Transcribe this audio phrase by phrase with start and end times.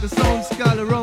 [0.00, 1.01] the sound's gotta.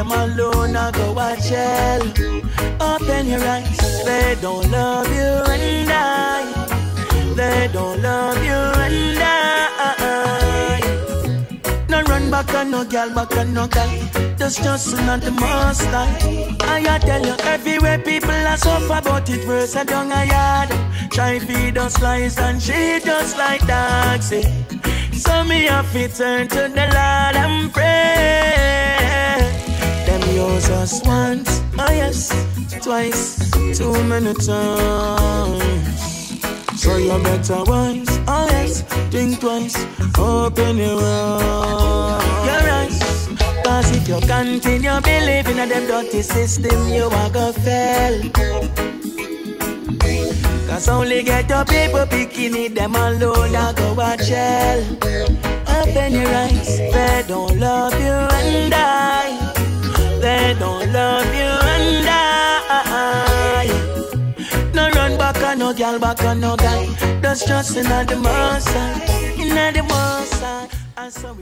[0.00, 2.02] Them alone, I go watch hell.
[2.80, 6.42] Open your eyes, they don't love you and I.
[7.36, 10.80] They don't love you and I.
[11.88, 13.98] No run back and no girl back and no guy.
[14.38, 16.06] That's just not the most I.
[16.92, 20.70] I tell you, everywhere people are suffer, but it worse a down a yard.
[21.10, 24.32] Try feed us lies and she just like dogs.
[24.32, 24.48] eh.
[25.12, 28.89] So me have to turn to the Lord and pray.
[30.40, 32.32] Use us once, oh yes,
[32.82, 33.36] twice,
[33.76, 34.48] too many times.
[34.48, 35.60] Uh.
[36.76, 38.80] So you better wise, oh ah, yes,
[39.12, 39.76] think twice,
[40.18, 42.46] open your eyes.
[42.48, 42.98] Your eyes.
[43.62, 48.22] Cause if you continue believing in them dirty system, you are gonna fail.
[50.68, 54.80] Cause only get the people bikini, them alone, I go watch hell.
[55.76, 58.72] Open your eyes, they don't love you and
[60.58, 63.66] Don't love you and I.
[64.74, 66.86] No run back and no girl back and no guy.
[67.20, 69.00] That's just another Mossad,
[69.38, 69.84] another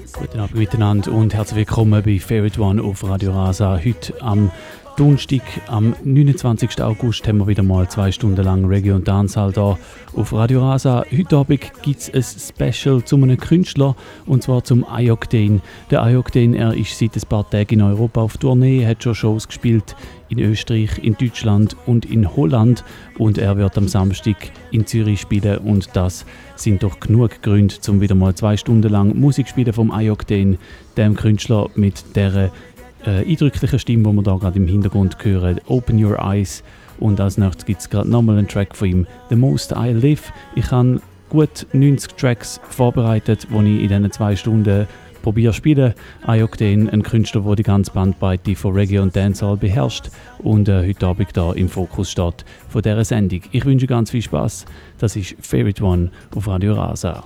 [0.03, 3.81] it's Guten Abend miteinander und herzlich willkommen bei Favorite One auf Radio Rasa.
[3.82, 4.50] Heute am
[4.98, 6.82] Donnerstag, am 29.
[6.82, 9.78] August, haben wir wieder mal zwei Stunden lang Reggae und Dancehall hier
[10.16, 11.04] auf Radio Rasa.
[11.16, 13.94] Heute Abend gibt es ein Special zu einem Künstler
[14.26, 15.62] und zwar zum Ayokden.
[15.92, 19.47] Der Ayokden, er ist seit ein paar Tagen in Europa auf Tournee, hat schon Shows
[19.47, 19.94] gespielt
[20.31, 22.82] in Österreich, in Deutschland und in Holland
[23.19, 24.37] und er wird am Samstag
[24.72, 26.26] in Zürich spielen und das
[26.56, 30.58] sind doch genug Gründe, um wieder mal zwei Stunden lang Musik spielen vom Ayokden,
[30.97, 32.50] dem Künstler mit der
[33.08, 36.62] äh, eindrücklichen Stimme, die wir da gerade im Hintergrund hören, Open Your Eyes
[37.00, 40.32] und als nächstes gibt es gerade nochmal einen Track von ihm, The Most I Live.
[40.54, 44.86] Ich habe gut 90 Tracks vorbereitet, die ich in diesen zwei Stunden
[45.22, 45.94] probiere zu spielen.
[46.26, 51.06] Ayokden, ein Künstler, der die ganze Bandbreite von Reggae und Dancehall beherrscht und äh, heute
[51.06, 53.40] Abend da im Fokus steht von dieser Sendung.
[53.52, 54.64] Ich wünsche ganz viel Spaß.
[54.98, 57.25] Das ist Favorite One auf Radio Rasa.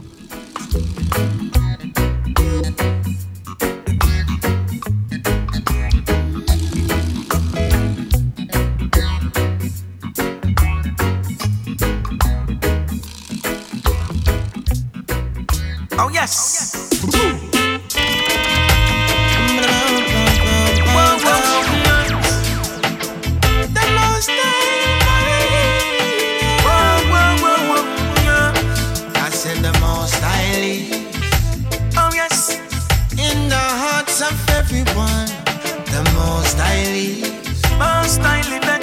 [37.78, 38.82] Most highly that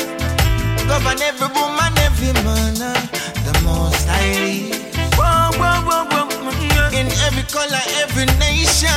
[0.87, 2.81] govern every woman, every man.
[2.81, 2.93] uh,
[3.45, 4.73] The most highly.
[5.15, 6.28] Whoa, whoa, whoa, whoa.
[6.93, 8.89] In every color, every nation,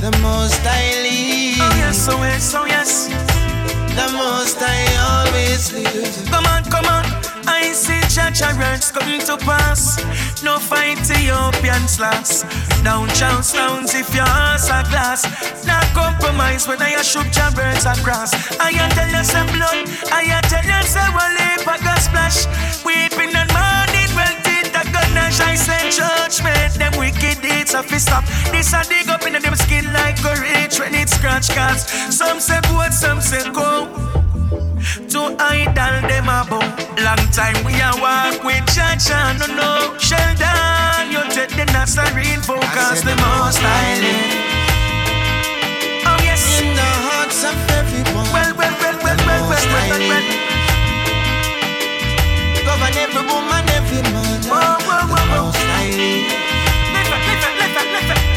[0.00, 1.56] the most highly.
[1.58, 3.08] Oh yes, oh yes, oh yes.
[3.96, 6.28] The most I always live.
[6.30, 7.04] Come on, come on.
[7.48, 9.96] I see church words come to pass.
[10.42, 12.44] No fight Ethiopians last.
[12.84, 15.24] Down Charlestown if your heart's are glass.
[15.66, 18.34] Not compromise when I shoot your birds across.
[18.60, 19.88] I tell you some blood.
[20.12, 22.46] I tell you some wale paga splash.
[22.84, 23.85] Weeping and mourning,
[25.16, 25.40] the.
[25.40, 26.74] I say judgment.
[26.78, 28.24] Them wicked deeds have to stop.
[28.52, 31.82] This a dig up in them skin like a rich when it scratch cats.
[32.14, 33.88] Some say boat, some say go.
[35.10, 36.62] To idol them about
[37.02, 42.40] Long time we a walk with church and no no Sheldon, you take the Nazarene
[42.40, 44.16] focus the most highly
[46.06, 50.08] Oh yes In the hearts of everyone Well, well, well, well, well, well, well, well,
[50.08, 50.45] well
[52.78, 54.48] love and every woman, every mother.
[54.48, 55.66] Whoa, whoa, whoa, whoa.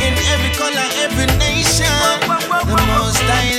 [0.06, 1.86] In every color, every nation,
[2.22, 3.52] the most I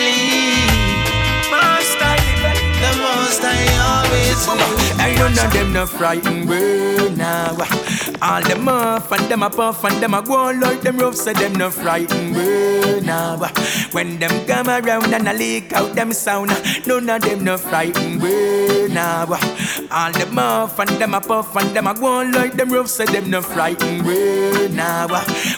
[2.80, 3.60] The most I
[3.90, 6.48] always I Ain't none of them no frightened,
[7.16, 7.56] now.
[8.22, 11.32] All them off and them a puff and them a go like them rough, so
[11.32, 12.34] them no frightened.
[12.34, 13.38] Well, now,
[13.92, 16.50] when them come around and a leak out them sound,
[16.86, 18.20] none of them no frightened.
[18.20, 19.26] Well, now,
[19.90, 23.06] all them off and them a puff and them a go like them rough, so
[23.06, 24.04] them no frightened.
[24.04, 25.08] Well, now,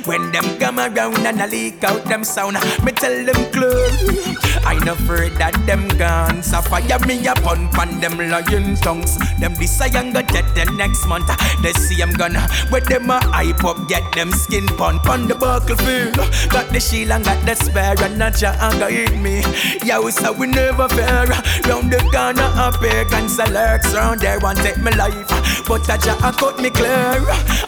[0.04, 4.38] when them come around and a leak out them sound, me tell them close.
[4.64, 9.18] I no afraid that them guns so fire me a pump on them lion tongues.
[9.40, 11.30] Them I young go dead the next month.
[11.62, 15.34] They see I'm gonna where them a hype up, get them skin pump on the
[15.34, 16.16] buckle field.
[16.50, 19.42] Got the shield and got the spare and not ya anger hit me.
[19.84, 21.26] Yeah, we so we never fair.
[21.68, 25.28] Round the corner up here, guns lurks round there want take my life,
[25.66, 27.22] but a ja cut me clear.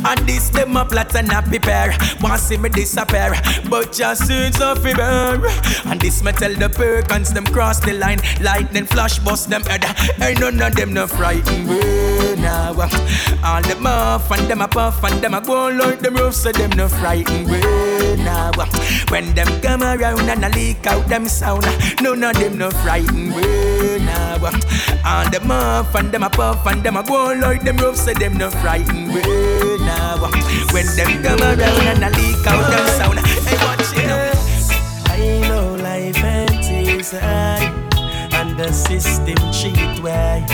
[0.05, 1.97] And this them a plot and a prepare.
[2.21, 3.35] Want see me disappear,
[3.69, 5.41] but just seems of fever.
[5.85, 9.85] And this me tell the Perkins them cross the line, lightning flash bust them head.
[10.21, 11.69] Ain't none of them no frightened.
[11.69, 12.89] Well, now
[13.45, 16.51] all them off and them a puff and them a go like them rough, so
[16.51, 17.49] them no frightened.
[17.49, 18.51] Well, now
[19.09, 21.65] when them come around and a leak out them sound,
[22.03, 23.33] none of them no frightened.
[23.35, 24.35] Well, now
[25.07, 28.13] all them off and them a puff and them a go like them rough, so
[28.15, 29.15] them no frightened.
[29.15, 30.19] Well, now
[30.73, 34.35] when them come around and a leak out them sound, hey, watch it.
[35.07, 40.45] I know life ain't easy, and the system cheat way,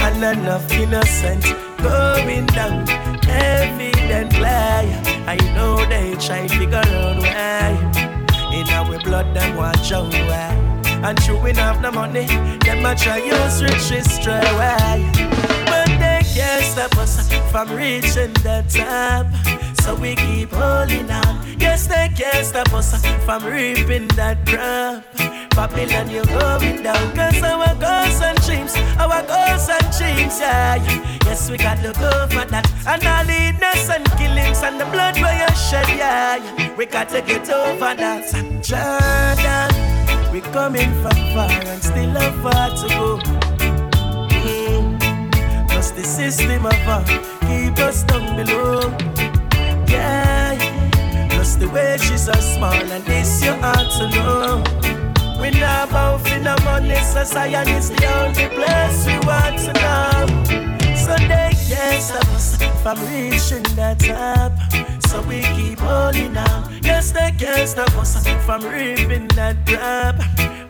[0.00, 1.44] and enough innocent
[1.78, 2.88] going down
[3.28, 4.44] evidently.
[4.44, 7.70] I know they try to figure out why.
[8.52, 10.56] In our blood, them watch out why.
[11.02, 12.26] And true have no money,
[12.64, 15.10] them a try use riches stray away.
[15.66, 19.26] But they can't stop us from reaching the top.
[19.82, 21.58] So we keep holding on.
[21.58, 25.04] Yes, they can't stop us from reaping that crop.
[25.50, 27.14] Babylon, you're going down.
[27.14, 30.76] Cause our goals and dreams, our goals and dreams, yeah.
[31.24, 32.66] Yes, we got to go for that.
[32.86, 36.76] And all the innocent killings and the blood where you shed, yeah.
[36.76, 38.30] We got to get over that.
[38.62, 43.18] Jordan, we coming from far and still have far to go.
[44.42, 45.68] Mm.
[45.68, 47.04] Plus the system of uh,
[47.46, 48.80] keep us down below.
[49.86, 50.56] Yeah,
[51.30, 54.79] plus the wages are small and this you ought to know.
[55.40, 60.26] We not bout for no money, society is the only place we want to know.
[60.94, 64.52] So they can't stop us from reaching the top.
[65.08, 66.70] So we keep holding on.
[66.82, 70.16] Yes, they can't stop us from reaping that crop.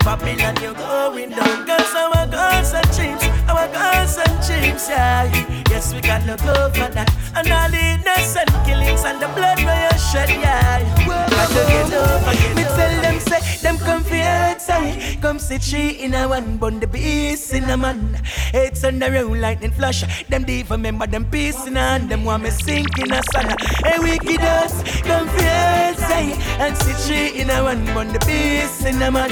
[0.05, 1.67] Babylon, you're going down.
[1.67, 5.70] Cause our goals and dreams, our goals and dreams, yeah.
[5.81, 7.09] Yes, we got go for that.
[7.35, 10.85] And all the innocent killings and the blood where you shed, yeah.
[11.09, 15.23] Got to get over, get Me tell them, say, them come for outside.
[15.23, 18.21] Come sit she in a one bun, the beast in a man.
[18.53, 20.05] It's on the road, lightning flash.
[20.29, 22.11] Them deep remember them peace in hand.
[22.11, 23.49] Them want me sink in a sun.
[23.83, 26.37] Hey, wicked us, come for outside.
[26.61, 29.31] And sit she in a one bun, the beast in a man.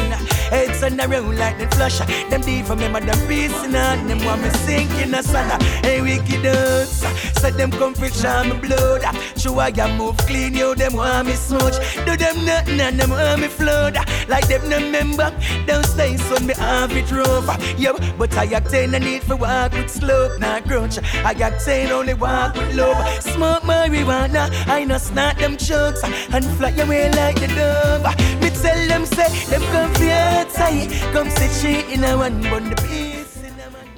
[0.50, 1.98] It's on the road, lightning flash.
[2.30, 4.08] Them deep remember them peace in hand.
[4.08, 5.60] Them want me sink in a sun.
[5.82, 9.02] Hey, wicked So them come for charm blood.
[9.36, 11.78] Show I got move clean, yo, them want me smudge.
[12.04, 13.96] Do them nothing and them want me flood.
[14.28, 15.32] Like them no member,
[15.66, 17.78] don't stay when me have it rough.
[17.78, 20.98] Yo, but I obtain the need for walk with slope, not grudge.
[21.24, 23.22] I obtain only walk with love.
[23.22, 28.04] Smoke marijuana, I know snort them chucks and fly away like the dove.
[28.40, 33.07] Me tell them say them come for outside, come sit she in a one bun.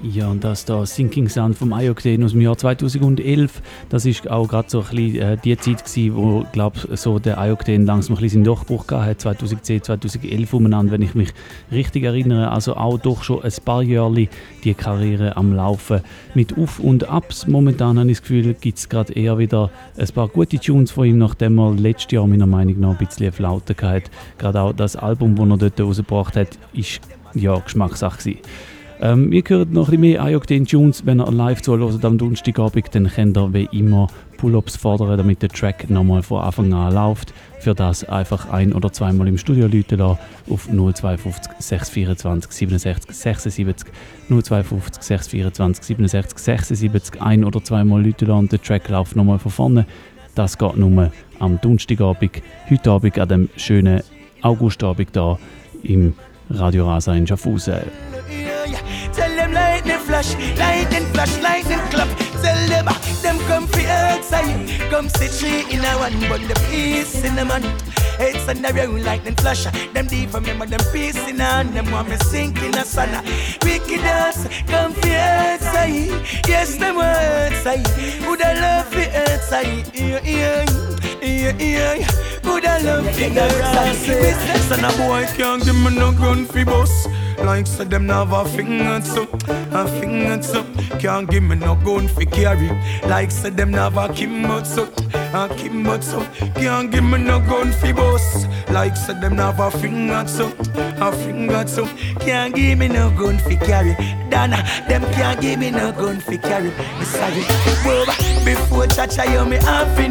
[0.03, 4.49] Ja, und das da Sinking Sun vom Ayokden aus dem Jahr 2011, das ist auch
[4.49, 8.23] gerade so ein bisschen äh, die Zeit gewesen, wo, glaube so der Ayokden langsam ein
[8.23, 11.29] bisschen seinen Durchbruch gehabt hat, 2010, 2011 umeinander, wenn ich mich
[11.71, 12.51] richtig erinnere.
[12.51, 14.29] Also auch doch schon ein paar Jahre
[14.65, 16.01] die Karriere am Laufen.
[16.35, 20.09] Mit Auf- und Abs momentan habe ich das Gefühl, gibt es gerade eher wieder ein
[20.09, 23.77] paar gute Tunes von ihm, nachdem er letztes Jahr meiner Meinung nach ein bisschen Flaute
[23.83, 24.11] hatte.
[24.39, 27.03] Gerade auch das Album, das er dort rausgebracht hat, ist
[27.35, 28.41] ja Geschmackssache gewesen.
[29.03, 32.95] Ähm, ihr hört noch ein bisschen mehr Ayok Tunes, wenn ihr live zuhört am Donnerstagabend,
[32.95, 37.33] dann könnt ihr wie immer Pull-Ups fordern, damit der Track nochmal von Anfang an läuft.
[37.61, 40.19] Für das einfach ein- oder zweimal im Studio läuten lassen
[40.51, 43.93] auf 052 624 67 76
[44.29, 49.51] 052 624 67 76 ein- oder zweimal läuten lassen und der Track läuft nochmal von
[49.51, 49.87] vorne.
[50.35, 54.03] Das geht nur am Donnerstagabend, heute Abend an dem schönen
[54.43, 55.39] Augustabend da
[55.83, 56.13] im
[56.51, 58.20] Radio Rasa in Schaffhausen.
[58.31, 62.09] Tell them lightning flash, lightning flash, lightning clap.
[62.43, 64.69] Tell them, ah, them come for outside.
[64.89, 67.63] Come sit she in a one, but the peace in a man.
[68.19, 69.67] Heads and around lightning flash.
[69.67, 69.73] Ah.
[69.95, 73.23] Them deep remember them ah, piecing on them want me sinking a sana.
[73.65, 76.09] Wickedness, come fear say.
[76.47, 76.97] Yes, them
[77.63, 77.83] say.
[78.27, 79.85] Would I love earth say?
[79.93, 80.65] Yeah, yeah,
[81.21, 82.09] yeah, yeah.
[82.45, 84.33] Would I love earth say?
[84.69, 87.07] Son a boy can't give me no gun for boss.
[87.45, 89.23] Like so them have a finger so,
[89.73, 90.63] a finger so
[90.99, 92.69] Can't give me no gun for carry.
[93.09, 94.85] Like so them have a kimbo so,
[95.35, 98.47] a kimbo so Can't give me no gun for boss.
[98.71, 101.87] Like so them have a finger so, a finger so
[102.21, 103.95] Can't give me no gun for carry.
[104.31, 106.71] Dana, them can't give me no gun for carry.
[106.71, 107.43] Me sorry,
[107.83, 108.05] Whoa,
[108.45, 109.63] before Chacha you me in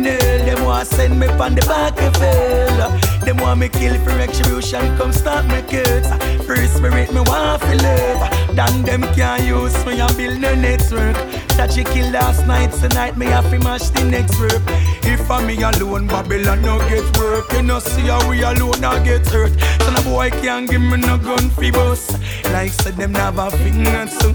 [0.04, 0.46] hell.
[0.46, 3.00] Them want send me on the back of hell.
[3.24, 6.10] Them want me kill for retribution Come stop me kids.
[6.46, 8.56] Free spirit me want to live.
[8.56, 11.16] Dan them can't use me and build no network.
[11.58, 14.62] That she kill last night, tonight me have to mash the next work.
[15.04, 17.52] If I me alone, Babylon no get work.
[17.54, 19.52] You know see how we alone I get hurt.
[19.82, 22.18] So no boy can't give me no gun fi bust.
[22.54, 24.30] Like said them have a finger so,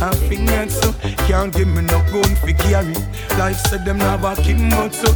[0.00, 0.92] a finger so.
[1.26, 2.94] Can't give me no gun fi carry.
[3.38, 5.10] Like said them have a kimbo so.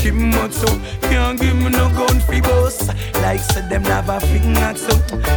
[0.00, 2.88] Kimotso, can't give me no gun fi bust.
[3.20, 4.96] Like said them have a finger so,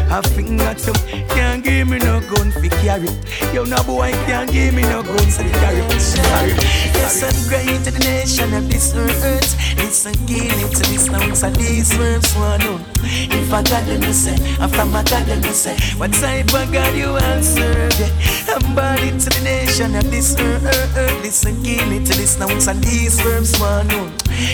[0.09, 0.93] a finger so.
[1.35, 3.09] Can't give me no gun fi carry.
[3.53, 5.99] Yo, no boy can't give me no gun fi carry.
[5.99, 6.51] Sorry,
[6.95, 9.53] yes, I'm great to the nation of this earth.
[9.75, 12.61] Listen, give it to now, it's a these words one
[13.03, 17.17] If I got them say, I'm from God them say, what type of God you
[17.17, 17.89] answer?
[17.99, 18.55] Yeah.
[18.55, 21.21] I'm body to the nation of this earth.
[21.21, 23.89] Listen, give it to now, it's a these words one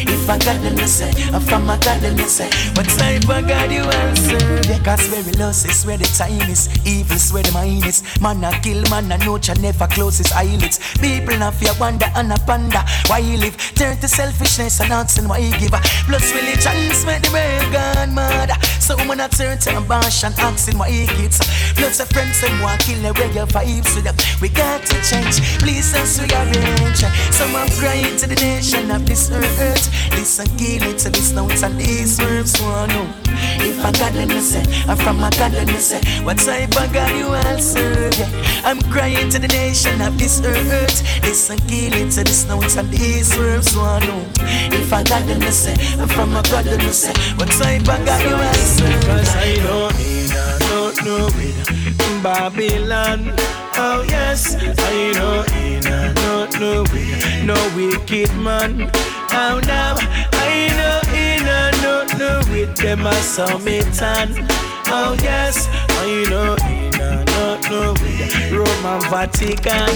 [0.08, 3.24] if I got them to say, I'm from a God them to say, what type
[3.24, 4.40] of God you answer?
[4.84, 8.04] Cause very lost is where the time is, evil is where the mind is.
[8.22, 10.80] Man a kill, man a nurture, never close his eyelids.
[11.00, 12.86] People not fear wonder and a panda.
[13.08, 13.58] Why you live?
[13.76, 15.72] Turn to selfishness and asking why you give.
[16.08, 18.52] Plus religions make the world gone mad.
[18.90, 21.38] So when I turn to ambition, asking why you kids.
[21.78, 24.16] Plus a friends them want kill the way your vibes with them.
[24.42, 27.06] We got to change, please us rearrange.
[27.30, 29.86] Some are crying to the nation of this earth.
[30.18, 33.06] Listen, kill it to this notes and these verbs one know.
[33.62, 37.14] If I got them say, I'm from my God them say, what type of God
[37.14, 37.30] you
[37.62, 38.18] serve?
[38.18, 38.28] Yeah.
[38.66, 41.22] I'm crying to the nation of this earth.
[41.22, 44.26] Listen, kill it to this notes and these verbs one know.
[44.74, 48.22] If I got them say, I'm from my God them say, what type of God
[48.24, 49.06] you all serve?
[49.06, 51.80] Cause I know me, I don't know it.
[52.24, 53.32] Babylon.
[53.82, 58.92] Oh yes, I know in a not no way, no wicked man.
[59.32, 59.96] Oh now,
[60.34, 64.36] I know in a not no with them a summitan.
[64.88, 69.96] Oh yes, I know in a not no with Roman Vatican.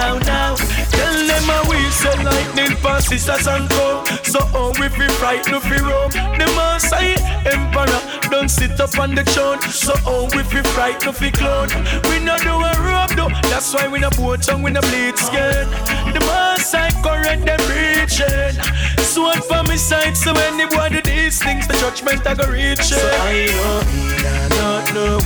[0.00, 0.54] Oh now,
[0.94, 4.04] tell them a we say lightning passes us and go.
[4.22, 4.88] So oh we
[5.18, 6.10] fright no fi roam.
[6.38, 9.60] The Maasai Emperor don't sit up on the throne.
[9.62, 10.42] So oh we
[10.74, 11.70] fright no fi clone.
[12.08, 13.32] We no do a rope though.
[13.50, 15.66] That's why we no boat tongue, we no bleed skin.
[16.14, 18.54] The Maasai correct them preaching.
[19.02, 22.82] Sword for me side, so when the boy these things, the judgment I go reach.
[22.82, 23.80] So I know
[24.14, 25.18] in a not know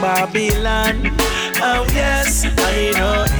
[0.00, 1.10] Babylon.
[1.62, 3.39] Oh yes, I know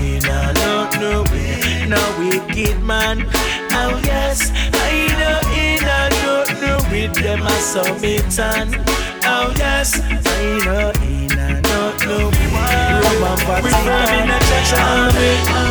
[1.00, 3.26] in a with no wicked man.
[3.72, 8.84] Oh yes, I know in a not know with them a submitan.
[9.24, 14.28] Oh yes, I know in a not know with Roman Vatican.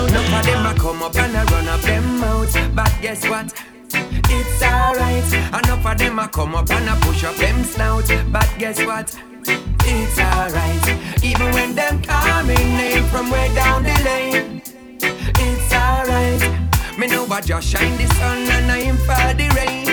[0.09, 3.53] Enough of them a come up and a run up them mouth, but guess what?
[3.93, 5.33] It's alright.
[5.33, 9.15] Enough of them a come up and a push up them snout, but guess what?
[9.45, 11.23] It's alright.
[11.23, 14.61] Even when them call me name from way down the lane,
[15.89, 16.41] alright.
[16.97, 19.87] Me know I just shine the sun and I am for the rain.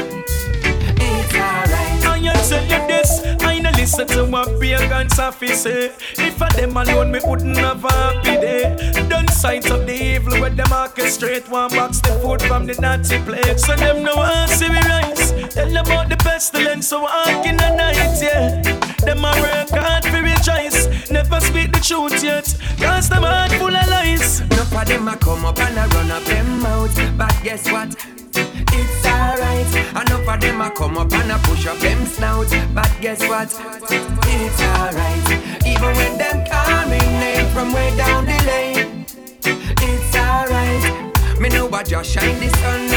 [0.99, 1.97] It's alright.
[2.27, 3.11] I tell you this,
[3.43, 5.93] I no listen to what pagans have to say.
[6.19, 8.77] If I them alone, me wouldn't have happy day.
[9.09, 9.31] Don't
[9.71, 11.49] up the evil with them orchestrate.
[11.49, 13.59] One box the food from the Nazi plate.
[13.61, 15.33] So them no want see me rise.
[15.55, 17.07] Tell about the pestilence, so
[17.47, 18.86] in the night, yeah.
[19.05, 21.11] Them a work hard for rejoice.
[21.11, 22.47] Never speak the truth yet.
[22.79, 24.41] Cause them heart full of lies.
[24.41, 27.95] Enough of them a come up and a run up them mouth, but guess what?
[28.35, 29.75] It's alright.
[29.91, 33.49] Enough of them a come up and a push up them snout, but guess what?
[33.91, 35.67] It's alright.
[35.67, 39.07] Even when them call me name from way down the lane,
[39.45, 41.41] it's alright.
[41.41, 42.96] Me know I just shine the sun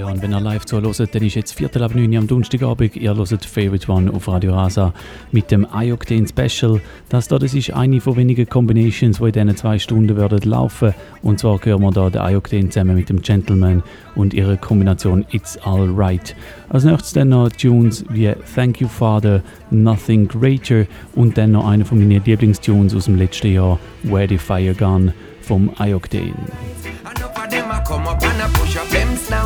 [0.00, 2.96] Ja, und wenn ihr live zuhört, dann ist jetzt Viertel ab 9 am Donnerstagabend.
[2.96, 4.94] Ihr hört Favorite One auf Radio Rasa
[5.30, 6.80] mit dem iOctane Special.
[7.10, 10.94] Das da, das ist eine von wenigen Combinations, die in diesen zwei Stunden werden laufen.
[11.20, 13.82] Und zwar hören wir da den iOctane zusammen mit dem Gentleman
[14.14, 16.34] und ihre Kombination It's Alright.
[16.70, 21.84] Als nächstes dann noch Tunes wie Thank You Father, Nothing Greater und dann noch eine
[21.84, 26.32] von meinen Lieblingstunes aus dem letzten Jahr, Where the Fire Gone vom iOctane.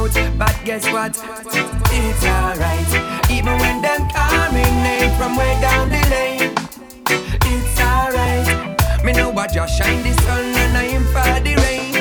[0.08, 0.38] Snout.
[0.38, 1.12] But guess what?
[1.16, 3.30] It's alright.
[3.30, 4.02] Even when them
[4.52, 6.52] me name from way down the lane.
[7.08, 9.04] It's alright.
[9.04, 11.94] Me know I just shine the sun and I am for the rain.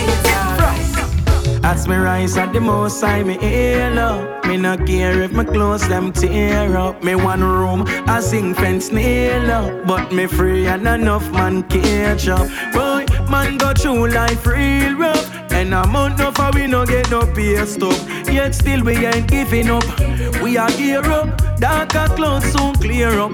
[0.00, 1.64] It's alright.
[1.64, 5.44] As me rise at the most I me hail up Me no care if my
[5.44, 10.66] clothes them tear up Me one room, I sing fence nail up But me free
[10.66, 15.27] and enough man catch up Boy, Man go through life real rough.
[15.58, 17.98] And a month no for we no get no pay stop.
[18.30, 19.82] Yet still we ain't giving up.
[20.40, 21.36] We are gear up.
[21.58, 23.32] Darker clouds soon clear up.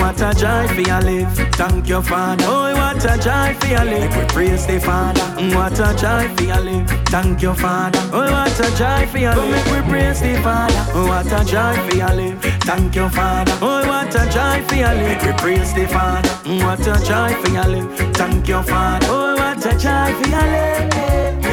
[0.00, 1.30] What a joy for your live.
[1.54, 2.46] Thank your father.
[2.48, 4.16] Oh, what a joy for your live.
[4.16, 5.20] We praise the father.
[5.54, 6.88] What a joy for your live.
[7.10, 8.00] Thank your father.
[8.10, 9.50] Oh, what a joy for your live.
[9.50, 10.82] Make we praise the father.
[10.94, 12.40] Oh, what a joy for your live.
[12.62, 13.52] Thank your father.
[13.60, 15.26] Oh, what a joy for your live.
[15.26, 16.30] We praise the father.
[16.64, 18.16] What a joy for your live.
[18.16, 19.06] Thank your father.
[19.10, 21.45] Oh, what a joy for your life.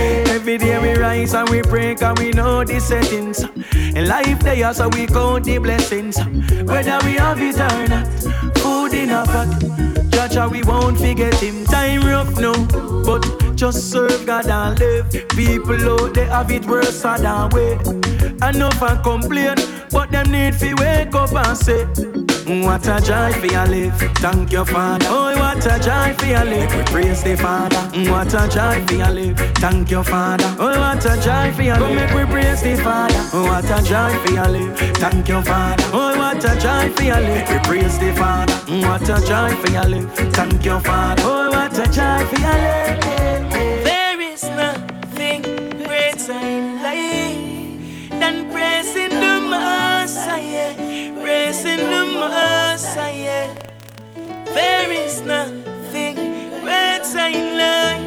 [0.44, 3.44] Every day we rise and we break and we know the settings.
[3.96, 6.18] In life they are so we count the blessings.
[6.68, 9.48] Whether we have it or not, food in a pot.
[10.12, 11.64] Judge we won't forget him.
[11.64, 12.52] Time rough no,
[13.06, 13.24] but
[13.56, 15.10] just serve God and live.
[15.30, 17.80] People out there have it worse than way.
[18.46, 19.56] Enough and complain,
[19.92, 21.86] but them need to wake up and say.
[22.46, 23.94] Mm, what a joy for your live.
[24.18, 25.06] Thank your father.
[25.10, 26.76] Oh, what a joy for your live.
[26.76, 27.78] We praise the father.
[27.96, 29.38] Mm, what a joy for your live.
[29.58, 30.54] Thank your father.
[30.60, 31.96] Oh, what a joy for your live.
[31.96, 33.24] make we praise the father.
[33.34, 34.78] Oh, what a joy for your live.
[34.98, 35.84] Thank your father.
[35.94, 37.50] Oh, what a joy for your live.
[37.50, 38.54] We praise the father.
[38.88, 40.12] What a joy for your live.
[40.34, 41.24] Thank your father.
[41.26, 43.84] Oh, what a joy for your live.
[43.84, 45.42] There is nothing
[45.86, 46.73] greater
[54.54, 56.16] There is nothing
[56.62, 58.06] greater in life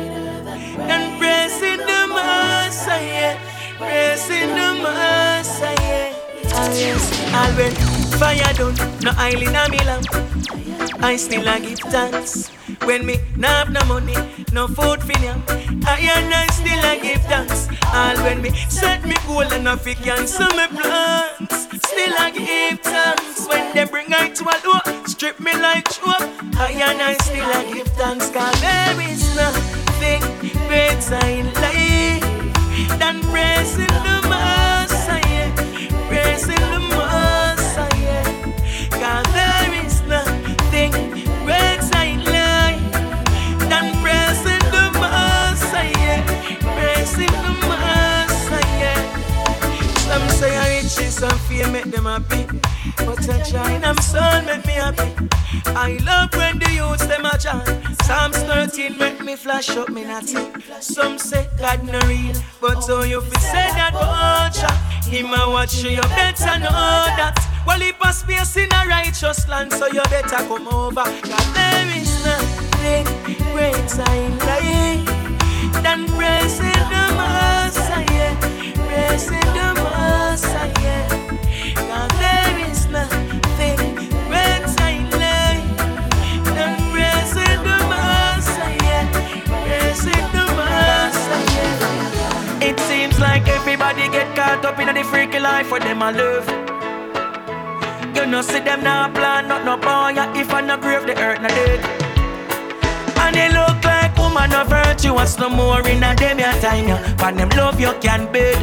[0.88, 3.37] than praising the Messiah,
[3.78, 6.14] praising the Messiah.
[7.35, 7.76] Always
[8.18, 10.06] fire done, no island a me lamp.
[11.02, 12.50] I still give thanks.
[12.84, 14.14] When me nah have no money,
[14.52, 15.42] no food for them,
[15.86, 17.68] I and I still a give thanks.
[17.92, 22.80] All when me set me goal and I fi cancel me plans, still a give
[22.80, 23.48] thanks.
[23.48, 27.50] When they bring I to a low, strip me like choke, I and I still
[27.50, 28.30] a give thanks.
[28.30, 30.22] Cause there is nothing
[30.68, 35.50] greater in life than praising the Messiah,
[36.08, 37.06] praising the Messiah.
[51.22, 52.46] And fear make them happy,
[52.98, 55.12] but a joy them soul make me happy.
[55.66, 57.64] I love when the youths them a join.
[58.02, 60.37] Psalms 13 make me flash up me natty.
[60.81, 64.66] Some say God no real, but so you fi say that vulture.
[64.68, 65.09] Ah.
[65.09, 67.37] Him a watch you, you better know that.
[67.66, 71.05] Well, he pass space in a righteous land, so you better come over.
[71.05, 73.05] God, there is nothing
[73.52, 78.37] greater in life than praising the Messiah,
[78.87, 79.45] praising
[95.57, 96.47] life for them I love.
[98.14, 100.12] You know, see them now plan, not no boy.
[100.38, 101.81] If I no grave, the earth no dead.
[103.23, 106.88] And they look like woman of virtuous no more in a them your time.
[106.88, 107.14] Yeah.
[107.16, 108.61] But them love you can bid.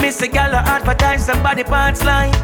[0.00, 2.34] Miss a gal advertise somebody parts like.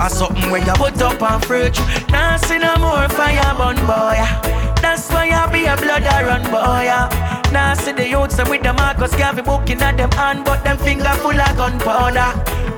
[0.00, 1.78] Or something where you put up on fridge.
[2.08, 4.20] Now see no more fire burn boy.
[4.80, 6.88] That's why I be a blood I run boy.
[7.52, 11.14] Now see the youths with the Marcus Garvey booking at them hand, but them finger
[11.22, 12.30] full of gunpowder.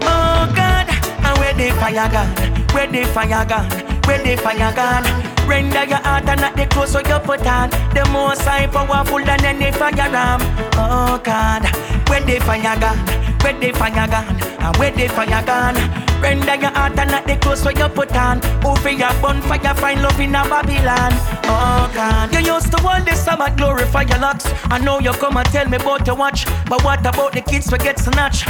[0.06, 2.30] Oh God, and where the fire gone?
[2.74, 3.68] Where the fire gone?
[4.06, 5.04] Where the fire gone?
[5.48, 7.70] Render your heart and not the clothes so you put on.
[7.94, 10.40] The most high powerful than any fire ram.
[10.74, 11.64] Oh God,
[12.08, 13.25] where the fire gone?
[13.46, 15.76] Where they fire gone, and where they fire gone.
[16.20, 18.44] Render your heart and not the clothes where you put on.
[18.64, 21.12] Over your bonfire, find love in a Babylon.
[21.44, 24.46] Oh God, you used to want this Sabbath glorify your locks.
[24.64, 27.70] I know you come and tell me about your watch, but what about the kids
[27.70, 28.44] we get snatch?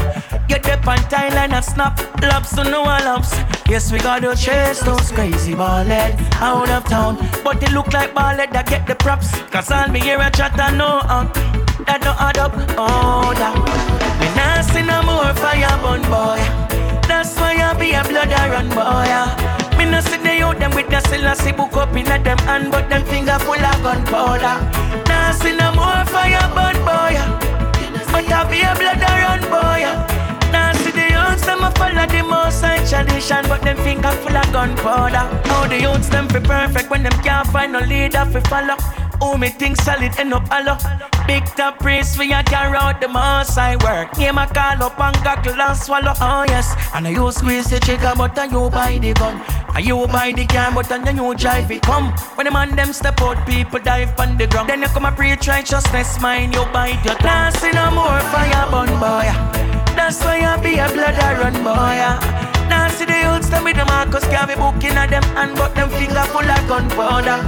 [0.49, 3.37] Get up on Thailand and snap, laps to no laps.
[3.69, 8.51] Yes, we gotta chase those crazy ballhead out of town, but they look like ballhead
[8.53, 9.29] that get the props.
[9.51, 11.35] Cause all me hear a chat and no up,
[11.85, 12.53] that don't add up.
[12.79, 14.06] Oh, that.
[14.47, 16.39] Nah see no more fire burn boy.
[17.09, 19.11] That's why I be a blood run boy.
[19.77, 21.01] Me no see the youth them with the
[21.35, 24.57] see book up in them hand, but them finger full of gunpowder.
[25.09, 27.19] Nah see no more fire burn boy.
[28.13, 29.83] But I be a blood run boy.
[30.53, 34.53] Nah see the youths them a follow the most tradition, but them finger full of
[34.53, 35.27] gunpowder.
[35.49, 39.06] How the youths them fi perfect when them can't find no leader fi follow.
[39.21, 40.77] Oh, me think solid end up hollow.
[41.27, 44.17] Big top priest for ya carry out the most I work.
[44.19, 46.13] Name a call up and cockle and swallow.
[46.21, 49.43] Oh yes, and I you squeeze the trigger, but I you buy the gun.
[49.75, 51.83] And you buy the car, but then you drive it.
[51.83, 54.69] Come when the man them step out, people dive on the ground.
[54.69, 58.71] Then you come and preach righteousness, mind you bite your glass in a more fire
[58.71, 59.29] bun boy.
[59.97, 62.56] That's why I be a blood run boy.
[62.69, 65.91] Now see the youths them with the Marcus Garvey book in them hand, but them
[65.91, 67.39] finger full of gunpowder.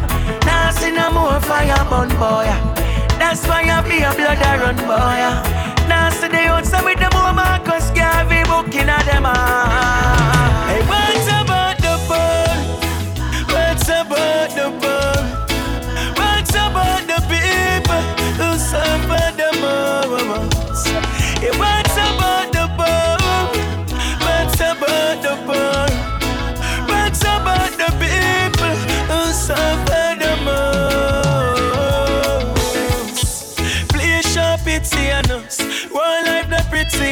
[0.47, 2.49] Now see no more fire burn boy.
[3.19, 5.21] That's why I be a blood I run boy.
[5.89, 10.38] Now see the youths them with the more Marcus Garvey book in them hand.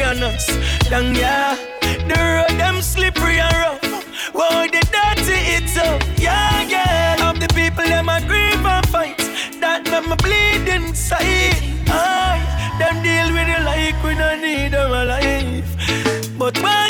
[0.06, 0.46] On us.
[0.88, 1.56] Down yeah,
[2.08, 3.82] the road them slippery and rough.
[4.32, 6.00] Whoa, the dirty it's up.
[6.16, 7.28] Yeah, yeah.
[7.28, 9.18] Of the people them a grieve and fight.
[9.60, 11.58] That them a bleed inside.
[11.88, 12.44] Aye,
[12.78, 15.66] them deal with it like we don't need them alive.
[16.38, 16.85] But what's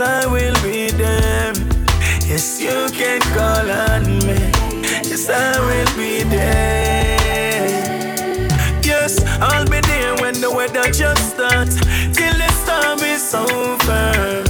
[0.00, 1.52] cause I will be there.
[2.26, 4.50] Yes, you can call on me.
[5.08, 7.18] Yes, I will be there.
[8.82, 11.76] Yes, I'll be there when the weather just starts.
[12.16, 14.44] Till the storm is over.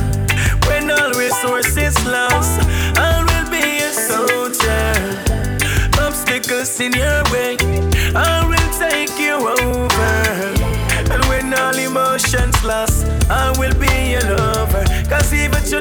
[0.68, 2.60] When all resources lost,
[2.96, 4.94] I will be a soldier.
[5.98, 7.56] Obstacles in your way,
[15.70, 15.78] Ja,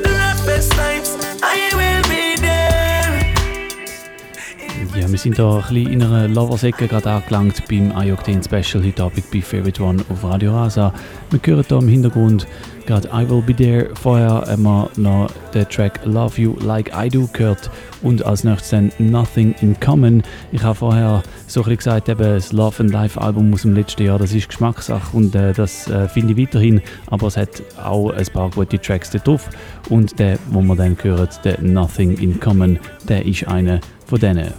[5.09, 9.41] wir sind hier ein in einer Lovers-Ecke gerade angelangt beim Ayokten Special heute Abend bei
[9.41, 10.93] Favorite One auf Radio Rasa.
[11.31, 12.45] Wir hören hier im Hintergrund
[12.89, 13.95] gerade I Will Be There.
[13.95, 17.69] Vorher haben noch den Track Love You Like I Do gehört
[18.01, 20.23] und als nächstes dann Nothing in Common.
[20.51, 24.03] Ich habe vorher so ein gesagt, eben das Love and Life Album aus dem letzten
[24.03, 28.09] Jahr, das ist Geschmackssache und äh, das äh, finde ich weiterhin, aber es hat auch
[28.09, 29.47] ein paar gute Tracks da drauf
[29.89, 34.51] und der, wo wir dann hören, der Nothing in Common, der ist einer von denen.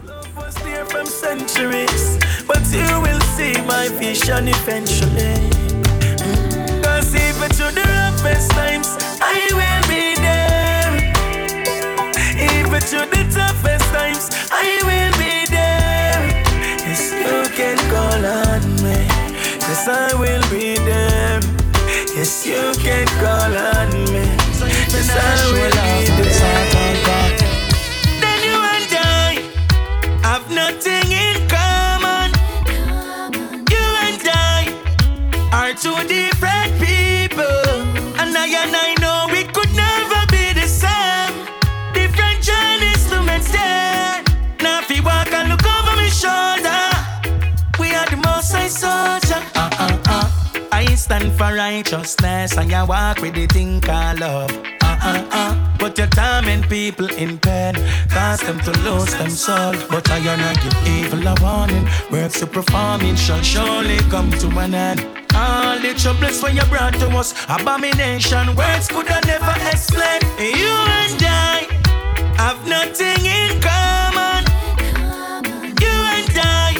[2.46, 5.49] But you will see my vision eventually.
[8.22, 8.88] Roughest times,
[9.22, 10.92] I will be there.
[12.36, 16.28] Even to the toughest times, I will be there.
[16.84, 19.08] Yes, you can call on me.
[19.60, 21.40] Cause I will be there.
[22.14, 24.36] Yes, you can call on me.
[24.92, 26.09] Cause I will be there.
[38.52, 41.46] And I know we could never be the same.
[41.94, 42.30] Different.
[44.62, 46.82] Now if you walk and look over my shoulder,
[47.78, 49.40] we are the most I soldier.
[49.54, 50.30] Uh, uh, uh.
[50.72, 54.50] I stand for righteousness and you walk with the thing called love.
[54.82, 55.76] Uh, uh, uh.
[55.78, 57.74] But you torment people in pain,
[58.10, 59.74] cause them to lose them soul.
[59.88, 61.88] But I not give evil a warning.
[62.10, 65.19] Works to perform it shall surely come to an end.
[65.40, 70.20] All the troubles when you brought to us, abomination, words could I never explain.
[70.36, 71.64] You and I
[72.36, 74.44] have nothing in common.
[75.80, 76.76] You and I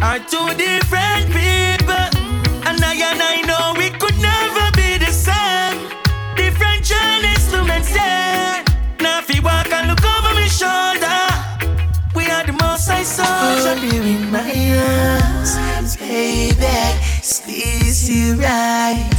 [0.00, 2.06] are two different people.
[2.70, 5.74] And I and I know we could never be the same.
[6.36, 8.62] Different journeys to maintain.
[9.00, 11.20] Now if you walk and look over my shoulder,
[12.14, 13.42] we are the most I saw.
[18.36, 19.10] Right.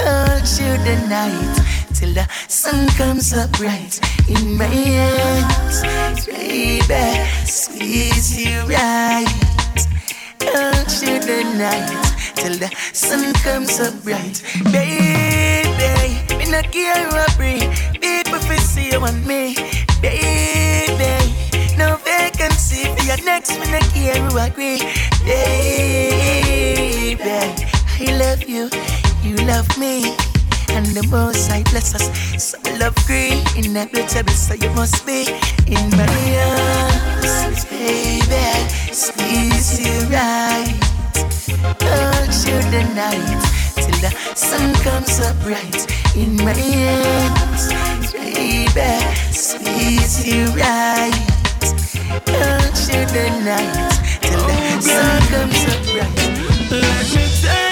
[0.00, 1.56] Hold you the night
[1.94, 9.26] till the sun comes up bright in my arms, baby, squeeze you right.
[10.42, 11.90] Hold you the night
[12.36, 16.18] till the sun comes up bright, baby.
[16.36, 19.54] Me not care what bring people fi see you and me,
[20.00, 21.34] baby.
[21.76, 24.78] No vacancy for your next, me not care who agree,
[25.24, 26.36] baby.
[27.98, 28.68] I love you,
[29.22, 30.12] you love me.
[30.68, 35.24] And the most I bless us, so love green, inevitable, so you must be
[35.66, 36.04] in my
[36.44, 38.52] arms, baby.
[38.92, 40.76] Squeeze you right,
[41.80, 43.40] hold you the night
[43.80, 48.92] till the sun comes up bright in my arms, baby.
[49.32, 51.16] Squeeze you right,
[52.28, 56.36] hold you the night till the oh, sun comes up bright.
[56.70, 57.65] Let me time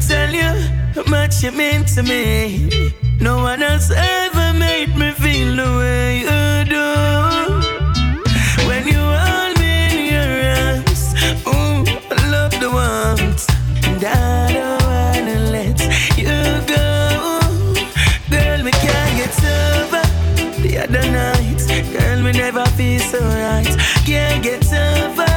[0.00, 0.52] tell you
[0.94, 2.92] how much you mean to me.
[3.20, 6.88] No one else ever made me feel the way you do.
[8.68, 11.14] When you hold me in your arms,
[11.46, 13.44] ooh, I love the warmth.
[13.86, 15.78] And I don't wanna let
[16.16, 16.36] you
[16.74, 16.86] go.
[18.30, 19.36] Girl, we can't get
[19.68, 20.02] over
[20.62, 21.60] the other night.
[21.92, 23.76] Girl, we never feel so right.
[24.04, 25.34] Can't get over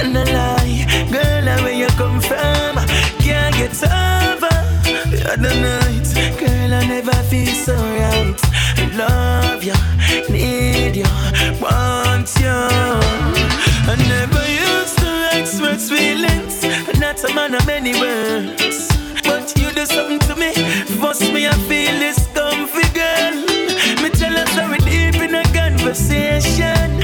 [0.00, 1.08] and I lie.
[1.10, 1.73] Girl, from?
[3.64, 4.54] Get over
[5.08, 6.06] the other night.
[6.38, 8.38] Girl, I never feel so right.
[8.76, 9.72] I love you,
[10.28, 11.08] need you,
[11.62, 12.60] want you.
[13.88, 16.62] I never used to express feelings.
[17.00, 18.88] Not a man of many words.
[19.24, 20.52] But you do something to me.
[21.00, 23.34] Force me, I feel this comfy girl.
[24.02, 27.00] Me tell how we deep in a conversation.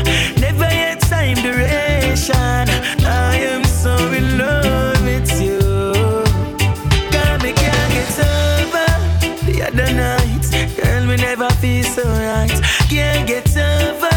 [11.60, 12.60] Feel so right.
[12.88, 14.08] Can't get over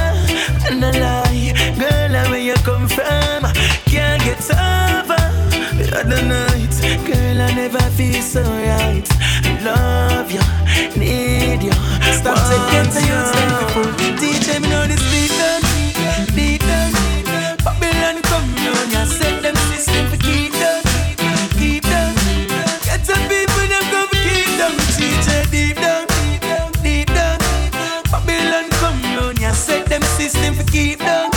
[0.70, 1.52] and I lie.
[1.78, 3.44] Girl, where you come from?
[3.86, 5.24] Can't get over
[5.78, 6.74] the other night.
[7.06, 9.08] Girl, I never feel so right.
[9.62, 10.44] Love you,
[10.98, 11.74] need you.
[12.20, 13.54] Stop taking to you, stand
[14.22, 15.64] DJ, me know this beat done,
[16.36, 16.94] beat done.
[17.64, 19.43] Babylon come down, ya set
[29.94, 31.30] them system for keep done,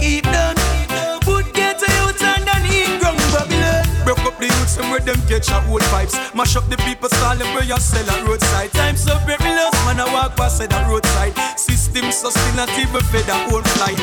[0.00, 0.56] keep done.
[1.22, 3.86] Put get a youth underneath ground Babylon.
[4.02, 6.18] Broke up the youths and where them catch a old vibes.
[6.34, 8.72] Mash up the people, stall them where you sell at roadside.
[8.72, 11.34] Time so break lost, man, I walk past the roadside.
[11.56, 14.00] System sustainable for the whole flight.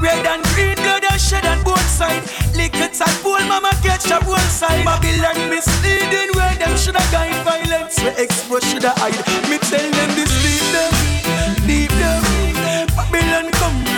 [0.00, 2.30] Red and green blood and shed on both sides.
[2.54, 4.84] Liquor and pool, mama catch a one side.
[4.84, 7.98] Babylon misleading where them shoulda guide violence.
[7.98, 9.18] Where expose shoulda hide.
[9.50, 11.93] Me tell them this deep down, deep down.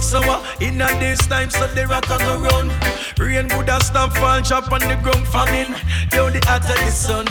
[0.00, 0.42] the sour.
[0.60, 2.68] In a this time, so the rock on the run.
[3.18, 5.74] Rain would have stop fall, drop on the ground famine.
[6.12, 7.26] Yo, the of the sun.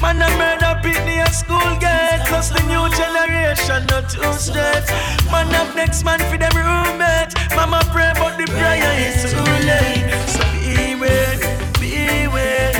[0.00, 2.22] Man, I murder Pitney at school gate.
[2.28, 4.86] Cause the new generation not too straight.
[5.30, 7.34] Man, up next man for them roommate.
[7.56, 10.10] Mama pray, but the prayer is too late.
[10.34, 11.38] So beware,
[11.80, 12.72] beware.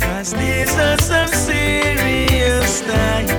[0.00, 3.33] Cause these are some serious times.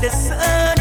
[0.00, 0.76] The the sun.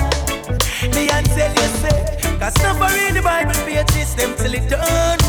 [0.95, 2.55] Me and tell you say, cause
[2.95, 5.19] read the Bible pages them till it done.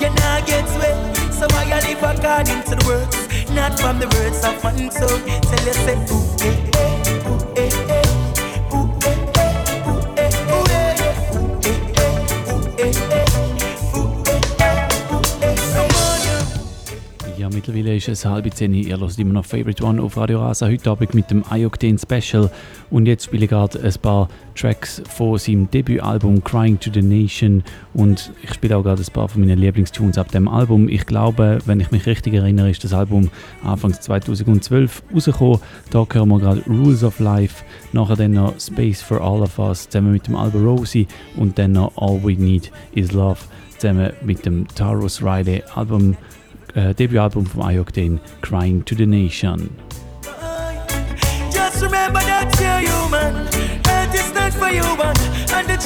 [0.00, 0.94] You now get way,
[1.32, 4.90] so I live according to the words, not from the words of man.
[4.90, 6.85] So tell you say, ooh, eh, eh,
[17.46, 18.74] Ja, mittlerweile ist es halb zehn.
[18.74, 20.66] Ihr hört immer noch Favorite One auf Radio Rasa.
[20.66, 22.50] Heute Abend mit dem Ayokten Special.
[22.90, 27.62] Und jetzt spiele ich gerade ein paar Tracks von seinem Debütalbum Crying to the Nation.
[27.94, 30.88] Und ich spiele auch gerade ein paar von meinen Lieblingstunes ab dem Album.
[30.88, 33.30] Ich glaube, wenn ich mich richtig erinnere, ist das Album
[33.62, 35.60] Anfang 2012 rausgekommen.
[35.90, 37.62] Da hören wir gerade Rules of Life.
[37.92, 41.06] Nachher dann noch Space for All of Us zusammen mit dem Album Rosie.
[41.36, 43.38] Und dann noch All We Need Is Love
[43.78, 46.16] zusammen mit dem Taurus Riley Album.
[46.76, 49.70] Eh, äh, Debütalbum von I-Octane, Crying to the Nation.
[51.50, 53.46] Just remember that you're human.
[54.34, 55.16] Not for you, man.
[55.54, 55.76] And the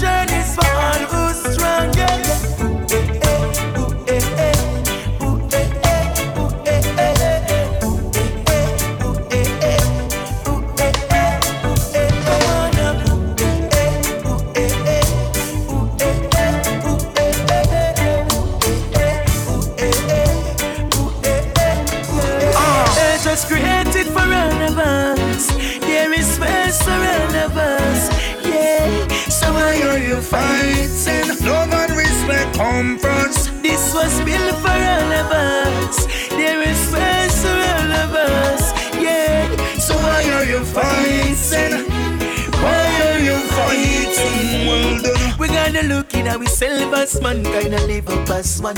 [0.55, 1.95] for all who's strong.
[1.95, 2.70] Yeah,
[26.79, 28.09] all of us.
[28.45, 29.09] Yeah.
[29.29, 31.45] So why are you fighting?
[31.45, 33.51] Love and respect come first.
[33.61, 36.07] This was built for all of us.
[36.29, 38.63] There is space for all of us.
[38.95, 39.49] Yeah.
[39.79, 41.90] So why are you fighting?
[45.71, 48.75] We gotta look in ourselves as mankind and live up as one.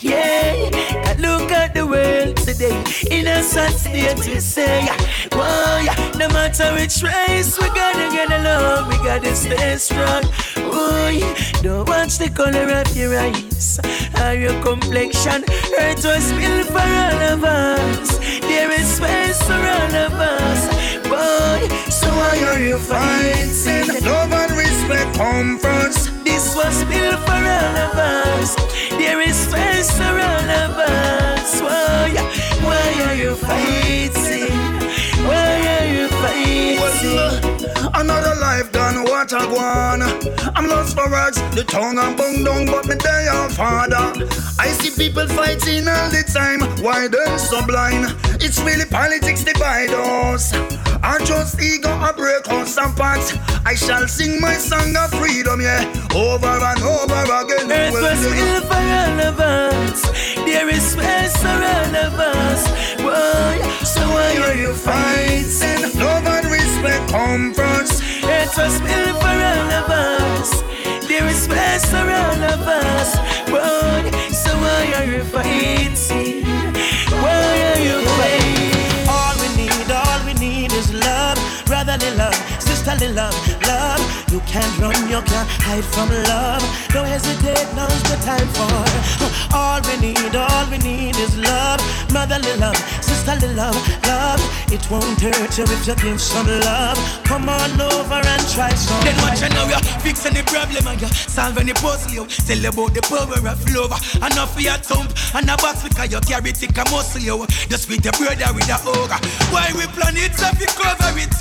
[0.00, 2.76] Yeah, can look at the world today.
[3.10, 6.12] In a sad state, we say, yeah.
[6.18, 10.24] no matter which race, we gotta get along, we gotta stay strong.
[10.56, 11.62] Yeah.
[11.62, 13.80] don't watch the color of your eyes
[14.20, 15.42] or your complexion.
[15.80, 18.18] Earth was built for all of us.
[18.40, 20.60] There is space for all of us.
[21.08, 24.04] Boy, so why are you fighting?
[24.04, 26.05] Love and respect come first.
[26.46, 28.54] This was built for all of us.
[28.90, 31.60] There is space for all of us.
[31.60, 32.14] Why,
[32.62, 34.54] why are you fighting?
[35.26, 37.90] Why are you fighting?
[37.94, 40.04] Another life done, what I want.
[40.56, 44.12] I'm lost for words, the tongue and bung down, but me they are father.
[44.60, 48.14] I see people fighting all the time, why they so blind?
[48.40, 50.52] It's really politics divide us.
[51.02, 53.20] I just ego a break us apart.
[53.64, 55.82] I shall sing my song of freedom, yeah,
[56.14, 57.70] over and over again.
[57.70, 60.02] Earth Well, was built for all of us.
[60.44, 62.68] There is space for all of us.
[63.00, 65.98] Why, so why are you fighting?
[66.00, 68.02] Love and respect come first.
[68.24, 70.62] Earth was built for all of us.
[71.08, 73.16] There is space for all of us.
[73.50, 76.44] But so why are you fighting?
[77.10, 78.55] Why are you fighting?
[81.66, 83.34] Brotherly love, sisterly love,
[83.66, 84.00] love.
[84.32, 86.62] You can't run, you can't hide from love.
[86.94, 88.70] Don't hesitate, now's the time for.
[89.54, 91.80] All we need, all we need is love,
[92.12, 92.78] motherly love,
[93.26, 94.42] sisterly sisterly love, love.
[94.70, 96.98] It won't hurt you if you give some love.
[97.24, 99.02] Come on over and try some.
[99.02, 102.12] Then watch you now, you fix any problem uh, and you solve any puzzle.
[102.12, 103.92] You tell about the power of love.
[103.92, 104.26] Uh.
[104.26, 107.20] Enough for your thump and a box because you carry thick a muscle.
[107.20, 107.46] You uh.
[107.66, 109.18] just with your brother with a ogre.
[109.50, 111.34] Why we plan it so we cover it?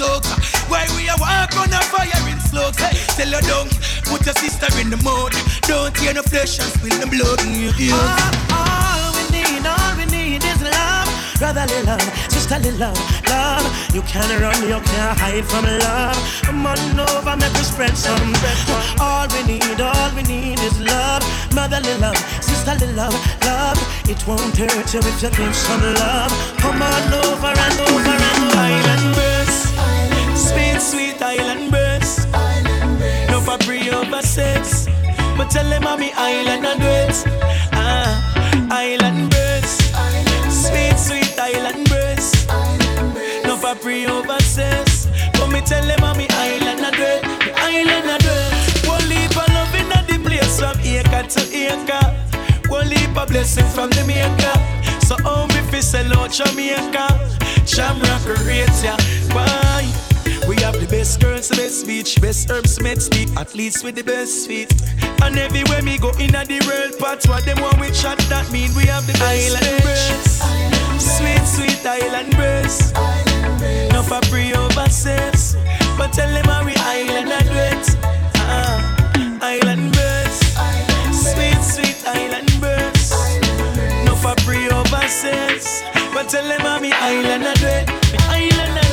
[0.69, 2.71] Why we a walk on a fire in slow?
[2.81, 3.71] Hey, tell you don't
[4.09, 5.33] put your sister in the mud.
[5.69, 7.41] Don't tear no flesh and spill the blood.
[7.77, 7.93] Yeah.
[8.51, 8.84] All, all
[11.37, 13.65] Brotherly love, sisterly love, love.
[13.93, 16.17] You can't run, you can't hide from love.
[16.43, 18.33] Come on over, make us spread some.
[18.99, 21.23] All we need, all we need is love.
[21.53, 23.77] Motherly love, sisterly love, love.
[24.07, 26.31] It won't hurt you if you give some love.
[26.57, 28.57] Come on over and over and over.
[28.57, 29.57] Island birds,
[30.35, 32.25] sweet, sweet island birds.
[33.29, 34.87] No free over sex,
[35.37, 37.23] but tell them I'm island and birds.
[37.73, 39.34] Ah, island birds,
[44.55, 47.27] sex, but me tell them I'm island and birds.
[47.59, 48.87] Island and birds.
[48.87, 52.05] One leap of love in the place from acre to acre.
[52.69, 54.55] One leap of blessing from the maker.
[55.05, 57.07] So how me fi sell out Jamaica?
[57.65, 58.95] Shamrock rates ya.
[59.35, 60.14] Why?
[60.85, 64.47] The best girls, the best beach, best herbs, med speak, at least with the best
[64.47, 64.69] feet.
[65.23, 68.69] And everywhere me go in the world, part what them want we chat, that mean
[68.77, 70.45] we have the best island birds.
[71.01, 72.93] Sweet, sweet island birds.
[73.97, 74.85] No for free over
[75.97, 77.85] but tell them how we island and wet.
[78.45, 80.37] Ah, island birds.
[81.17, 83.09] Sweet, sweet island birds.
[84.05, 85.01] No for free over
[86.13, 87.41] but tell them how me island.
[87.41, 88.84] Me island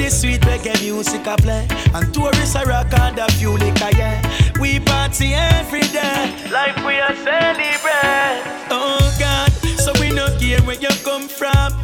[0.00, 4.16] the sweet reggae music a play, and tourists a rock and the fuel liquor, yeah.
[4.58, 8.40] We party every day, life we a celebrate.
[8.70, 11.76] Oh God, so we no care where you come from.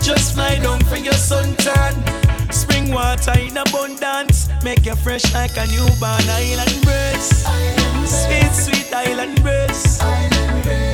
[0.00, 1.92] Just fly down for your suntan.
[2.52, 7.44] Spring water in abundance, make you fresh like a newborn island breeze.
[8.08, 10.00] Sweet, sweet island breeze.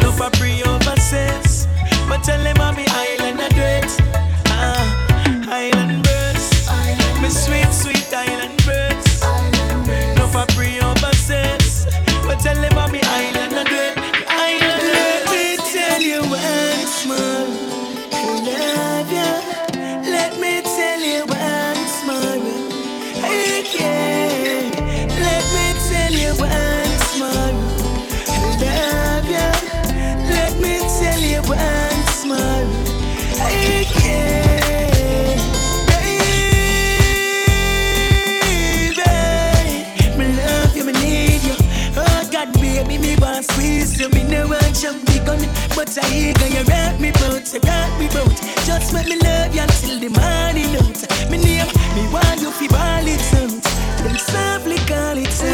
[0.02, 1.68] No for free over sex,
[2.08, 3.98] but tell them I'm the island address.
[4.48, 6.03] Ah, island
[12.44, 12.73] tell them
[45.74, 48.36] but I hear you rock me bout, you rock me bout.
[48.64, 51.30] Just let me love you until the morning out.
[51.30, 53.62] Me name, me want you fi ball it out.
[54.02, 55.53] Then softly call it out.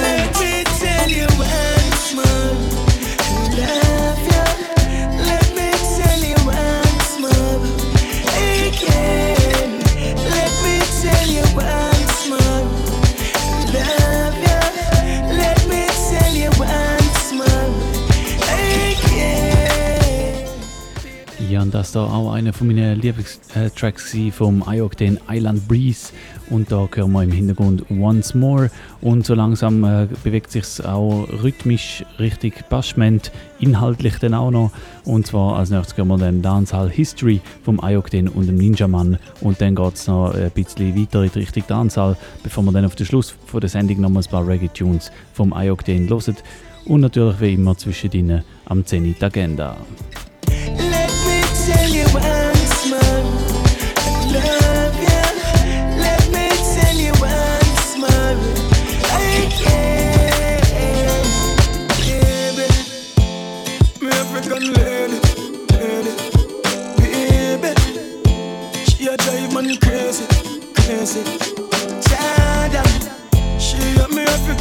[21.70, 26.12] Und das da auch einer von meinen Lieblingstracks vom IOC, den Island Breeze.
[26.48, 28.72] Und da hören wir im Hintergrund Once More.
[29.00, 34.72] Und so langsam äh, bewegt sich auch rhythmisch richtig Bashment, inhaltlich dann auch noch.
[35.04, 38.88] Und zwar als nächstes hören wir dann Dancehall History vom IOC den und dem Ninja
[38.88, 39.20] Mann.
[39.40, 42.84] Und dann geht es noch ein bisschen weiter in die Richtung Dancehall, bevor wir dann
[42.84, 46.42] auf den Schluss von der Sendung noch mal ein paar Reggae-Tunes vom IOC den hören.
[46.84, 49.76] Und natürlich wie immer zwischen ihnen am Zenit Agenda.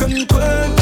[0.09, 0.78] Me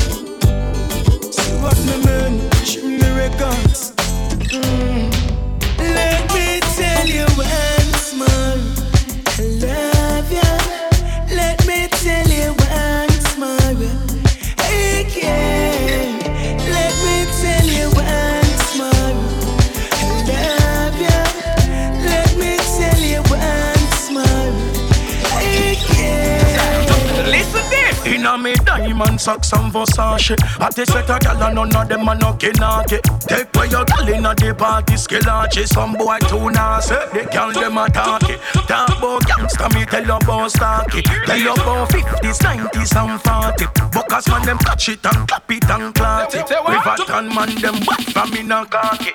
[28.45, 28.87] you once more.
[28.87, 28.87] Again.
[28.87, 28.87] Listen this.
[28.87, 30.35] In Inna me diamond socks and Versace.
[30.59, 33.01] I take set a gal and none of them a no kinaki.
[33.27, 35.67] Take away your gal inna the party skillachi.
[35.67, 38.37] Some boy too nasty, they gal them a talkie.
[38.67, 41.01] Talk about gangsta, me tell you about stocky.
[41.01, 43.65] Tell you about 50s, 90s and 40.
[43.93, 46.49] Buckers man them touch it and clap it and clot it.
[46.49, 49.13] River and man them back from in a khaki.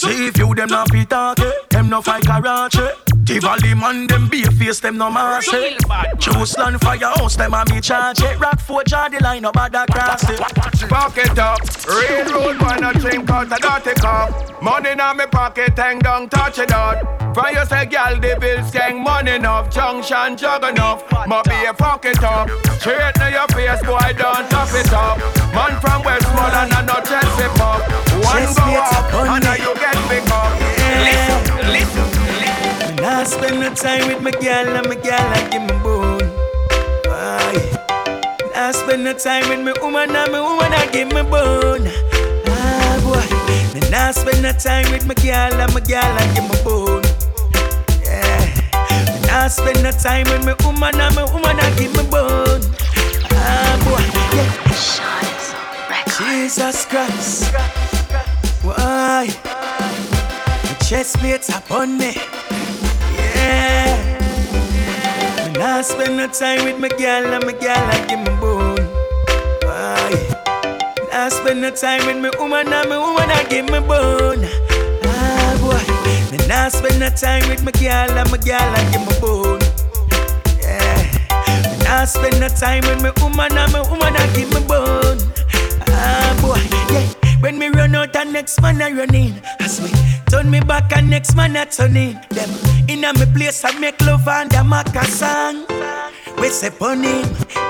[0.00, 1.52] See if you them not be talking, eh?
[1.68, 2.88] them no fight karate.
[3.26, 5.54] Tivoli man, them be face, them no massy.
[5.54, 5.76] Eh?
[6.18, 8.40] Choose land for your house, them a me charge it.
[8.40, 10.40] Rock for jar the line, no bother cross it.
[10.88, 14.62] Pocket up, real road boy, not drink out a dirty cup.
[14.62, 16.96] Money in me pocket, hang down, touch it out.
[17.34, 21.04] For you say, girl, the bills gang money enough, junction jug enough.
[21.28, 22.48] Must be a pocket up.
[22.80, 25.18] Straight to your face, boy, don't top it up.
[25.54, 28.09] Man from Westmoreland and not Chelsea pop.
[28.22, 30.52] One go up, and now you get big up.
[31.06, 31.40] Listen,
[31.72, 32.06] listen,
[32.40, 32.96] listen.
[32.96, 36.28] When I spend the time with my girl and my girl, I give me bone.
[37.08, 37.60] Aye.
[38.40, 41.88] When I spend the time with my woman and my woman, I give me bone.
[42.46, 43.24] Ah, boy.
[43.74, 47.04] When I spend the time with my girl and my girl, I give me bone.
[48.04, 48.40] Yeah.
[49.20, 52.62] When I spend the time with my woman and my woman, I give me bone.
[53.32, 54.04] Ah, boy.
[54.36, 54.50] Yeah.
[56.18, 57.89] Jesus Christ.
[58.62, 59.26] Why?
[59.44, 62.12] My chest plates upon me.
[63.16, 63.96] Yeah.
[65.46, 68.84] When I spend no time with my girl and my girl, I give me bone.
[69.64, 70.12] Why?
[71.12, 74.44] I spend no time with my woman and my woman, I give me bone.
[75.04, 76.36] Ah, boy.
[76.36, 79.60] When I spend no time with my girl and my girl, I give me bone.
[80.60, 81.02] Yeah.
[81.78, 85.18] When I spend no time with my woman and my woman, I give me bone.
[85.88, 86.60] Ah, boy.
[86.94, 87.19] Yeah.
[87.40, 89.40] When me run out, and next man I run in.
[89.60, 89.90] As me
[90.30, 92.20] turn me back, and next man I turn in.
[92.30, 92.50] Them
[92.88, 95.64] in a me place, I make love and a make a song.
[96.38, 97.24] We say on him.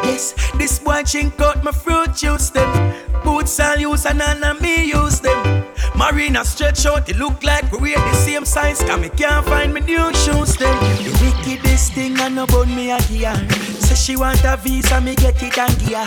[0.05, 2.95] Yes, this boy chink out my fruit juice them.
[3.25, 5.67] Boots all use and none me use them.
[5.95, 8.81] Marina stretch out, it look like we wear the same size.
[8.83, 10.77] Cause me can't find me new shoes them.
[11.05, 13.35] The wickedest thing I know about me a gear.
[13.81, 16.07] Say she want a visa, me get it and gear.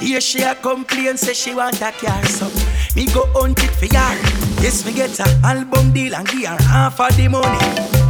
[0.00, 2.46] Here she a complain, say she want a car, so
[2.96, 4.16] me go hunt it for her.
[4.62, 7.60] Yes, me get a album deal and give her half of the money.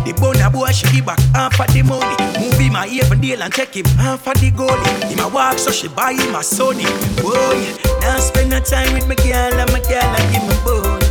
[0.07, 2.16] The bona boy she give back half of the money.
[2.39, 5.11] Movie my even deal and take him half of the goalie.
[5.11, 6.87] Him a walk so she buy him a Sony.
[7.20, 7.59] Boy,
[8.01, 11.03] now spend no time with my girl and my girl and give me bone.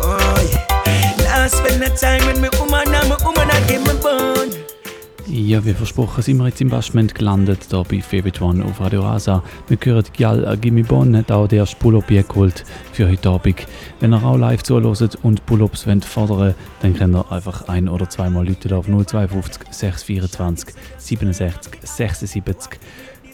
[0.00, 0.64] Oh yeah,
[1.24, 4.67] now spend no time with my woman and my woman and give me bone.
[5.30, 9.02] Ja, wie versprochen sind wir jetzt im Basement gelandet, hier bei Favorite One auf Radio
[9.02, 9.42] Rasa.
[9.66, 13.66] Wir hören Gial Gimme Bon, hat auch der Pull-Up geholt für heute Abend.
[14.00, 18.48] Wenn ihr auch live zuhört und Pull-Ups fordern dann könnt ihr einfach ein- oder zweimal
[18.48, 22.80] Leute auf 052 624 67 76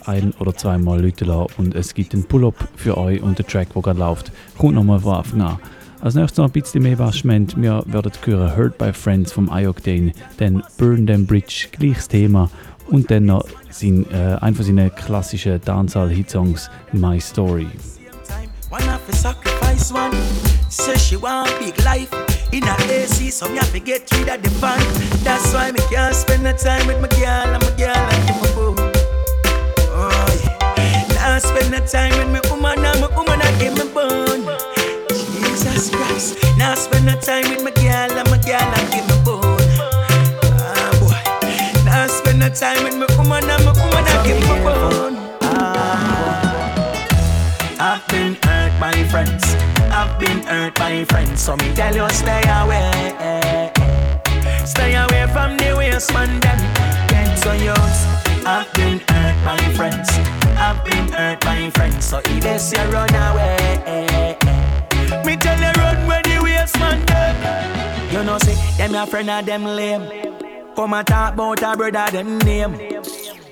[0.03, 3.81] ein- oder zweimal Leute und es gibt einen Pull-Up für euch und der Track, der
[3.81, 5.59] gerade läuft, kommt nochmal von Anfang an.
[6.05, 7.59] Als nächstes noch ein bisschen mehr Waschment.
[7.59, 12.51] Wir werden hören Hurt by Friends vom Ioctane, dann Burn Them Bridge, gleiches Thema
[12.91, 17.67] und dann noch sein, äh, einer von seinen klassischen Dancehall-Hitsongs My Story.
[20.69, 22.13] Say she want big life
[22.51, 24.77] in a AC, so me have to get rid of the fun.
[25.23, 28.53] That's why me can't spend no time with my girl and my girl and my
[28.53, 28.75] boo.
[29.89, 31.05] Oh yeah.
[31.15, 34.64] Now spend no time with my woman and my woman and me bone.
[35.65, 36.37] Jesus Christ.
[36.57, 39.57] Now spend no time with my girl and my girl and give me bone.
[40.61, 41.17] Ah boy.
[41.85, 45.17] Now spend no time with my woman and my woman and give me bone.
[47.79, 49.43] I've been hurt by friends.
[49.89, 51.41] I've been hurt by friends.
[51.41, 53.71] So me tell you stay away.
[54.65, 56.59] Stay away from the waste man them.
[57.09, 57.99] Get yours.
[58.45, 60.09] I've been hurt by friends.
[60.57, 62.05] I've been hurt by friends.
[62.05, 64.44] So if they say run away.
[65.25, 68.11] Me tell you run when the waste man them.
[68.11, 70.33] You know say them your friend and them lame.
[70.75, 72.73] Come and talk about a brother them name.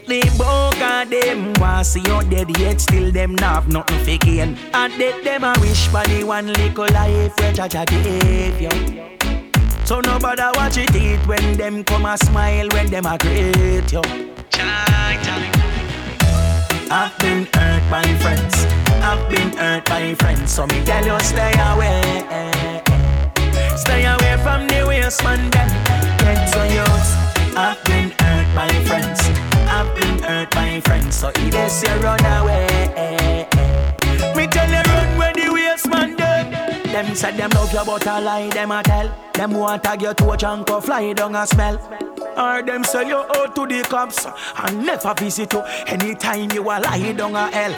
[0.06, 4.58] They both of them want see you dead yet still them not have nothing gain.
[4.74, 8.70] And dead them a wish for the one little life where Jaja gave you.
[9.86, 14.01] So nobody watch it eat when them come a smile when them a greet you.
[16.95, 18.93] I've been hurt by friends.
[19.04, 20.54] I've been hurt by friends.
[20.54, 22.24] So me tell you stay away.
[23.76, 25.70] Stay away from the waste man them.
[26.20, 27.10] Get to yours.
[27.56, 29.20] I've been hurt by friends.
[29.68, 31.18] I've been hurt by friends.
[31.18, 33.45] So if they say run away.
[34.36, 36.84] Me tell you run where the waste man them.
[36.84, 39.14] Them said them love you but a lie them a tell.
[39.34, 41.78] Them want tag your to a chunk of fly down a smell.
[42.38, 46.80] Or them sell you out to the cops and never visit you anytime you are
[46.80, 47.76] lying down a hell.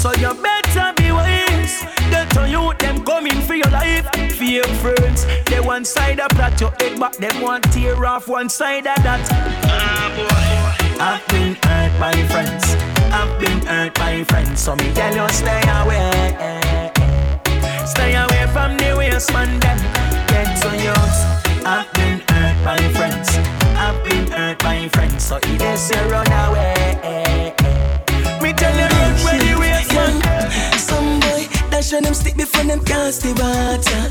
[0.00, 1.84] So you better be wise.
[2.08, 4.08] Get to you, them coming for your life.
[4.40, 8.48] Your friends, they one side of that your head, but them want tear off one
[8.48, 9.28] side of that.
[9.62, 12.64] Ah boy, I've been hurt by friends.
[13.12, 16.90] I've been hurt by friends, so me tell you stay away.
[17.84, 19.60] Stay away from the waste man.
[19.60, 19.78] Them
[20.32, 21.18] get to use.
[21.66, 23.28] I've been hurt by friends.
[23.76, 27.54] I've been hurt by friends, so it is a run away.
[28.42, 29.49] Me tell you run when
[31.92, 34.02] when them stick before them cast the water.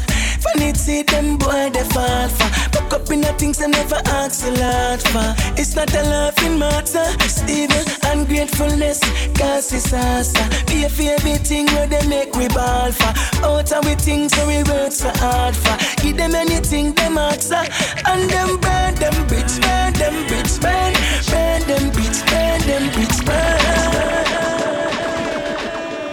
[0.43, 2.49] Funny see them boy they fall for.
[2.71, 5.29] Buck up in the things them never ask a lot for.
[5.59, 7.05] It's not a laughing matter.
[7.23, 8.99] It's evil ungratefulness.
[9.37, 10.43] Cause it's asa.
[10.67, 13.13] Be a favorite thing where they make we ball for.
[13.45, 15.77] Out of we things so we work so hard for.
[16.01, 17.63] Give them anything them answer.
[18.05, 20.93] And them burn them bitch, burn them bitch, burn.
[21.31, 24.19] Burn them bitch, burn them bitch, burn.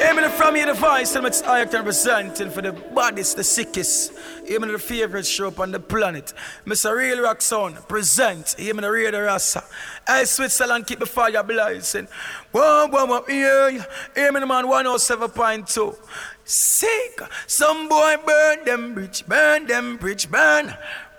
[0.07, 4.13] Aiming from you the voice, and it's I representing for the bodies, the sickest.
[4.47, 6.33] Aiming the favorite show up on the planet.
[6.65, 6.97] Mr.
[6.97, 8.55] Real Rock Sound, present.
[8.57, 9.65] Aiming the Radio Rasa.
[10.07, 12.07] Hey, Switzerland, keep the fire blazing.
[12.53, 13.85] Whoa, whoa, whoa, yeah.
[14.17, 15.97] Aiming the man 107.2.
[16.45, 17.21] Sick.
[17.49, 20.73] Some boy burn them bridge, burn them bridge, burn.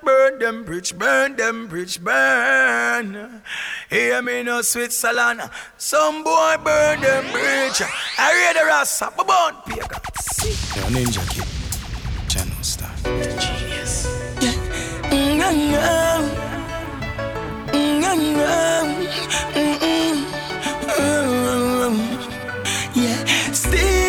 [0.08, 3.42] Burn them bridge, burn them bridge, burn.
[3.90, 5.42] Hear me no Switzerland.
[5.78, 7.82] Some boy burn them bridge.
[8.18, 10.00] I read the rasa, but burn pagan.
[10.78, 11.44] Yo, Ninja Kid.
[12.30, 12.90] Channel star.
[13.04, 14.08] Genius.
[22.96, 24.08] Yeah, Steve.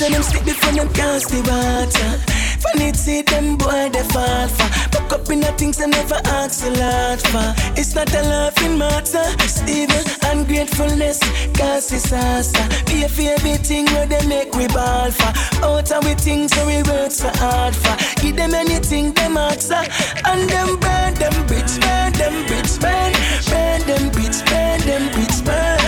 [0.00, 2.10] When them stick before them cast the water.
[2.12, 2.36] Uh.
[2.60, 4.68] Funny see them boy they fall for.
[4.92, 7.48] Buck up in the things they never ask a lot for.
[7.80, 9.24] It's not a laughing matter.
[9.44, 11.20] It's evil ungratefulness.
[11.56, 12.58] Cause it's asa.
[12.58, 12.84] Uh.
[12.86, 15.32] Be a favorite thing where they make we ball for.
[15.64, 17.96] Out of we things so we work so hard for.
[18.20, 19.82] Give them anything them answer.
[20.24, 23.12] And them burn them bitch, burn them bitch, burn.
[23.48, 25.85] Burn them bitch, burn them bitch, burn.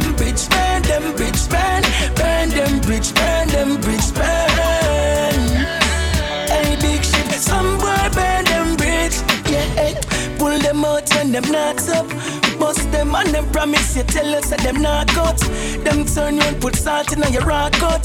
[0.00, 1.82] Them bitch, burn them bitch, burn.
[2.16, 5.40] Burn them bitch, burn them bitch, burn.
[6.50, 9.16] Hey big shit, some burn them bitch.
[9.50, 9.94] Yeah, hey.
[10.38, 12.06] Pull them out when them knocks up.
[12.58, 15.38] Bust them and them promise you tell us that them knock out.
[15.84, 18.04] Them turn you and put salt in your rock out.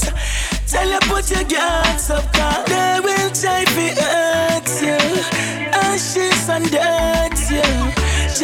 [0.66, 4.98] Tell you put your guards up, cause they will try to hurt you.
[5.72, 7.11] Ashes and dirt.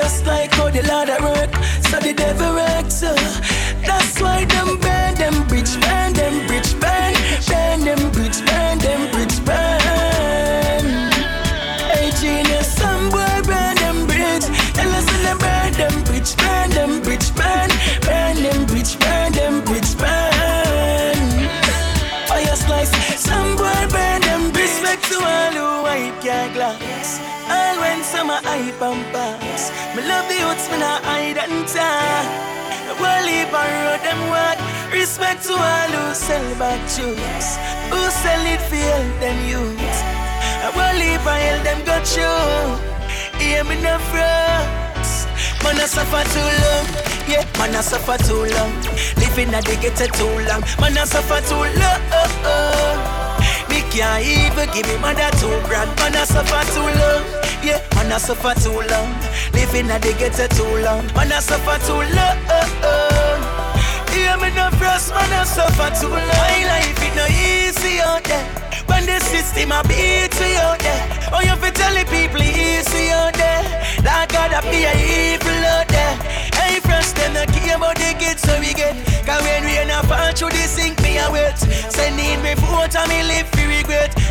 [0.08, 1.52] Just like how the Lord at work,
[1.84, 3.02] so the devil works.
[3.02, 3.12] Uh.
[3.84, 7.12] That's why them burn them bridge, burn them bridge, burn,
[7.44, 10.88] burn them bridge, burn them bridge, burn.
[11.92, 14.48] Hey genius, some boy burn them bridge.
[14.72, 17.68] Tell us when them burn them bridge, burn them bridge, burn,
[18.08, 21.20] burn them bridge, burn them bridge, burn.
[22.32, 24.72] Fire slice, some boy burn them bridge.
[24.72, 27.20] Respect to all who wipe your glass.
[27.52, 29.04] All when summer hype and
[29.94, 32.26] Me love the youths, me not hide and talk.
[33.00, 34.58] Well, leave on road them walk.
[34.92, 37.50] Respect to all who sell bad juice.
[37.92, 40.00] Who sell it for help them youths.
[40.74, 42.34] Well, leave on hell them got you.
[43.38, 45.28] Hear me no frost.
[45.62, 46.86] Man, I suffer too long.
[47.28, 48.72] Yeah, man, I suffer too long.
[49.20, 50.62] Living at the ghetto too long.
[50.80, 52.00] Man, I suffer too long.
[52.10, 53.18] Oh, oh.
[53.68, 55.90] Me can't even give me mother two grand.
[56.00, 56.77] Man, I suffer too
[58.08, 59.12] man, I suffer too long.
[59.52, 61.06] Living at the ghetto too long.
[61.14, 62.38] Man, I suffer too long.
[64.12, 66.26] Hear me no frost, man, I suffer too long.
[66.26, 68.44] My life is no easy out there.
[68.86, 71.04] When the system a beat you out there.
[71.32, 73.64] Oh, you fi tell the people easy out there.
[74.02, 76.14] Like God a be a evil out there.
[76.56, 78.96] Hey, friends, them not care about the kids so we get.
[79.26, 81.58] Cause when we in a fall through the sink, me a wet.
[82.16, 83.58] Need me vote and me live.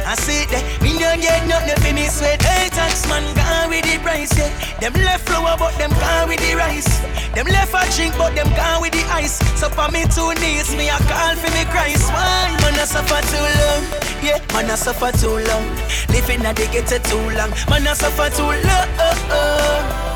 [0.05, 2.41] I see that me don't get nothing for me sweat.
[2.41, 4.51] Hey, tax man gone with the price, yeah.
[4.79, 6.89] Them left flour but them gone with the rice.
[7.33, 9.37] Them left a drink but them gone with the ice.
[9.59, 12.07] So for me two knees, me a call for me Christ.
[12.11, 12.53] Why?
[12.61, 13.83] Man, I suffer too long.
[14.23, 15.65] Yeah, man, I suffer too long.
[16.09, 17.51] Living at the ghetto too long.
[17.69, 18.87] Man, I suffer too long.
[18.99, 20.06] Oh, oh.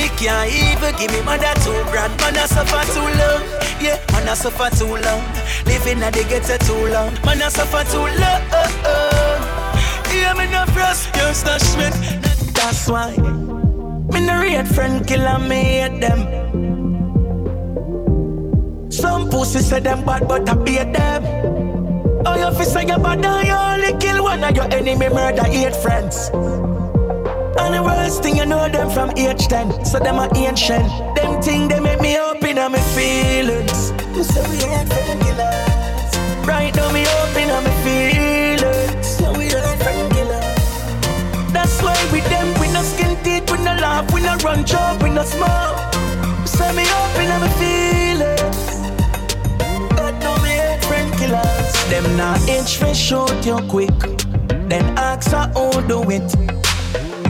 [0.00, 2.16] Me can't even give me mother two grand.
[2.20, 3.42] Man, I suffer too long.
[3.84, 5.22] Yeah, man, I suffer too long.
[5.66, 7.12] Living at the ghetto too long.
[7.26, 8.40] Man, I suffer too long.
[10.08, 11.90] Yeah, me no frost, you stash me.
[12.54, 13.14] That's why.
[14.10, 16.20] Me no rate friend killer me hate them.
[18.90, 21.24] Some pussy say them bad, but I beat them.
[22.24, 25.76] Oh, you fi say you bad, you only kill one of your enemy, murder eight
[25.76, 26.30] friends.
[27.60, 30.88] And the worst thing you know them from age 10 So them are ancient.
[31.14, 33.92] Them thing they make me open on my feelings.
[34.32, 36.10] So we ain't killers
[36.48, 39.06] Right now me open on my feelings.
[39.06, 44.10] So we ain't killers That's why with them we no skin teeth, we no laugh,
[44.14, 45.76] we no run job, we no smoke.
[46.46, 48.68] So me open on my feelings.
[49.96, 53.98] But no me hate friend killers Them not inch me shoot you quick.
[54.70, 56.59] Then ask her who do it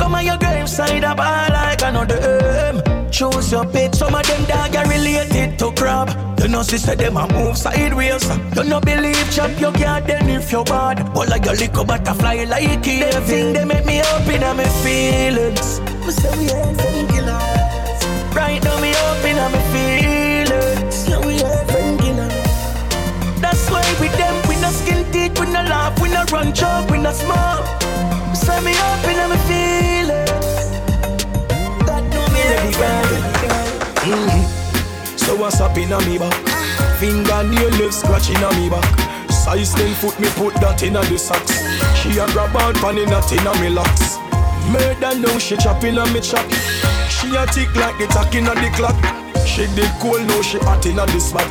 [0.01, 3.11] Come on your graveside up all like another aim.
[3.11, 6.09] Choose your pit, some of them dog are related to crab.
[6.41, 8.25] You know, said them a move sideways.
[8.57, 11.13] You no believe chop your garden if you're bad.
[11.13, 13.13] But like your little butterfly like it.
[13.13, 15.81] Them thing they make me open on my feelings.
[16.07, 16.49] We we.
[18.35, 20.97] Right now me open on my feelings.
[21.27, 21.43] We.
[23.43, 26.91] That's why with them we no skin teeth, we no laugh, we no run job,
[26.91, 27.67] we no smoke.
[28.35, 29.80] Set me up in my feelings.
[34.01, 35.17] Mm-hmm.
[35.17, 36.35] So what's up in a me back?
[36.99, 38.85] Fingernail left scratching a me back.
[39.31, 41.61] Size 10 foot me put that in a the socks.
[42.01, 43.21] She a grab out pan in a
[43.61, 44.17] me locks.
[44.73, 46.49] Murder now she chopping a me chop.
[47.11, 48.97] She a tick like the tack in a the clock.
[49.47, 51.49] She did cool now she hot in a the spot.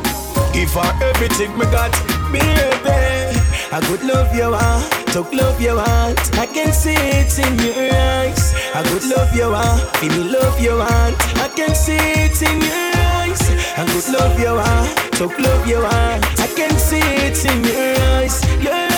[0.52, 1.92] Give her everything me got,
[2.32, 3.29] baby.
[3.72, 6.18] I could love you want, talk love you want.
[6.36, 8.52] I can see it in your eyes.
[8.74, 11.14] I could love you want, feel me love you want.
[11.38, 13.40] I can see it in your eyes.
[13.78, 16.40] I could love you want, talk love you want.
[16.40, 18.89] I can see it in your eyes, your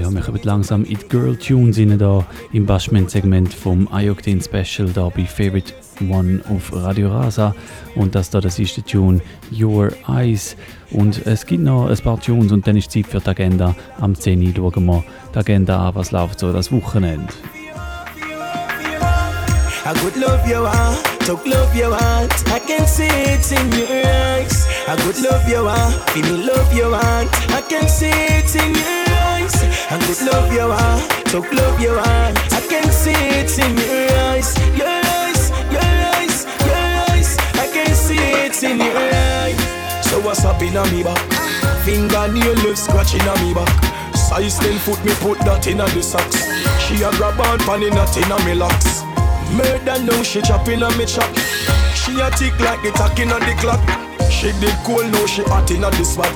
[0.00, 4.88] Ja, wir kommen langsam in die Girl Tunes rein, da im Bashment-Segment vom Ayoktin Special,
[4.88, 5.74] da bei Favorite
[6.08, 7.54] One auf Radio Rasa.
[7.94, 9.20] Und das da, das ist der Tune
[9.52, 10.56] Your Eyes.
[10.90, 13.74] Und es gibt noch ein paar Tunes und dann ist Zeit für die Agenda.
[14.00, 17.32] Am 10 Uhr schauen wir die Agenda an, was läuft so das Wochenende.
[19.84, 22.32] I could love you want, talk love you want.
[22.46, 24.66] I can see it in your eyes.
[24.86, 27.28] I could love you want, feel me love you want.
[27.50, 29.11] I can see it in your eyes.
[29.92, 32.40] I could love you want, talk love you want.
[32.48, 35.84] I can see it in your eyes, your eyes, your
[36.16, 36.80] eyes, your
[37.12, 37.36] eyes.
[37.60, 39.60] I can see it in your eyes.
[40.08, 41.20] So what's up in me back?
[41.84, 43.68] Fingernail left scratching on me back.
[44.16, 46.40] Size 10 foot me put that in the socks.
[46.80, 49.04] She a grab on pan in a tin a me locks.
[49.52, 51.28] Murder now she chopping on me chop.
[51.92, 53.84] She a tick like the tack in the clock.
[54.32, 56.32] She did cool now she hot in the spot.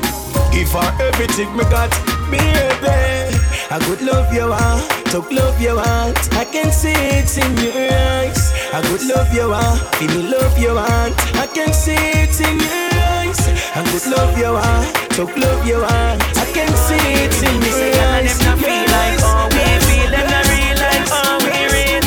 [0.53, 1.89] Give her everything me got,
[2.31, 3.37] baby.
[3.71, 6.17] I could love you heart, talk love your heart.
[6.35, 8.53] I can see it in your eyes.
[8.73, 11.13] I could love you heart, feel me love your heart.
[11.37, 13.41] I can see it in your eyes.
[13.75, 16.21] I could love you heart, talk love your heart.
[16.37, 18.39] I can see it in your eyes.
[18.39, 22.07] Them not feel like oh we feel, them not realize oh we real.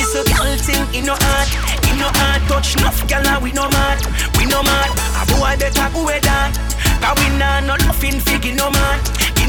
[0.00, 1.48] It's a girl thing in no heart,
[1.90, 4.00] in no heart touch enough girl we no mad,
[4.38, 4.90] we no mad.
[5.20, 6.56] A boy better go with that.
[7.02, 8.98] Cause we nah no nothing fig in no man,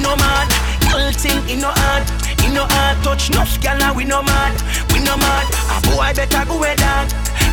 [0.02, 0.48] no mad.
[0.90, 2.06] Girl thing in no heart,
[2.46, 4.54] in no heart touch enough girl we no mad,
[4.94, 5.46] we no mad.
[5.74, 7.08] A boy better go with that.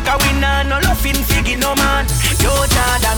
[0.05, 2.05] Cause we nah no loving fig in no man.
[2.39, 3.17] Yo Jordan,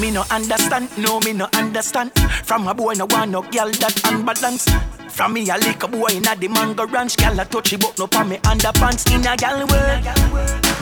[0.00, 2.12] me no understand, no me no understand.
[2.44, 4.70] From a boy no want no girl that unbalanced.
[5.08, 7.98] From me a lick a boy inna the mango ranch, girl a touch it but
[7.98, 10.04] no pa me underpants in a gal world.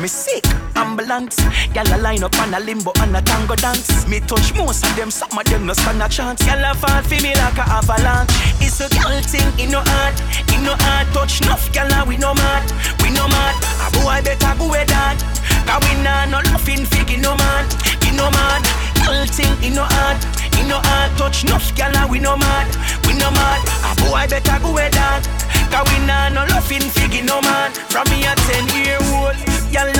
[0.00, 0.44] Me sick,
[0.74, 1.38] ambulance,
[1.72, 4.08] girl a line up on a limbo and a tango dance.
[4.08, 6.42] Me touch most of them, some of them no stand a chance.
[6.44, 8.30] Girl a fall for me like a avalanche.
[8.58, 10.18] It's a girl thing in no heart,
[10.50, 12.66] in no heart touch enough, girl a we no mad,
[13.02, 13.54] we no mad.
[13.86, 15.18] A boy better go with that.
[15.64, 17.64] Cause we nah no laughing fig no man,
[18.06, 18.62] in no man.
[19.04, 20.16] Girl thing in no heart,
[20.58, 21.44] in no heart touch
[21.76, 22.66] girl a we no mad,
[23.06, 23.60] we no mad.
[23.84, 25.20] A boy better go with that.
[25.68, 27.72] Cause we nah no laughing fig in no man.
[27.92, 29.36] From me a ten year old,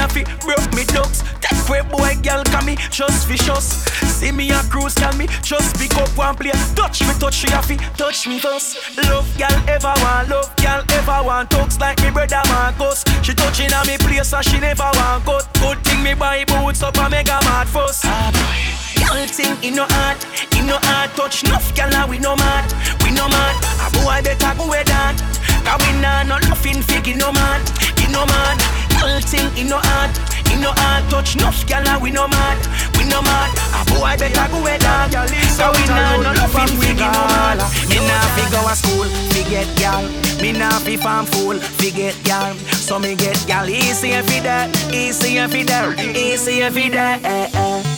[0.08, 1.20] fi broke me ducks.
[1.40, 3.84] Take way boy, girl come me just vicious.
[4.08, 6.56] See me a cruise, girl me just pick up one play.
[6.74, 8.96] Touch me, touch you, fi touch me first.
[9.04, 13.04] Love, girl ever want love, girl ever want talks like me brother Marcus.
[13.22, 15.44] She touching on me place and she never want cut.
[15.60, 18.00] Good thing me buy boots up a mad fuss.
[18.04, 18.73] Ah, boy.
[19.06, 20.20] Girl thing in no heart,
[20.56, 22.66] in no heart touch enough girl and we no mad,
[23.04, 23.56] we no mad.
[23.84, 25.16] A boy better go with that.
[25.64, 27.60] Cause we nah no laughing fig in no man,
[28.04, 28.56] in no man.
[29.00, 30.12] Girl thing in no heart,
[30.54, 32.58] We no hard touch, enough gyal we no mad,
[32.96, 33.50] we no mad.
[33.74, 35.10] A boy better go with dog.
[35.56, 37.58] So we nah no nothing fi no mad.
[37.88, 40.04] Me nah fi go a school, fi get gyal.
[40.40, 42.54] Me nah fi farm fool, fi get gyal.
[42.74, 45.94] So me get gyal easy easy every day, easy every day.
[45.96, 47.93] We get gyal very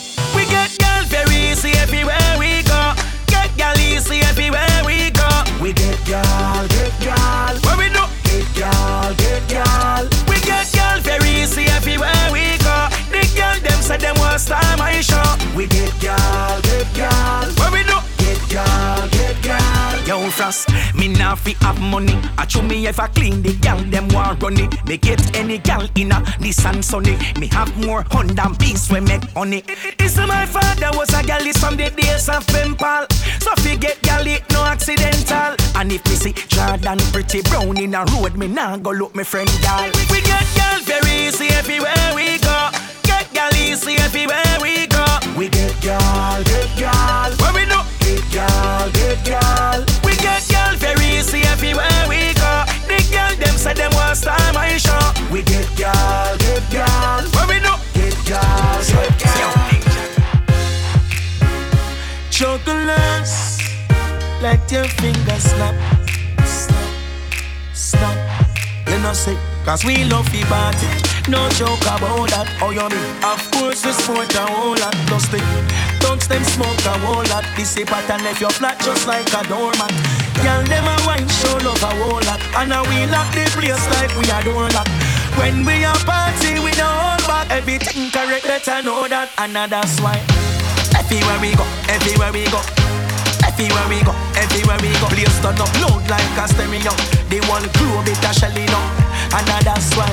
[1.56, 2.92] easy everywhere we go.
[3.26, 5.28] Get gyal easy everywhere we go.
[5.60, 7.54] We get gyal, get gyal.
[7.64, 8.04] Where we do?
[8.24, 10.04] Get gyal, get gyal.
[10.28, 12.76] We get gyal very easy everywhere we go.
[13.10, 15.24] The gyal them say them want style my show.
[15.56, 17.55] We get gyal, get gyal.
[18.56, 18.62] Do?
[19.12, 20.08] Get gyal.
[20.08, 22.16] Yo frost, me nah fi have money.
[22.38, 24.72] I chew me if I clean the gyal them want run it.
[24.86, 27.18] Me get any gyal in a Nissan Sunny.
[27.38, 29.62] Me have more Honda beats we make money.
[29.98, 33.04] This is my father was a gyal is from the days of Pempal.
[33.42, 35.54] So fi get gyal it no accidental.
[35.74, 39.24] And if me see Jordan pretty brown in a road, me nah go look me
[39.24, 39.92] friend gyal.
[40.10, 42.70] We get gyal very easy everywhere we go.
[43.02, 45.04] Get gyal easy everywhere we go.
[45.36, 47.38] We get gyal, get gyal.
[47.42, 47.95] Where we do?
[48.06, 49.82] Get gyal, get gyal.
[50.04, 52.52] We get gyal very easy everywhere we go.
[52.86, 55.10] The gyal them say them want style my show.
[55.32, 57.26] We get gyal, get gyal.
[57.34, 57.74] Where we do?
[57.98, 59.66] Get gyal, get gyal.
[62.30, 63.58] Jugglers,
[64.40, 65.74] let your fingers snap,
[66.46, 66.90] snap,
[67.74, 68.46] snap.
[68.88, 70.86] You know say, cause we love the party.
[71.28, 72.46] No joke about that.
[72.62, 73.10] Oh, you mean?
[73.26, 74.94] Of course, the sport a whole lot.
[75.08, 75.38] Plus the
[76.16, 77.44] thugs them smoke a whole lot.
[77.56, 79.92] This a pattern left your flat just like a doormat.
[80.42, 82.40] Girl, them a wine show love a whole lot.
[82.56, 84.88] And now we lock the place like we a door lock.
[85.36, 87.50] When we a party, we don't hold back.
[87.50, 89.30] Everything correct, better know that.
[89.38, 90.16] And that's why.
[90.96, 92.60] Everywhere we go, everywhere we go.
[93.44, 95.06] Everywhere we go, everywhere we go.
[95.12, 96.92] Place turn up loud like a stereo.
[97.28, 98.84] The whole crew bit a shelling up,
[99.36, 100.10] and that's why.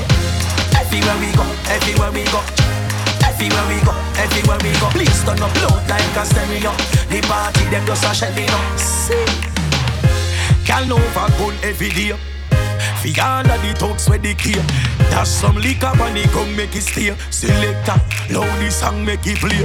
[0.75, 2.72] Everywhere we go, everywhere we go.
[3.43, 3.91] Everywhere we go,
[4.23, 4.87] everywhere we go.
[4.91, 6.71] Please turn up loud like a stereo.
[7.11, 8.79] The party them just a shelling up.
[8.79, 9.25] See,
[10.63, 12.15] can over gun every day.
[13.03, 14.63] Fi all of the thugs where they care.
[15.11, 17.13] Dash some liquor when they come make it stay.
[17.31, 17.99] Selector,
[18.31, 19.63] loud the song make it play.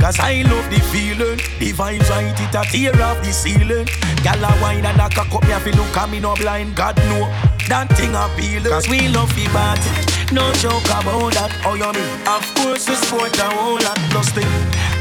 [0.00, 3.86] Cause I love the feeling, the vibes right, it a tear off the ceiling.
[4.26, 6.74] Gyal a wine and a cock up, me a fi look at me no blind,
[6.74, 8.72] God know that thing appealing.
[8.72, 9.88] Cause we love the party,
[10.32, 11.52] no joke about that.
[11.64, 12.10] Oh you mean?
[12.24, 14.44] Of course we sport a whole lot, plus the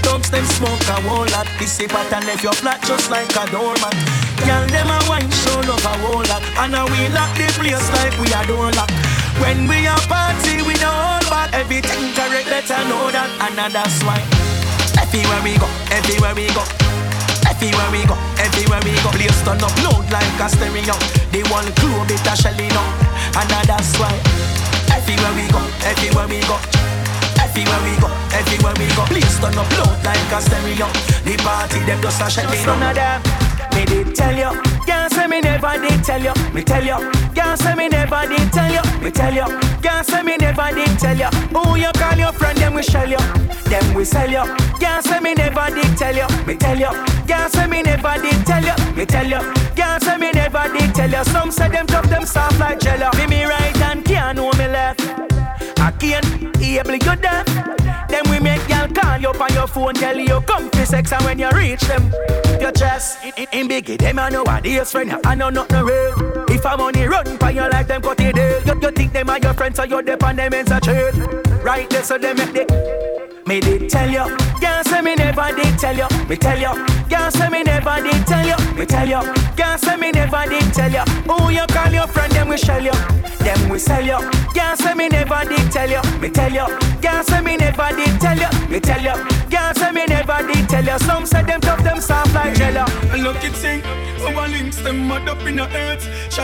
[0.03, 1.47] thugs them smoke a whole lot.
[1.59, 3.95] This a pattern left your flat just like a doormat.
[4.43, 7.87] Gyal them a wine show love a whole lot, and now we lock the place
[7.97, 8.91] like we a door lock.
[9.41, 11.53] When we a party, we don't back.
[11.53, 14.19] Everything correct, better know that, and that's why.
[14.99, 16.86] Everywhere we go, everywhere we go.
[17.59, 19.09] Everywhere we go, everywhere we go.
[19.17, 20.93] Place turn up loud like a stereo.
[21.33, 22.93] The one crew bit a shelling up,
[23.33, 24.13] and that's why.
[24.93, 26.53] Everywhere we go, everywhere we go.
[27.57, 29.03] Everywhere we go, everywhere we go.
[29.09, 30.85] Please turn up loud like a stereo.
[31.25, 32.77] The party them just a shelling up.
[32.77, 33.21] None of them.
[33.73, 36.33] Me did tell you, can't say me never did tell you.
[36.53, 39.01] Me tell you, can't say me never did tell you.
[39.01, 41.29] Me tell you, can't say me never did tell you.
[41.49, 42.59] Who you call your friend?
[42.59, 44.45] Them we shell you, them we sell you.
[44.79, 46.27] Can't say me never did tell you.
[46.45, 46.93] Me tell you,
[47.25, 48.75] can't say me never did tell you.
[48.95, 49.41] Me tell you,
[49.75, 51.23] can't say me never did tell you.
[51.23, 53.09] Some say them tough, them soft like jello.
[53.17, 55.01] Me me right and can't know me left.
[55.91, 56.25] Can't
[56.61, 57.45] able you deaf.
[58.09, 61.11] Then we make y'all call you up on your phone, tell you come for sex,
[61.11, 62.11] and when you reach them,
[62.59, 63.97] your chest in, in, in biggie.
[63.97, 66.46] Them I know what is friend, I know not no real.
[66.57, 68.61] If I'm money run for your life, them cut it deal.
[68.65, 71.61] You, you think them are your friends, so you depend them in a.
[71.63, 72.65] Right there, so they make the.
[73.45, 76.07] Me did tell you, can't say me never did tell you.
[76.27, 76.73] Me tell you,
[77.09, 78.57] can't say me never did tell you.
[78.75, 79.21] Me tell you,
[79.55, 81.05] can't say me never did tell you.
[81.29, 82.91] Who you call your friend, them we shell you,
[83.45, 84.17] them we sell you.
[84.55, 86.01] Can't say me never did tell you.
[86.19, 86.65] Me tell you,
[87.01, 88.49] can't say me never did tell you.
[88.67, 89.13] Me tell you,
[89.51, 90.97] can't say me never did tell you.
[91.05, 92.85] Some say them tough, them soft like jello.
[93.15, 93.83] Look it sing,
[94.25, 96.03] our links them mad up in the earth.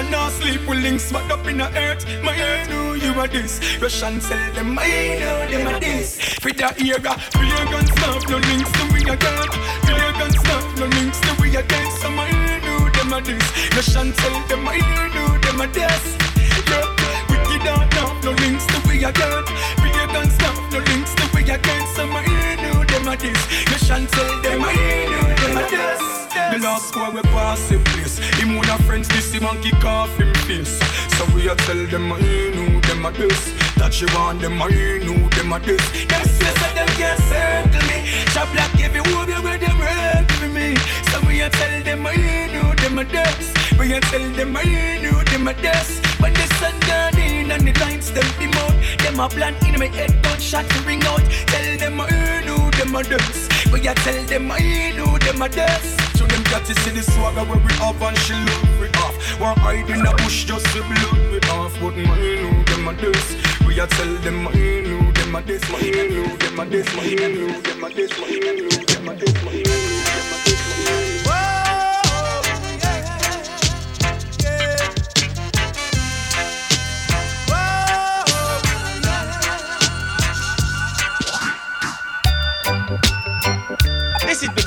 [0.09, 2.05] Not sleep with links mad up in the earth.
[2.23, 3.59] My ear know you are this.
[3.81, 6.17] Russian sell them, I know them uh, are this.
[6.41, 9.49] For the era, Reagan stuff, no links to we again.
[9.87, 11.91] Reagan stuff, no links to we again.
[11.99, 13.45] So my ear know them are this.
[13.75, 14.79] Russian sell them, I
[15.13, 16.17] know them are this.
[16.69, 16.87] Yeah,
[17.29, 19.43] wicked out now, no links to we again.
[19.83, 21.85] Reagan stuff, no links to we again.
[21.95, 23.41] So my ear know them are this.
[23.71, 24.73] Russian sell them, I
[25.11, 26.22] know them are this.
[26.53, 28.19] The last one we pass the place.
[28.37, 30.77] Him with a friends, this him and kick off him face.
[31.17, 32.19] So we a tell them I
[32.53, 33.51] know them a this.
[33.77, 34.69] That she want them I
[35.01, 35.81] know them a this.
[36.05, 38.05] Them say so them can't circle me.
[38.29, 40.75] Shop black every word where them ready for me.
[41.09, 42.21] So we a tell them I
[42.53, 43.49] know them a this.
[43.79, 46.01] We a tell them I know them a this.
[46.21, 49.79] When the sun down in and the lights them dim out, them a plan in
[49.79, 51.25] my head, gunshot to ring out.
[51.49, 53.49] Tell them I know them a dance.
[53.74, 55.97] But I tell them I know them a dance.
[56.17, 59.17] To them got to see the swagger where we have and she love we off.
[59.39, 61.74] We're hiding in the bush just to blood we off.
[61.82, 63.34] But I know them a dance.
[63.65, 67.15] We a tell them I know them a this, I know them a this, I
[67.15, 70.42] know them a this, I know them a this,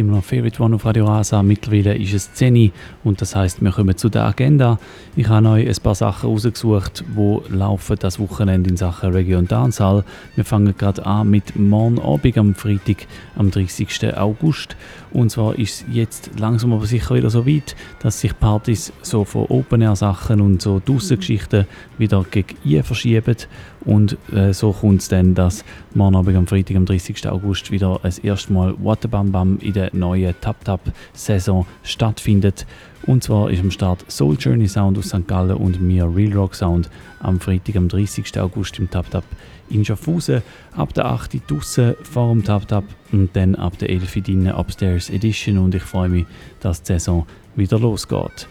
[0.00, 1.42] immer noch Favorite One auf Radio Rasa.
[1.42, 2.70] Mittlerweile ist es 10 Uhr
[3.04, 4.78] und das heißt, wir kommen zu der Agenda.
[5.14, 9.52] Ich habe euch ein paar Sachen rausgesucht, die laufen das Wochenende in Sachen Reggae und
[9.52, 10.04] Dancehall.
[10.34, 14.16] Wir fangen gerade an mit morgen Abend am Freitag, am 30.
[14.16, 14.76] August.
[15.12, 19.24] Und zwar ist es jetzt langsam aber sicher wieder so weit, dass sich Partys so
[19.24, 21.66] von Open-Air-Sachen und so Draussen-Geschichten
[21.98, 23.36] wieder gegen ihr verschieben.
[23.84, 27.28] Und äh, so kommt es dann, dass morgen Abend am Freitag, am 30.
[27.28, 32.66] August, wieder das erste Mal Waterbam Bam in der neuen Tap-Tap-Saison stattfindet.
[33.06, 35.26] Und zwar ist am Start Soul Journey Sound aus St.
[35.26, 36.90] Gallen und mir Real Rock Sound
[37.20, 38.38] am Freitag, am 30.
[38.38, 39.24] August im Tap-Tap
[39.70, 40.42] in Schaffhausen.
[40.76, 41.34] Ab der 8.
[41.50, 44.16] Uhr vor dem Tap-Tap und dann ab der 11.
[44.28, 45.58] Uhr Upstairs Edition.
[45.58, 46.26] Und ich freue mich,
[46.60, 47.26] dass die Saison
[47.56, 48.46] wieder losgeht.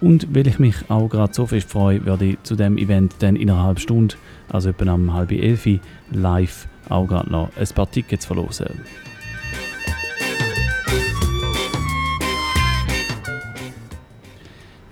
[0.00, 3.36] Und weil ich mich auch gerade so fest freue, werde ich zu dem Event dann
[3.36, 4.16] in einer Stunde,
[4.48, 5.68] also etwa um halb elf,
[6.10, 8.66] live auch gerade noch ein paar Tickets verlosen.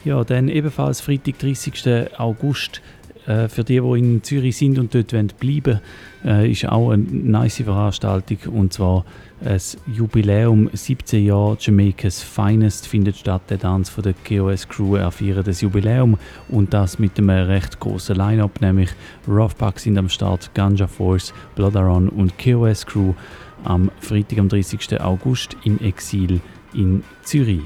[0.05, 2.19] Ja, dann ebenfalls Freitag, 30.
[2.19, 2.81] August.
[3.27, 5.81] Äh, für die, die in Zürich sind und dort bleiben
[6.25, 8.39] wollen, äh, ist auch eine nice Veranstaltung.
[8.53, 9.05] Und zwar
[9.45, 13.43] ein Jubiläum, 17 Jahre Jamaikas Finest findet statt.
[13.51, 18.17] Der Tanz von der KOS Crew erfeiert das Jubiläum und das mit einem recht großen
[18.17, 18.91] Line-Up, nämlich
[19.29, 23.15] Roughbuck sind am Start, Ganja Force, Bloodaron und KOS Crew
[23.65, 25.01] am Freitag, am 30.
[25.01, 26.41] August im Exil
[26.75, 27.63] in Zürich.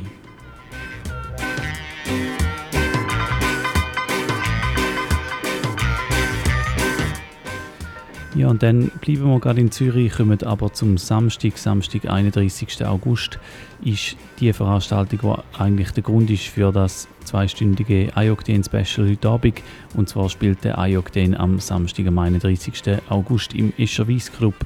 [8.37, 12.85] Ja, und dann bleiben wir gerade in Zürich, kommen aber zum Samstag, Samstag, 31.
[12.85, 13.39] August,
[13.85, 19.63] ist die Veranstaltung, die eigentlich der Grund ist für das zweistündige iOctane-Special heute Abend.
[19.95, 22.83] Und zwar spielt der iOctane am Samstag, am 31.
[23.09, 24.57] August im Escher Weiss Club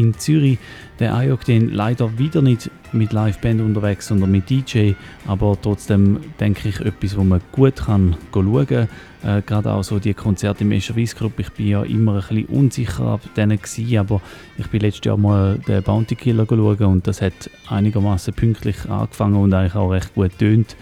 [0.00, 0.58] in Zürich.
[0.98, 4.92] Der iOctane leider wieder nicht mit Liveband unterwegs, sondern mit DJ,
[5.26, 8.88] aber trotzdem denke ich etwas, wo man gut kann schauen kann.
[9.22, 12.20] Äh, Gerade auch so die Konzerte im Escher Weiss Club, ich bin ja immer ein
[12.20, 14.20] bisschen unsicher ab denen gewesen, aber
[14.58, 19.36] ich bin letztes Jahr mal den Bounty Killer schauen und das hat einigermaßen pünktlich angefangen
[19.36, 20.76] und eigentlich auch recht gut tönt.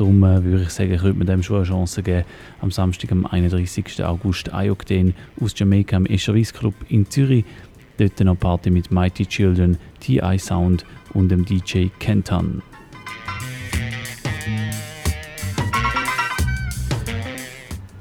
[0.00, 2.24] Darum äh, würde ich sagen, könnte man dem schon eine Chance geben.
[2.62, 4.02] Am Samstag, am 31.
[4.02, 7.44] August, iOctane aus Jamaika im Escher Weiss Club in Zürich.
[8.00, 12.62] Dort noch Party mit Mighty Children, TI Sound und dem DJ Kenton.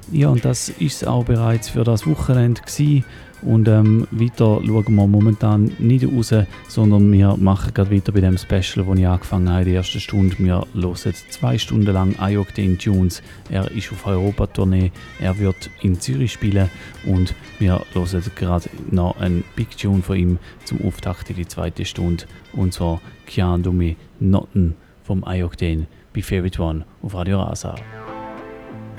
[0.10, 3.04] Ja, und das ist auch bereits für das Wochenende gewesen.
[3.42, 6.34] Und ähm, weiter schauen wir momentan nicht raus,
[6.68, 10.38] sondern wir machen gerade weiter bei dem Special, wo ich angefangen habe, die erste Stunde.
[10.40, 13.22] Wir hören zwei Stunden lang Ioctane Tunes.
[13.50, 16.70] Er ist auf Europa-Tournee, er wird in Zürich spielen
[17.06, 21.86] und wir hören gerade noch einen Big Tune von ihm zum Auftakt in die zweite
[21.86, 22.26] Stunde.
[22.54, 27.76] Und zwar Kian Dumi Notten vom Ioctane bei Favorite One auf Radio Rasa.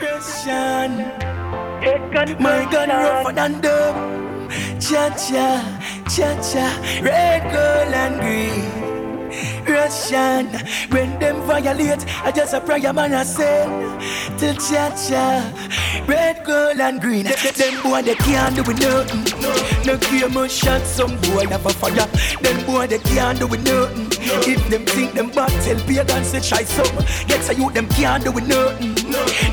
[0.00, 1.04] Russian.
[2.38, 4.29] My gun rougher than them.
[4.90, 5.62] Cha cha,
[6.08, 6.66] cha cha,
[7.00, 8.79] red, gold, and green.
[9.68, 10.46] Russian,
[10.90, 13.66] when them violate, I just a prayer man I say
[14.38, 17.24] till cha cha, red, gold, and green.
[17.24, 19.24] Them boy they can't do with nothing.
[19.86, 22.06] No care much shot, some boy have a fire.
[22.42, 24.08] Them boy they can't do with nothing.
[24.22, 26.96] If them think them bad, tell pagans to try some.
[27.26, 28.94] Get a youth them can't do with nothing.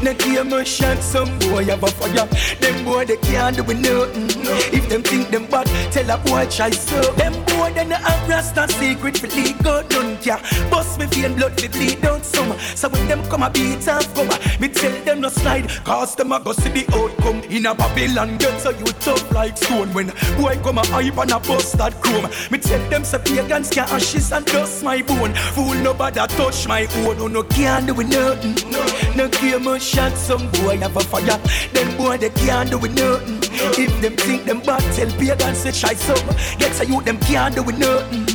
[0.04, 2.28] No game a shot, some boy have a fire.
[2.62, 4.28] Them boy they can't do nothing.
[4.74, 7.02] If them think them bad, tell a boy try so.
[7.14, 9.58] Them boy they no have rasta secret for leak
[9.98, 10.40] none care.
[10.70, 12.58] Bust me vein blood fi bleed down some.
[12.76, 14.30] So when them come a beat and come,
[14.60, 15.70] me tell them no slide.
[15.84, 19.58] Cause them a go see the outcome in a Babylon get so you tough like
[19.58, 19.94] stone.
[19.94, 23.70] When boy come a hype and a bust that chrome, me tell them say pagans
[23.70, 25.34] can ashes and dust my bone.
[25.56, 28.56] Fool nobody touch my own, no no can't do nothing.
[28.72, 28.84] No
[29.16, 31.40] no game a shot, some boy have a fire.
[31.74, 33.47] Them boy they can't do nothing.
[33.60, 36.28] If them think them bad, tell pagans say try some.
[36.60, 38.26] Get say you them can't do with nothing.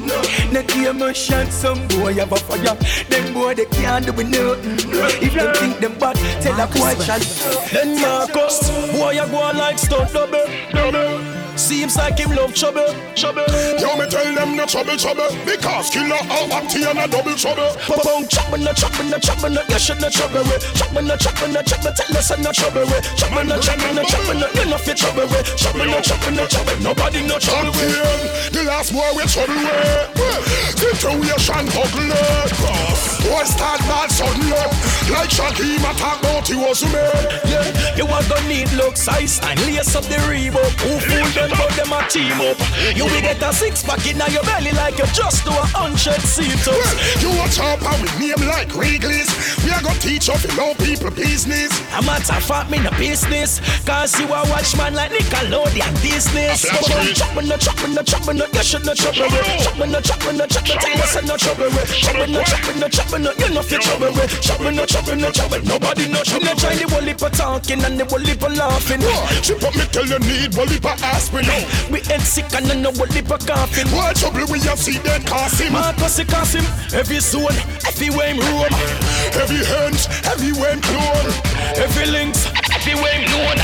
[0.52, 2.76] No game a shot, some boy have a fire.
[3.08, 4.78] Them boy they can't do with nothing.
[5.22, 7.18] If them think them bad, tell a boy try.
[7.72, 11.42] Then Marcus, boy, you go like stunt double, double.
[11.56, 13.44] Seems like him love trouble, trouble.
[13.78, 15.28] Yo, me tell them no trouble, trouble.
[15.44, 17.76] Because killer all acty and a double trouble.
[17.86, 20.64] Boom, chop me no chop me no chop me no you should no trouble with.
[20.74, 23.04] Chop me no chop me no chop me tell us no trouble with.
[23.16, 25.56] Chop me no chop me no chop me no you no fit trouble with.
[25.56, 28.52] Chop me no chop me no chop me nobody no trouble with.
[28.52, 30.52] The last boy we trouble with.
[30.78, 32.08] Situation ugly.
[33.22, 34.50] Boy start bad suddenly.
[35.10, 37.28] Like Shakim attack out he was made.
[37.44, 40.72] Yeah, you are gonna need look size and lace up the Reebok.
[40.82, 42.58] Who fool them but them a team up.
[42.94, 46.20] You will get a six pack in your belly like you just do a hundred
[46.22, 47.22] sit-ups.
[47.22, 49.30] You watch out and we name like Wrigley's.
[49.64, 51.70] We are gonna teach off you know people business.
[51.98, 53.60] A matter of fact, me no business.
[53.82, 56.62] Cause you a watchman like Nickelodeon business.
[56.62, 57.14] That's right.
[57.14, 59.46] Chop me no chop me no chop me no you should no trouble with.
[59.64, 61.90] Chop me no chop me no chop me tell us no trouble with.
[61.90, 64.30] Chop me no chop me no chop me no you no fit trouble with.
[64.40, 66.46] Chop me no chop me no chop me nobody no trouble.
[66.46, 69.02] No try the whole heap of talking and the whole heap of laughing.
[69.42, 71.31] She put me tell you need one heap of aspirin.
[71.32, 73.88] We head sick and I know heap of coughing.
[73.88, 75.72] What trouble we have see that cost him?
[75.72, 77.48] Marcus he cost him every soul,
[77.88, 78.68] everywhere him roam.
[79.32, 81.32] Heavy hands, heavy when clone.
[81.80, 82.44] Every links,
[82.82, 83.58] everywhere him known.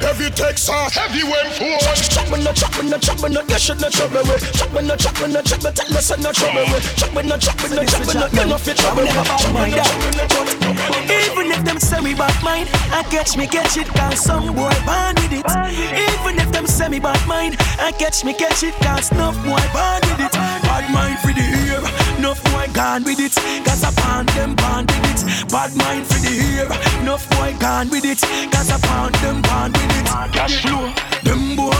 [0.00, 1.78] Heavy Texas, heavy when phone.
[2.08, 4.40] Chop me no chop me no chop me no you should no trouble with.
[4.52, 6.96] Chop me no chop me no chop me tell us no trouble with.
[6.96, 9.14] Chop me no chop me no chop me no you no fit trouble with.
[9.14, 12.36] Chop me no chop me no chop me no Even if them say me bad
[12.42, 15.44] mind, I catch me catch it cause some boy born with it.
[15.44, 19.60] Even if them say me bad mind, I catch me catch it cause enough boy
[19.72, 20.32] born with it.
[20.32, 21.80] Bad mind for the ear,
[22.24, 23.34] enough boy gone with it.
[23.66, 25.50] Cause I pound them born with it.
[25.52, 26.64] Bad mind for the ear,
[27.02, 28.20] enough boy gone with it.
[28.50, 30.06] Cause I pound them born with it.
[30.32, 30.90] Cash flow.
[31.22, 31.72] Them boy,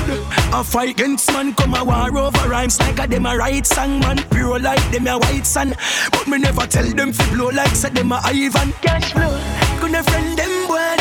[0.53, 4.01] a fight against man come a war over rhymes like a them a right song
[4.01, 5.75] man pure like them a white sun.
[6.13, 8.73] But me never tell them fi blow like say them a Ivan.
[8.83, 9.33] Cash flow,
[9.81, 10.97] gonna friend them boy.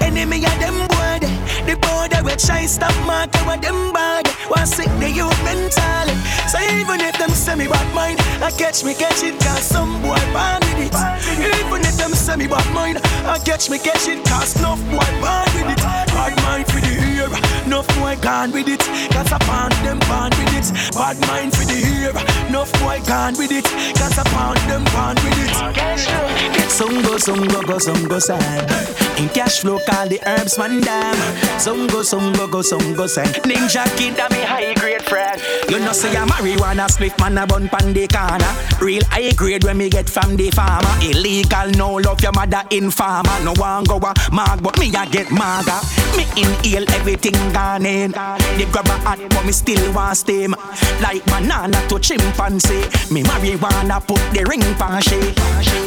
[0.00, 1.35] Enemy of them boy.
[1.66, 4.24] The border we try stop mark with them bad.
[4.48, 6.06] Want sick the youth mental.
[6.46, 10.22] So even if them me bad mind, I catch me catch it cause some boy
[10.32, 10.94] with it.
[11.42, 15.10] Even if them say me bad mind, I catch me catch it cause no boy
[15.20, 15.78] born with it.
[15.78, 17.28] Bad mind for the ear,
[17.66, 18.80] enough boy gone with it.
[19.12, 20.94] Cause I pound them born with it.
[20.94, 22.12] Bad mind for the ear,
[22.48, 23.64] enough boy gone with it.
[23.96, 26.56] Cause I pound them born with it.
[26.70, 28.70] Some go, some go, go, some go sad.
[29.18, 31.16] In cash flow, call the herbs man damn.
[31.58, 33.34] Some go, some go, go, some go send.
[33.48, 35.40] Ninja kid, me high grade friend.
[35.70, 38.52] You know say a marijuana split man a bun pan the corner.
[38.84, 40.90] Real high grade when me get from the farmer.
[41.00, 43.38] Illegal, no love your mother in farmer.
[43.44, 45.78] No one go a mag, but me a get maga.
[46.16, 48.10] Me inhale everything gone in.
[48.10, 50.54] The grab a hat, but me still want steam.
[51.00, 52.82] Like banana to chimpanzee.
[53.12, 55.20] Me marijuana put the ring pan she.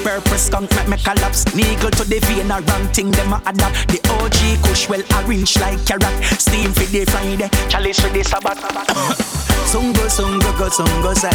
[0.04, 1.44] Purpose skunk make me collapse.
[1.54, 3.90] Needle to the vein, a wrong thing them a adapt.
[3.90, 6.24] The OG kush well arranged like carrot.
[6.40, 9.49] Steam for the Friday, chalice for the Sabbath.
[9.66, 11.30] Sungo, sungo, go, sungo, say.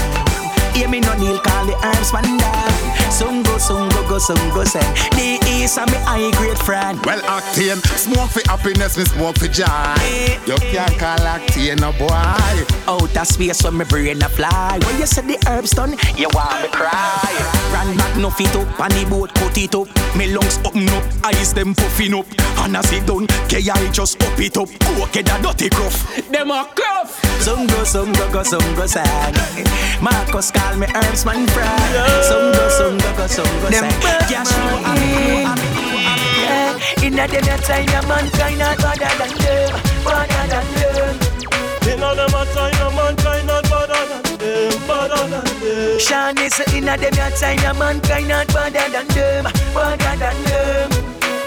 [0.74, 2.70] Hear me no kneel, call the arms man down.
[3.10, 4.80] Sungo, sungo, go, sungo, say.
[5.14, 6.98] The east a me high grade friend.
[7.06, 9.64] Well, Octane, smoke for happiness, me smoke for joy.
[9.68, 10.38] Eh.
[10.46, 12.92] You can't call Octane a boy.
[12.92, 14.80] Outer space when me brain a fly.
[14.84, 17.30] When you say the herbs done, you want me cry.
[17.72, 19.86] Run back, no fit up, on the boat, cut it up.
[20.16, 22.26] Me lungs open up, eyes them puffing up.
[22.58, 24.68] And as it done, KI just up it up.
[24.80, 26.16] Coke the dirty gruff.
[26.30, 27.20] Them a gruff.
[27.40, 29.34] Some go, some go, go, some go sad.
[30.00, 32.24] Marcus call me herbs man friend.
[32.24, 33.92] Some go, some go, go, some go sad.
[34.28, 36.42] Cash flow, I'm cool, I'm cool, I'm cool.
[36.44, 37.06] Yeah.
[37.06, 39.72] Inna them a time, a mankind not better than them,
[40.04, 41.14] better than them.
[41.84, 45.98] Inna them a time, a mankind not better than them, better than them.
[46.00, 50.90] Sean is inna them a time, a mankind not better than them, better than them.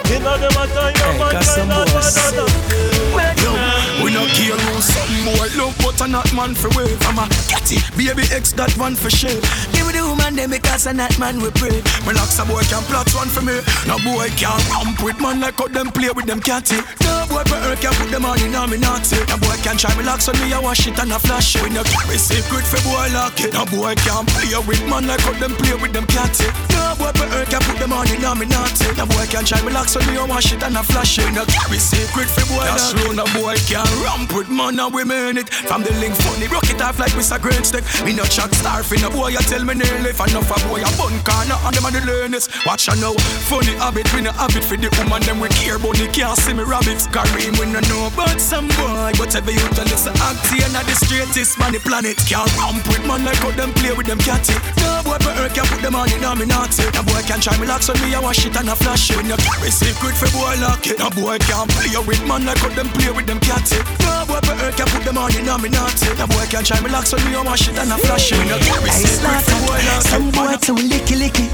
[0.07, 3.86] Inna them a time, a mankind not better than them.
[3.97, 6.97] Well, We no care who some boy love, but a not man for wave.
[7.09, 9.41] I'm a catty, baby X that one for shave.
[9.73, 11.81] Give me the woman, them because a not man we pray.
[12.05, 13.57] Relax, a boy can plot one for me.
[13.89, 16.77] No boy can ramp with man like how them play with them catty.
[17.01, 19.17] No boy for her can put them on in a me naughty.
[19.27, 21.63] No boy can try relax on me, I wash it and a flash it.
[21.65, 23.51] We no carry secret for boy lock it.
[23.51, 26.45] No boy can play with man like how them play with them catty.
[26.69, 28.93] No boy for her can put them on in a me naughty.
[28.93, 31.25] No boy can try relax on me, I wash it and a flash it.
[31.25, 33.15] We no carry secret for boy lock it.
[33.17, 35.49] No boy can ramp with man and mean it.
[35.49, 37.39] From the link funny, rock it off like Mr.
[37.41, 37.83] Great Stick.
[38.03, 40.11] Me no chat star for no boy, you tell me nearly.
[40.11, 42.49] If enough a boy, a bun corner and them are the learners.
[42.65, 43.13] Watch I know,
[43.47, 46.53] funny habit, we no habit for the woman, them we care, but they can't see
[46.53, 47.07] me rabbits.
[47.07, 49.11] Kareem, we no know about some boy.
[49.17, 52.17] Whatever you tell us, act here, not the straightest man the planet.
[52.27, 54.55] Can't ramp with man like how them play with them catty.
[54.81, 56.45] No boy, but her can put them on in on me.
[56.45, 56.65] No
[57.03, 59.23] boy can try me locks on me, I wash it and I flash it.
[59.25, 60.99] No carry secret for boy lock it.
[60.99, 63.76] No boy can't play with man like how them play with them catty.
[64.01, 66.09] No boy, but her can put them on in on me naughty.
[66.17, 68.39] No boy can try me locks on me, I wash it and I flash it.
[68.47, 70.09] No carry secret for boy lock it.
[70.09, 71.47] Some boy too licky licky.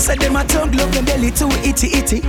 [0.00, 2.20] Said them a tongue love them belly too itty itty.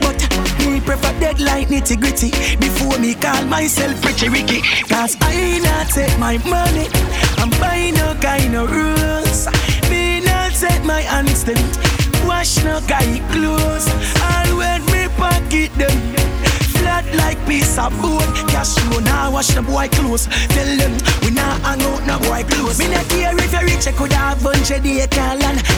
[0.00, 0.18] But
[0.66, 2.30] me prefer dead like nitty gritty.
[2.56, 4.60] Before me call myself Richie Ricky.
[4.88, 6.88] Cause I not take my money.
[7.38, 9.46] I'm buying no kind of rules.
[9.90, 11.56] Me not take my hands them.
[12.26, 13.88] Wash no guy clothes.
[14.22, 16.33] All when me pocket them.
[16.84, 18.20] Flat like piece of bone.
[18.52, 20.28] Cash flow now wash the boy clothes.
[20.52, 20.92] Tell them
[21.22, 22.78] we not hang out no boy clothes.
[22.78, 25.08] Me not care if you rich, I could have bunch of day.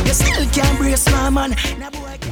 [0.06, 1.54] You still can't brace my man.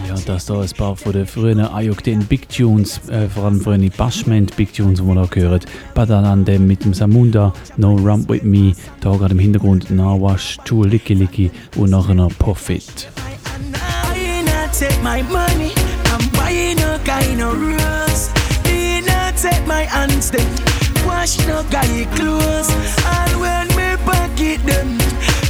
[0.08, 3.88] Ja, das da ein paar von den frühen Ayokten Big Tunes, äh, vor allem frühen
[3.96, 5.66] Bashment Big Tunes, die wir da gehört.
[5.94, 11.14] Badalande mit dem Samunda, No Rump With Me, da gerade im Hintergrund Nawash, Two Licky
[11.14, 13.08] Licky und nachher noch Profit.
[14.76, 15.72] Take my money.
[16.06, 18.33] I'm buying no kind of rules.
[19.66, 20.46] My hands them.
[21.06, 22.68] Wash no guy clothes.
[23.04, 24.98] All when me pocket them.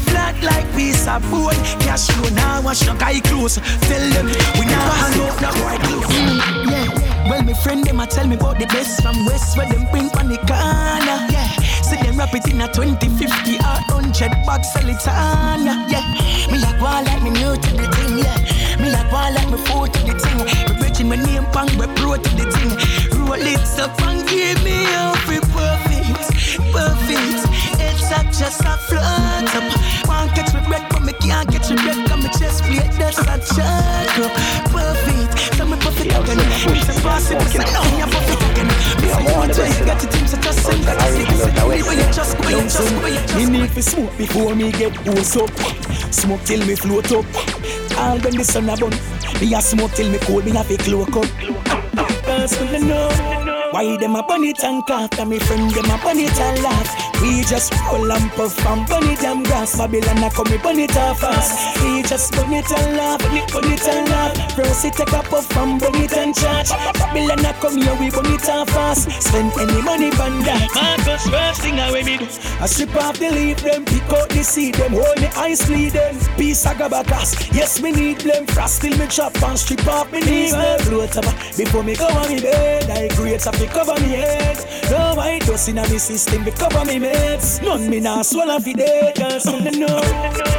[0.09, 1.55] Flat like piece of bone.
[1.81, 3.57] Cash flow now wash no guy clothes.
[3.89, 4.27] Tell them
[4.59, 6.15] we not hang out no boy clothes.
[6.15, 7.31] Mm, yeah.
[7.31, 10.11] Well, my friend them a tell me about the best from West where them bring
[10.19, 11.19] on the corner.
[11.33, 11.49] Yeah.
[11.83, 15.65] See them rap it in a 20, 50 or 100 bucks sell it on.
[15.91, 16.05] Yeah.
[16.51, 18.19] Me like one like me new to the thing.
[18.19, 18.79] Yeah.
[18.79, 20.39] Me like one like me foot to the thing.
[20.69, 23.14] Me preaching my name pang we pro to the thing.
[23.35, 26.23] Roll it up and give me every perfect,
[26.71, 27.43] perfect.
[27.83, 30.07] It's up just a float up.
[30.07, 31.99] One catch me breath, but me can't catch me breath.
[32.07, 34.31] Cause me chest plate that's a chunk up.
[34.71, 35.57] Perfect.
[35.57, 36.39] So me perfect again.
[36.71, 38.69] Me say pass it, me say no, me a perfect again.
[39.03, 41.03] Me say you want to you got the things so just send that.
[41.19, 44.71] Me say you when you just go, just go, Me need to smoke before me
[44.71, 45.51] get hose up.
[46.15, 47.27] Smoke till me float up.
[47.99, 48.95] All when the sun a burn,
[49.41, 50.45] me a smoke till me cold.
[50.45, 51.75] Me to cloak up.
[52.25, 53.24] Cause don't know
[53.75, 55.19] why them a burn it and.
[55.19, 57.14] And me friend them a burn it and laugh.
[57.25, 59.79] We just roll and puff and burn it and grass.
[59.79, 61.81] Babylon a come me burn it off fast.
[61.83, 64.37] We just burn it and laugh, burn it, burn it and laugh.
[64.85, 66.69] It take a puff and burn it and charge.
[66.69, 69.11] Babylon a come here, we burn it off fast.
[69.23, 70.69] Spend any money on that.
[70.75, 72.27] Marcus first thing I we do.
[72.61, 75.93] I strip off the leaf, them pick out the seed, them hold the ice bleed
[75.93, 76.19] them.
[76.37, 77.55] Piece of gabakas.
[77.55, 78.47] Yes, me need them.
[78.47, 80.53] Frost till me chop and strip off me knees.
[80.53, 81.25] Them float up
[81.57, 82.91] before me go on me bed.
[82.91, 84.59] I grades up to cover me head.
[84.91, 87.61] No white dust in a me system, me cover me mates.
[87.63, 90.01] None me nah swallow dead, cause me know.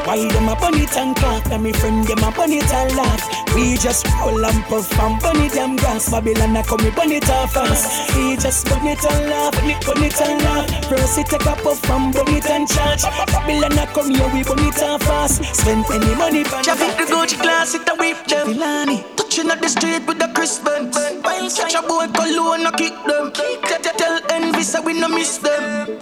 [0.05, 2.95] Why them a burn it and cough, and me friend them a burn it and
[2.95, 3.23] laugh.
[3.55, 6.11] We just roll and puff and burn it and grass.
[6.11, 8.15] Babylon a come me burn it fast.
[8.15, 9.53] We just burn it and laugh,
[9.85, 10.85] burn it and laugh.
[10.85, 13.03] First it take a puff and burn it and charge.
[13.03, 15.43] Babylon a come here, we burn it fast.
[15.55, 19.14] Spend any money for Traffic the Gucci class, it a whip them.
[19.35, 20.63] Touching at the street with the crisp.
[20.63, 23.33] While catch a boy cologne, I kick them.
[23.35, 25.99] Tell, envy, so we no miss them.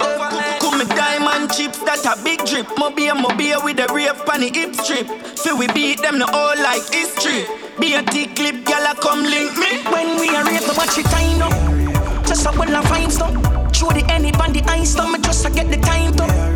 [0.62, 2.70] Come me diamond chips, that a big drip.
[2.78, 5.10] Mobile, mobile with the rave pan the hip strip.
[5.42, 7.50] Feel we beat them the all like history.
[7.82, 9.82] Be a T clip, gyal come link me.
[9.90, 12.28] When we are rape, watch it time up.
[12.28, 13.34] Just a well of fine stuff.
[13.74, 15.10] Show the any band the ice stuff.
[15.12, 16.53] Me just a get the time up.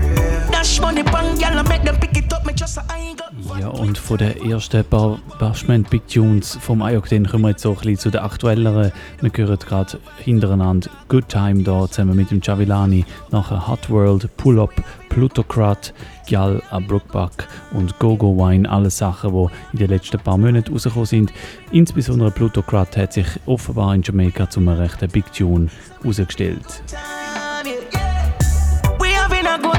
[3.60, 7.72] Ja, und von den ersten paar Bashment Big Tunes vom Ayokden kommen wir jetzt so
[7.72, 8.92] ein bisschen zu den aktuelleren.
[9.22, 14.60] Wir hören gerade hintereinander Good Time da zusammen mit dem Javilani, nachher Hot World, Pull
[14.60, 14.74] Up,
[15.10, 15.94] Plutocrat,
[16.28, 21.06] Gyal a Brookback und Go-Go Wine, alles Sachen, die in den letzten paar Monaten rausgekommen
[21.06, 21.34] sind.
[21.72, 25.70] Insbesondere Plutocrat hat sich offenbar in Jamaica zum rechten Big Tune
[26.02, 26.84] herausgestellt.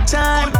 [0.08, 0.48] Time.
[0.48, 0.57] Say we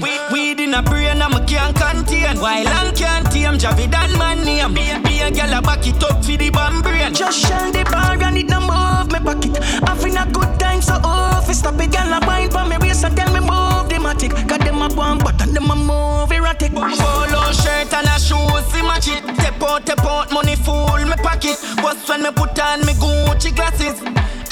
[0.00, 0.32] champagne.
[0.32, 2.38] We, weed in a brain and me can't contain.
[2.38, 4.74] While I can't tame, Javid and man name.
[4.74, 7.14] Be, be a gal a back it up for the bomb brain.
[7.14, 8.41] Just shell the bar and
[8.72, 9.62] no move me pocket.
[9.86, 11.52] Having a good time so off.
[11.52, 14.32] Stop it, gal a wine for me waist and tell me move the matic.
[14.48, 16.72] Cause them a one button, them a move erratic.
[16.72, 19.22] Polo shirt and a shoes, see match it.
[19.36, 21.56] Tap out, tap out, money full me pocket.
[21.76, 24.00] But when me put on me Gucci glasses.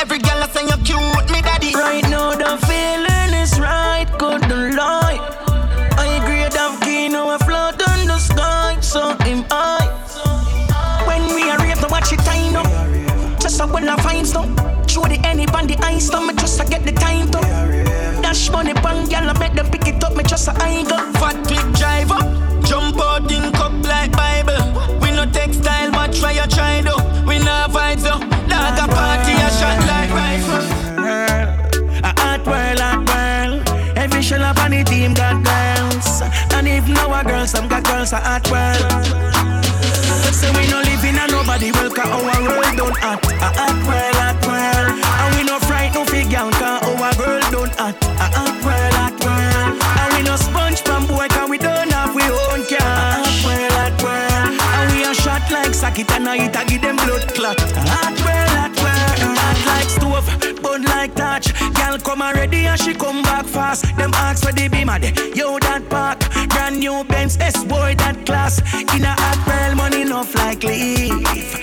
[0.01, 1.75] Every girl I say you cute, me daddy.
[1.75, 5.19] Right now the feeling is right, couldn't lie.
[5.97, 9.89] I agree that key now I float on the sky, so am I.
[11.07, 12.67] When we are rave to watch it time up,
[13.51, 14.47] just so when I find stuff.
[14.89, 17.41] Show the any on the ice, so me just to get the time to.
[18.23, 20.99] Dash money pan, girl, I make them pick it up, me just a I go.
[21.19, 22.21] Fat big driver,
[22.67, 24.63] jump out in cup like Bible.
[25.01, 26.95] We no textile, but try you try do.
[27.27, 28.23] We no vibes though.
[28.51, 30.67] Dog a party, a shot like rifle.
[32.07, 33.99] A hot world, hot world.
[33.99, 36.23] Every shell up on the team got girls.
[36.55, 38.87] And if no a girls, some got girls a hot world.
[40.35, 43.30] So we no live in a nobody cause our world don't hot.
[43.43, 45.01] Ah, ah, a hot world, hot ah, world.
[45.01, 47.97] And we no fright no figure cause our girl don't hot.
[48.05, 49.81] A hot world, hot world.
[49.81, 52.81] And we no sponge from boy cause we don't have we own cash.
[52.81, 52.93] A
[53.25, 54.61] hot world, hot world.
[54.61, 57.61] And we a shot like socket and I eat a give them blood clot.
[57.61, 59.37] A hot world, hot world.
[59.41, 61.53] Hot like stove, bun like touch.
[61.75, 63.85] Girl come already and she come back fast.
[63.97, 64.99] Them ask for the beamer.
[65.35, 68.61] Yo that park, brand new Benz S boy that class.
[68.95, 69.41] In a hot
[69.77, 71.60] money enough like leaf.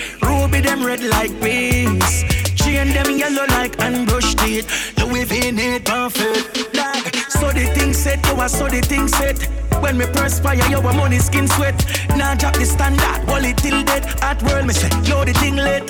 [0.78, 2.22] Them red like peace.
[2.54, 4.94] Chain them yellow like unbrushed teeth.
[4.98, 6.72] Louis V need perfect.
[6.72, 9.42] Like, so the thing set, yo, I saw the thing set.
[9.82, 11.74] When me perspire, yo, a money skin sweat.
[12.10, 13.02] Now drop the standard,
[13.44, 14.06] it till dead.
[14.22, 15.88] At world, me say, yo, the thing lit.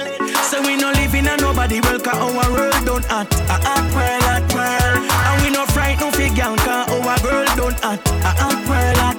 [0.49, 3.35] So we no live in a nobody world, cause our world don't act.
[3.35, 5.05] A hot ah, ah, world, hot world.
[5.29, 8.09] And we no fright, no figure, cause our girl don't act.
[8.09, 9.18] A hot ah, world, hot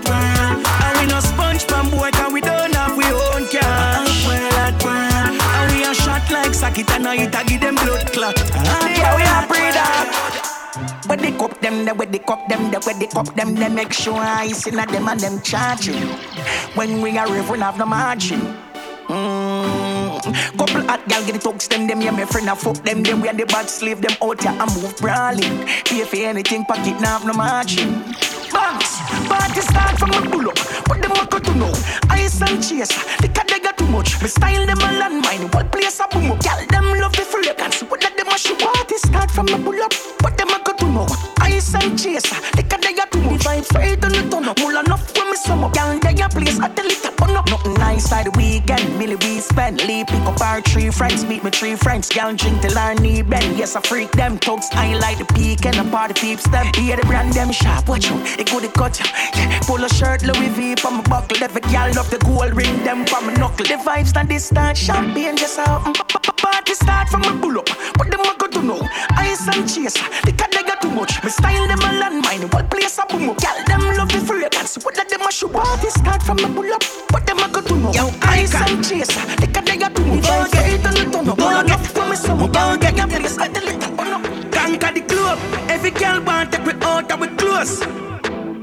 [6.84, 8.38] socket and I eat a give them blood clot.
[8.38, 9.90] Yeah, we are breeder.
[11.08, 13.70] Where they cup them, they where they cup them, they where they cup them, they
[13.70, 16.08] make sure I see them and them charging.
[16.76, 18.69] When we are we have no margin.
[19.10, 20.22] Mm.
[20.56, 23.22] Couple hot gal get the talks them, them yeah, my friend I fuck them, them
[23.22, 25.66] we are the bad slave, them out here and move brawling.
[25.86, 27.90] Pay for anything, pocket now have no margin.
[28.54, 31.74] Banks, party start from a pull up, but them got to know.
[32.12, 34.22] Ice and chaser, the cat they got too much.
[34.22, 36.44] Me style them a landmine, what place a boom up.
[36.44, 38.56] Gal them love the full can see what that them a show.
[38.56, 41.39] Party start from a pull up, but them got to know.
[41.60, 43.42] Ice and chaser, cat they got too much.
[43.42, 45.74] Vibe straight on the turn up, mull enough when me sum up.
[45.74, 47.50] Gal they a place at the little burn up.
[47.50, 49.84] Nothing nice like the weekend, Millie we spend.
[49.86, 52.08] Leave pick up our three friends, meet me three friends.
[52.08, 53.58] Gal drink till our knee bend.
[53.58, 56.66] Yes I freak them, thugs I ain't like the peak and the party peeps them.
[56.76, 58.40] Hear the brand them sharp, watch out.
[58.40, 58.98] It go the cut,
[59.36, 59.60] yeah.
[59.64, 61.44] Pull a shirt, Louis V from my buckle.
[61.44, 63.66] Every gal love the gold ring, them from my knuckle.
[63.66, 65.84] The vibes and this start champagne just out.
[65.94, 67.68] Pa- pa- Party start from a pull up,
[67.98, 68.80] but them a go to know.
[69.18, 70.00] Ice and chaser,
[70.40, 71.22] cat they got too much.
[71.22, 73.36] Me style them a landmine, what place a boom.
[73.36, 75.48] Gal them love the fragrance, what that them a show.
[75.50, 77.92] Party start from a pull up, but them a go to know.
[77.92, 80.24] Yo, ice and chaser, the cat they got too much.
[80.24, 82.52] Vibes straight on the turn up, pull up from me some.
[82.52, 84.24] Gal get your place at the little up.
[84.52, 85.40] Conquer the club,
[85.70, 87.80] every girl want take we out and we close.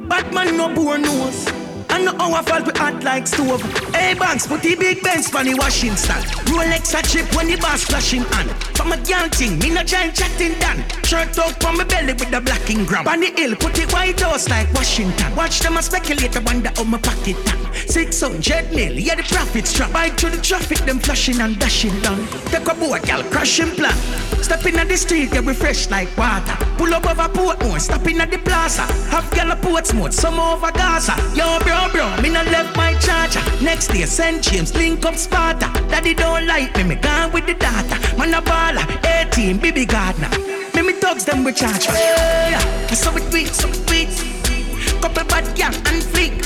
[0.08, 1.65] Batman no poor nose.
[1.96, 3.62] And no our fault we hot like stove.
[3.94, 6.26] Hey banks, put the big Benz for the washing stand.
[6.44, 8.48] Rolex a chip when the boss flashing on.
[8.76, 10.84] From a girl thing, me no giant chatting done.
[11.04, 13.08] Shirt up from my belly with the blacking gram.
[13.08, 15.34] On the hill, put it white house like Washington.
[15.34, 17.72] Watch them a speculate, I wonder how my pocket down.
[17.88, 19.90] 600 mil, yeah the profits drop.
[19.92, 22.26] Bike through the traffic, them flashing and dashing down.
[22.52, 23.96] Take a boat, girl, crashing plan.
[24.42, 26.56] Step in the street, yeah we fresh like water.
[26.76, 28.82] Pull up over Portmore, stop in at the plaza.
[29.10, 31.16] Have girl a Portsmouth, some over Gaza.
[31.34, 33.40] Yo bro, bro, me no left my charger.
[33.62, 34.42] Next day, St.
[34.42, 35.70] James, link up Sparta.
[35.88, 37.96] Daddy don't like me, me gone with the data.
[38.16, 38.84] Man a baller,
[39.28, 40.30] 18, baby gardener.
[40.74, 41.86] Me me thugs them we charge.
[41.86, 45.02] Yeah, so it tweet, it tweet.
[45.02, 46.36] Couple bad gang and fleek.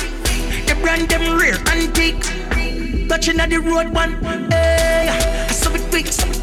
[0.66, 2.22] The brand them rare antique.
[3.08, 4.18] Touching at the road one.
[4.50, 6.39] Yeah, so it tweet, so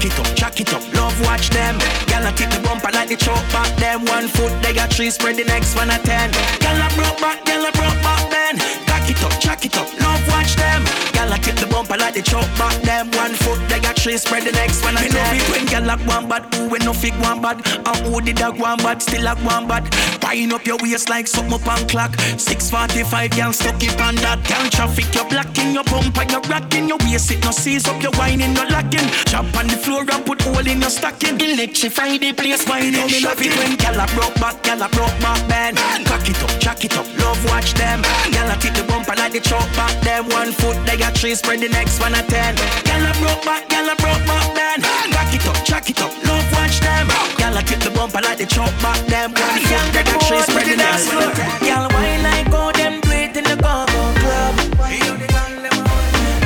[0.00, 0.12] bend.
[0.12, 1.78] It up, jack it up, love watch them.
[2.06, 4.04] Gyal a tip the bumper like the choke back them.
[4.06, 6.30] One foot they got three, spread the next one a ten.
[6.60, 8.60] Gyal a broke back, gyal a broke back bend.
[8.86, 11.09] Cock it up, jack it up, love watch them.
[11.42, 12.80] Tip the bumper like the chop back.
[12.82, 14.96] Them one foot, they got three spread the next one.
[14.96, 17.96] I know it when girl like one bad, who when no fig one bad, and
[18.06, 19.84] who did that one bad, still like one bad.
[20.22, 22.14] Wind up your waist like something up on clock.
[22.38, 24.38] 645, girl stuck it on that.
[24.46, 28.12] Girl traffic, you're blocking your bumper, you're rocking your waist, it no seize up your
[28.12, 29.06] whining, no locking.
[29.26, 31.40] Jump on the floor and put hole in your stocking.
[31.40, 35.40] Electrify the place, wine up, me love it when girl broke back, girl broke back
[35.48, 35.76] band.
[36.06, 38.02] Cock it up, jack it up, love watch them.
[38.30, 40.28] Girl tip the bumper like the chalk back them.
[40.30, 42.56] One foot, they got three, spread the next one a ten.
[42.56, 44.82] Girl a broke back, girl a broke back band.
[45.14, 47.06] Cock it up, jack it up, love watch them.
[47.38, 49.30] Girl a tip the bumper like the chalk back them.
[49.30, 51.60] One foot, they got three, spread the next one a ten.
[51.60, 54.54] Girl wine like how them do it in the go-go club.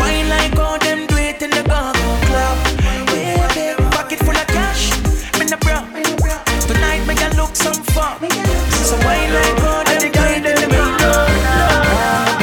[0.01, 2.57] Wine like how them do it in the go-go club.
[3.95, 4.93] Pocket full of cash,
[5.39, 5.81] me no bro.
[6.69, 8.21] Tonight me can look some fun.
[8.85, 12.37] So wine like how them do it in the go-go club.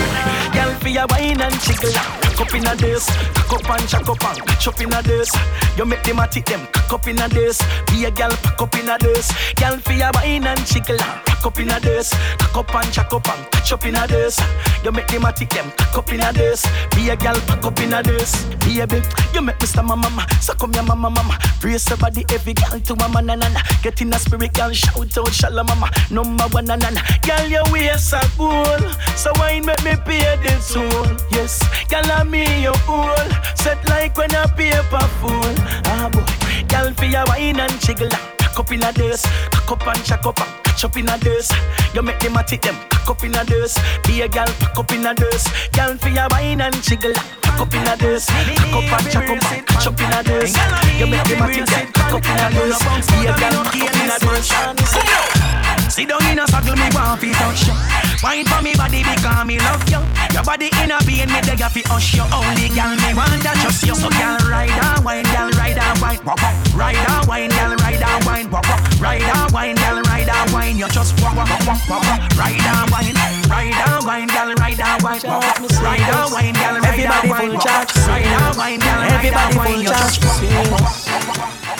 [0.55, 2.20] Girl, for your wine and Cock
[2.51, 5.31] up in a this, cock up and chuck up and catch up in a this.
[5.77, 7.61] You make them a tick them, cock up in a this.
[7.87, 9.31] Be a girl, pack up in a this.
[9.55, 10.97] Girl, for your wine and jiggle
[11.41, 14.05] Cock up in a this, cock up and chuck up and catch up in a
[14.05, 14.39] this.
[14.83, 16.67] You make them a tick them, cock up in a this.
[16.95, 18.43] Be a girl, pack up in a this.
[18.61, 19.01] Baby,
[19.33, 19.83] you make Mr.
[19.83, 21.39] Mama, mama, so come your mama, mama.
[21.59, 23.61] Brace your body, every girl to mama, na na na.
[23.81, 25.89] Get in a spirit, girl, shout out, shalom, mama.
[26.11, 27.01] Number one, na na na.
[27.23, 31.17] Girl, your waist a goal, so wine make me pay the toll.
[31.31, 31.57] Yes,
[31.89, 33.29] girl, I'm me your all.
[33.55, 35.55] Set like when a paper full.
[35.85, 36.25] Ah boy,
[36.67, 38.09] girl, for your wine and jiggle.
[38.55, 41.49] Cock in a this, cock up and chuck up and catch up in a this.
[41.93, 43.79] You make them a tick them, cock up in a this.
[44.05, 45.47] Be a girl, pack up in a this.
[45.71, 47.13] Girl, for your wine and jiggle.
[47.41, 50.23] Cock up in a this, cock up and chuck up and catch up in a
[50.23, 50.53] this.
[50.99, 52.79] You make them a tick them, cock up in a this.
[53.07, 55.70] Be a girl, pack up in a this.
[55.91, 57.75] Sit down in a circle, me want fi touch you.
[58.23, 59.99] Wine for me body because me love you.
[60.31, 62.23] Your body in a being me beg fi hush you.
[62.31, 63.91] Only girl me want that just you.
[63.91, 66.55] So girl ride and wine, girl ride and wine, wop wop.
[66.71, 68.79] Ride and wine, girl ride and wine, wop wop.
[69.03, 70.79] Ride and wine, girl ride and wine.
[70.79, 72.23] You just wop wop wop wop wop.
[72.39, 73.11] Ride and wine,
[73.51, 75.59] ride and wine, girl ride and wine, wop wop.
[75.75, 78.07] Ride and wine, girl ride and wine, wop wop.
[78.07, 79.83] Ride and wine, girl ride and wine.
[79.83, 80.39] You just wop
[80.71, 80.87] wop
[81.35, 81.70] wop.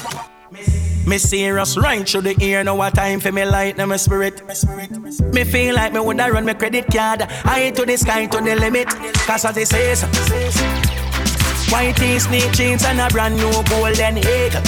[1.06, 4.42] Me serious right through the ear, now a time for me light, now my spirit.
[5.34, 8.56] Me feel like me woulda run my credit card high to the sky to the
[8.56, 8.88] limit.
[9.26, 10.08] Cause as they say, so,
[11.72, 14.62] white tees, snake chains, and a brand new golden eagle.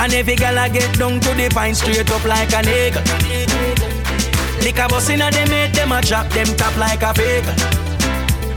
[0.00, 3.02] And every gal I get down to the pine straight up like an eagle.
[4.62, 7.89] Lick a bus inna them head, them a drop them top like a vehicle.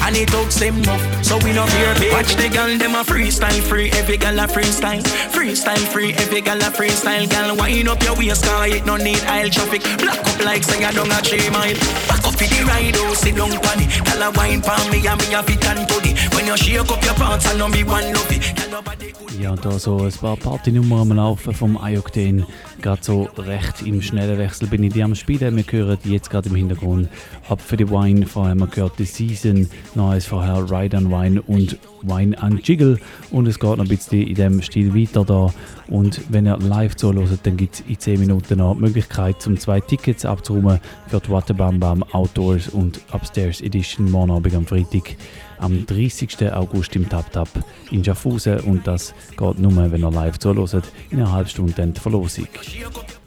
[0.06, 2.12] And it talks them enough, so we not fear baby.
[2.12, 5.02] Watch the girl, them a freestyle free, every girl a freestyle.
[5.32, 7.30] Freestyle free, every girl a freestyle.
[7.30, 9.82] Girl, wind up your waist, car it no need aisle traffic.
[10.00, 11.76] Black up like say I down a three mile.
[12.08, 14.06] Back up for the ride, oh, sit down pan it.
[14.06, 16.14] Girl a wine pan me, and me a fit and toddy.
[16.36, 18.56] When you shake up your pants, I know me one love it.
[18.58, 22.46] Girl, nobody could Ja, da so ein paar Partynummern am Laufen vom I-Octane.
[22.84, 25.56] Gerade so recht im schnellen Wechsel bin ich die am Spielen.
[25.56, 27.08] Wir hören jetzt gerade im Hintergrund
[27.48, 28.26] Up für die Wine.
[28.26, 33.00] Vorher haben wir gehört The Season, neues vorher Ride and Wine und Wine and Jiggle.
[33.32, 35.54] Und es geht noch ein bisschen in dem Stil weiter da.
[35.88, 39.58] Und wenn ihr live zuhört, dann gibt es in 10 Minuten noch die Möglichkeit, um
[39.58, 45.16] zwei Tickets abzuräumen für die Wattebam Bam Outdoors und Upstairs Edition morgen Abend am Freitag
[45.60, 46.52] am 30.
[46.52, 47.50] August im Tap Tap
[47.92, 52.00] in Schaffhausen und das geht nur, wenn ihr live zuhört, in einer halben Stunde die
[52.00, 52.48] Verlosung.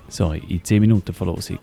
[0.09, 1.59] Sorry, in 10 Minuten Verlosung.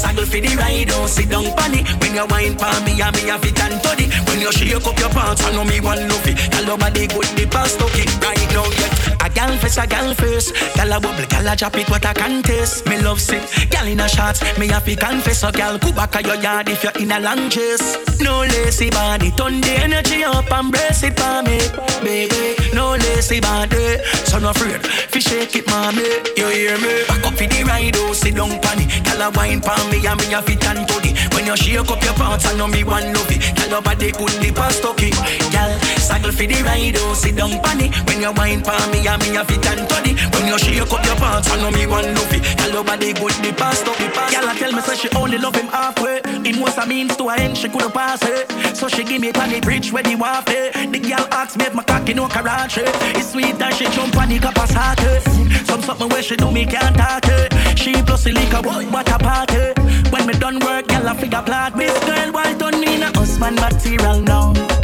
[0.00, 1.84] Saggle for the ride, don't sit down pan it.
[2.00, 4.08] When you wine pan me, and me a fit and toddy.
[4.28, 6.40] When you shake up your pants, I know me one love it.
[6.70, 8.06] Your body good, the past okay.
[8.22, 9.19] Right now, yeah.
[9.30, 10.50] A gal face, a gal face.
[10.74, 12.86] Gal a bubble, gal a drop it, what I can taste.
[12.86, 13.42] Me love sick.
[13.70, 15.40] Gal in a shots, me a fi confess.
[15.40, 17.96] So gal, go back a your yard if you're in a long chase.
[18.20, 21.58] No lazy body, turn the energy up and brace it for me,
[22.02, 22.56] baby.
[22.74, 24.84] No lazy body, so no afraid.
[24.84, 26.02] Fi shake it, mommy.
[26.36, 27.04] You hear me?
[27.06, 29.04] Back up for the ride, oh, sit down pan it.
[29.04, 31.14] Gal a wine pan me, and me a fit and toddy.
[31.34, 33.54] When you shake up your pants, I know me one love it.
[33.54, 35.10] Gal your body good, the past okay.
[35.54, 35.70] Gal,
[36.10, 37.94] saggle for the ride, oh, sit down pan it.
[38.06, 40.12] When you wine pan me, and me a fit and toddy.
[40.34, 42.42] When you shake up your pants, I know me one it.
[42.58, 44.10] Gal your body good, the past okay.
[44.34, 46.20] Gal a tell me say she only love him halfway.
[46.42, 48.50] Him was a means to a end, she coulda pass it.
[48.76, 50.70] So she give me pan the bridge where the waffle.
[50.90, 52.82] The girl ask me if my cocky no karate.
[53.16, 55.64] It's sweet that she jump on the capacity.
[55.64, 57.78] Some something where she do me can't talk it.
[57.78, 59.80] She plus the liquor, what a party.
[60.10, 61.76] When me done work, girl a figure plot.
[61.76, 64.79] This girl turn me in a husband material now.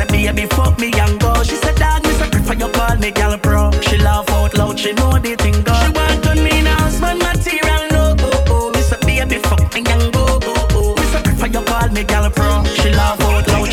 [0.00, 1.42] Say baby fuck me and go.
[1.42, 3.70] She said dog me say prefer you call me girl pro.
[3.82, 5.74] She laugh out loud, she know the thing go.
[5.74, 8.16] She want turn me a husband material no.
[8.18, 8.70] Oh, oh.
[8.70, 10.24] Me say baby fuck me and go.
[10.24, 10.94] Oh, oh.
[10.96, 12.64] Me say prefer you call me girl pro.
[12.64, 13.68] She laugh out loud,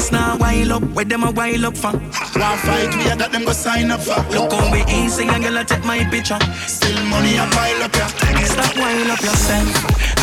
[0.00, 0.82] boss now wild up.
[0.94, 1.92] Where them a wild up for?
[1.92, 4.20] One fight me that them go sign up for.
[4.32, 6.40] Look how we easy and girl take my picture.
[6.66, 8.08] Still money a pile up, yeah.
[8.44, 9.68] Stop wild up yourself.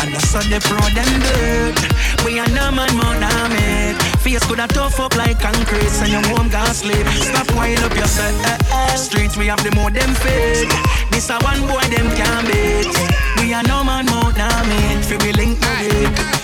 [0.02, 1.78] And I saw the pro them dirt.
[2.24, 3.96] We are no man more than it.
[4.22, 7.06] Face could have tough up like concrete, so your home gas sleep.
[7.30, 8.34] Stop wild up yourself.
[8.96, 10.72] Streets we have the more them fake.
[11.10, 12.90] This a one boy them can't beat.
[13.40, 15.04] We are no man more than it.
[15.04, 16.37] Feel we link no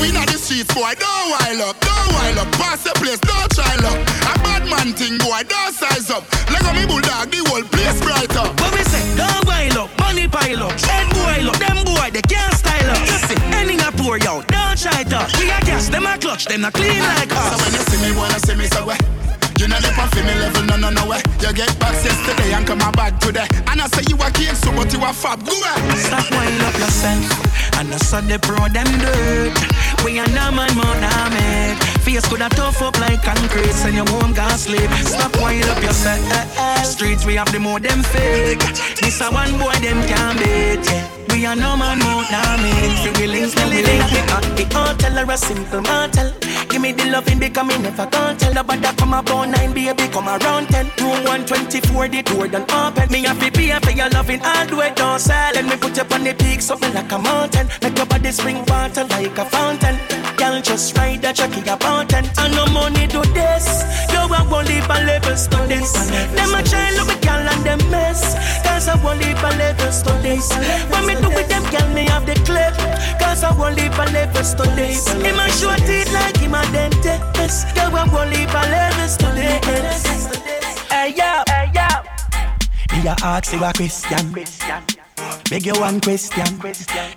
[0.00, 2.48] we not the streets, boy, don't wild up, don't wild up.
[2.56, 3.98] Pass the place, don't try luck.
[4.26, 6.24] A bad man thing, boy, don't size up.
[6.50, 8.50] Let go me bulldog, the whole place bright up.
[8.60, 10.74] What we say, don't wild up, money pile up.
[10.80, 13.00] Head boil up, them boy, they can't style up.
[13.04, 15.20] You see, anything I pour out, don't try to.
[15.38, 17.52] We a gas, them a clutch, them a clean like us.
[17.52, 19.29] So when you see me, wanna see me, so?
[19.60, 21.20] You know the for me level, no, no, no way.
[21.44, 23.44] You get back yesterday and come back today.
[23.68, 25.44] And I say you a king, so but you a fab.
[25.44, 26.00] Go away.
[26.00, 27.28] Stop wind up yourself.
[27.76, 29.52] And I saw the pro them dirt.
[30.00, 31.76] We are no man more than made.
[32.00, 34.88] Face could have tough up like concrete, and your gas sleep.
[35.04, 36.24] Stop wind up yourself.
[36.32, 38.64] Eh, eh, streets we have the more them fake.
[38.96, 40.88] This a one boy them can beat.
[41.36, 42.72] We are no man more than me.
[43.04, 44.08] Free willings, no living.
[44.56, 46.32] The hotel or a simple motel.
[46.70, 50.28] Give me the loving because me never can't tell nobody come about nine, baby, come
[50.28, 50.86] around ten.
[51.02, 53.10] Room 124, the door done open.
[53.10, 55.56] Me have to pay for your loving all the way down south.
[55.56, 57.66] Let me put you on the peak, something like a mountain.
[57.82, 59.98] Make your body spring water like a fountain.
[60.36, 62.24] Girl, just ride that chucky mountain.
[62.38, 63.66] And no money do this.
[64.12, 65.92] You a won't leave a levels to this.
[66.38, 68.38] Them a try look at girl and them mess.
[68.62, 70.46] Cause I won't leave a levels to this.
[70.90, 72.74] When me do with them, girl, me have the clip.
[73.20, 75.06] Cause I won't leave a levels to this.
[75.12, 77.66] Him a show teeth like him a dentist.
[77.76, 80.04] You a won't leave a levels to this.
[80.90, 81.88] Hey, yo, hey, yo.
[82.92, 85.09] Me a ask you a question.
[85.50, 86.44] Beg you one question.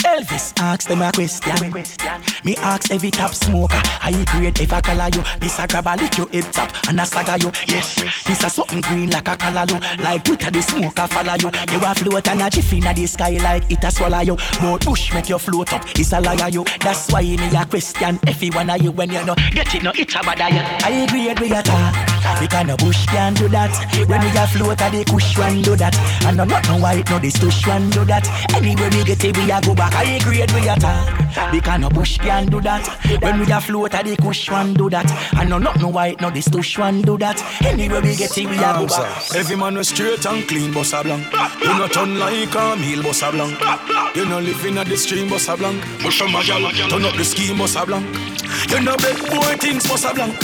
[0.04, 2.22] Elvis asked them a question.
[2.44, 3.78] Me ask every top smoker.
[4.02, 5.24] High grade if I color you.
[5.40, 7.52] This a grab a lick you head top and a stagger you.
[7.68, 9.80] Yes, this a something green like a color you.
[10.04, 11.52] Like Twitter the smoker follow you.
[11.72, 14.38] You a float and a jiffy in the sky like it a swallow you.
[14.62, 15.84] More push make you float up.
[15.96, 16.66] It's a liar you.
[16.80, 18.20] That's why me a question.
[18.28, 20.62] Every one of you when you know get it no it a bother you.
[20.62, 21.94] I grade we a talk.
[22.40, 23.72] Because no bush can do that.
[24.10, 25.96] When we a float a the kush one do that.
[26.26, 28.28] And no not no white no this tush one do that.
[28.56, 29.94] Anywhere we get it, we a go back.
[29.94, 31.52] High grade we a talk.
[31.52, 32.86] Because no bush can do that.
[33.22, 35.10] When we a float, a the kush one do that.
[35.38, 37.42] And no not no white, no this tush one do that.
[37.64, 39.36] Anywhere we get it, we a go back.
[39.36, 41.26] Every man was straight and clean, boss a blank.
[41.62, 43.60] You not turn like a meal, boss a blank.
[44.16, 45.84] You no living at the stream, boss a blank.
[46.00, 48.06] Push a gal, turn up the scheme, boss a blank.
[48.70, 50.36] You no beg boy things, boss a blank.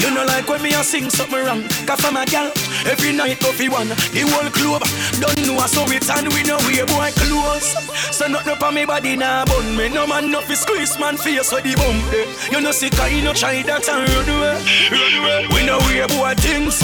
[0.00, 1.62] You no like when me a sing something wrong.
[1.86, 2.50] Cause from a gal,
[2.86, 4.82] every night coffee one, the whole club.
[5.20, 7.74] Don't know so it's and we know we boy close.
[8.14, 9.88] So nothing up on me body now bun me.
[9.88, 12.26] No man no fi squeeze man face so the bump there.
[12.26, 12.52] Eh.
[12.52, 14.58] You know see kind no try that and run away.
[14.90, 15.46] Run away.
[15.52, 16.82] We know we boy things.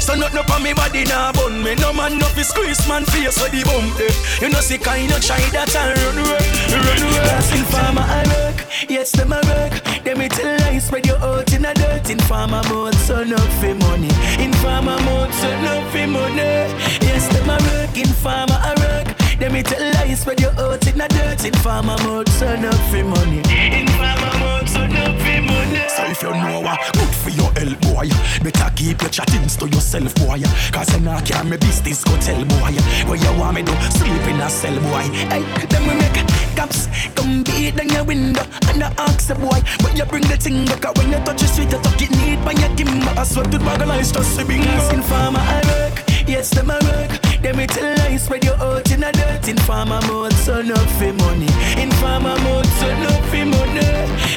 [0.00, 1.74] So nothing up on me body now bun me.
[1.76, 4.08] No man no fi squeeze man face so the bump there.
[4.08, 4.46] Eh.
[4.46, 6.44] You know see kind no try that and run away.
[6.72, 7.24] Run away.
[7.28, 8.66] Dancing farmer I work.
[8.88, 10.04] Yes, them I work.
[10.04, 12.08] Them me tell lies spread your out in a dirt.
[12.10, 14.10] In farmer mode so no fi money.
[14.42, 16.72] In farmer mode so no fi money.
[17.04, 17.96] Yes, them I work.
[17.96, 19.09] In farmer I work.
[19.40, 21.46] Them me tell lies spread your out in a dirt.
[21.46, 23.40] In farmer mode so no fi money.
[23.48, 25.80] In farmer mode so no fi money.
[25.88, 28.08] So if you know what good for your help, boy,
[28.44, 30.42] better keep your chattings to yourself, boy.
[30.70, 32.76] Cause you not care me business go tell, boy.
[33.08, 35.08] Where you want me to sleep in a cell, boy.
[35.32, 35.42] Hey,
[35.72, 36.20] them we make
[36.54, 40.36] cops come beat down your window and I ask the boy, but you bring the
[40.36, 43.24] thing back when you touch the sweet, you tuck it when you give me a
[43.24, 44.90] sweat to bag of just a bingo.
[44.90, 47.29] In farmer I work, yes them I work.
[47.42, 49.48] Them me tell lies spread your out in a dirt.
[49.48, 51.48] In farmer mode, so no fi money.
[51.80, 53.80] In farmer mode, so no fi money.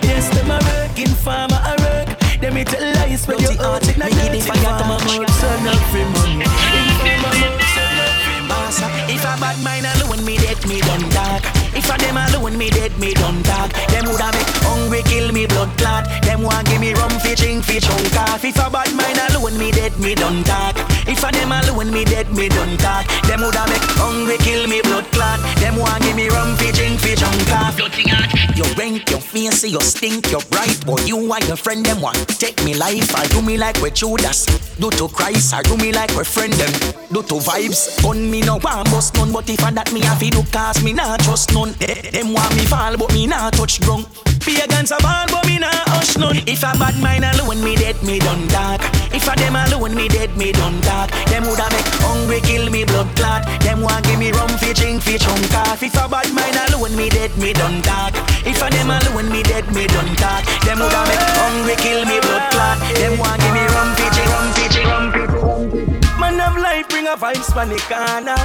[0.08, 0.98] Yes them I work.
[0.98, 2.20] In farmer I work.
[2.40, 4.34] Them me tell lies spread your out in a dirt.
[4.34, 6.48] In farmer mode, so no fi money.
[6.48, 9.14] In farmer mode, so no fi money.
[9.14, 11.53] If a bad mind alone, me dead, me done dark.
[11.84, 13.74] If a them alone, me dead, me done talk.
[13.92, 16.08] Them woulda make hungry, kill me blood clot.
[16.24, 18.44] Them want give me rum, fi drink, fi chunk off.
[18.46, 20.78] If a bad mind alone, me dead, me done talk.
[21.06, 23.06] If a them alone, me dead, me done talk.
[23.28, 25.42] Them woulda make hungry, kill me blood clot.
[25.60, 27.76] Them want give me rum, fi drink, fi chunk off.
[28.56, 31.02] You rank, you fancy, you stink, you bright, boy.
[31.04, 33.14] You and your friend them want take me life.
[33.16, 34.46] I do me like we Judas.
[34.78, 36.72] Do to Christ, I do me like we friend them.
[37.12, 39.34] Do to vibes, gun me no one bust none.
[39.34, 42.12] But if I that me have to do, cause me not trust none man.
[42.12, 44.08] Them want me fall, but me not touch drunk.
[44.46, 46.44] Be against a ball, but me not hush none.
[46.46, 48.82] If a bad mind alone, me dead, me done dark.
[49.16, 51.12] If a them alone, me dead, me done dark.
[51.32, 53.48] Them woulda make hungry, kill me blood clot.
[53.64, 55.82] Them want give me rum fi drink fi chunk off.
[55.82, 58.14] If a bad mind alone, me dead, me done dark.
[58.44, 60.44] If a them alone, me dead, me done dark.
[60.68, 62.78] Them woulda make hungry, kill me blood clot.
[63.00, 66.20] Them want give me rum fi drink, rum fi drink, rum fi drink.
[66.20, 68.36] Man of life, bring a vibes from the corner.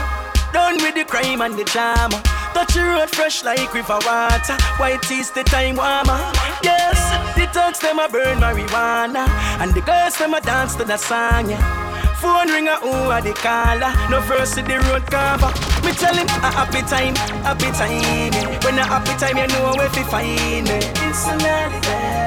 [0.53, 2.23] Done with the crime and the drama.
[2.55, 4.57] Touch the road fresh like river water.
[4.79, 6.19] White teeth the time warmer.
[6.62, 6.99] Yes,
[7.37, 9.29] the thugs them a burn marijuana,
[9.61, 11.51] and the girls them a dance to the song.
[11.51, 11.89] Yeah.
[12.20, 13.93] Phone ring a who are the caller?
[14.11, 15.53] No first to the road cover.
[15.87, 17.15] Me tell him a happy time,
[17.47, 18.33] happy time.
[18.65, 20.79] When a happy time, you know where to find me.
[21.07, 22.27] It's another day.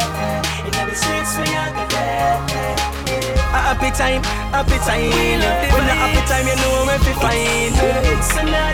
[0.63, 1.91] In the streets, we are the
[3.07, 3.10] a
[3.61, 5.41] happy time, happy time.
[5.73, 7.73] When a happy time, you know where to find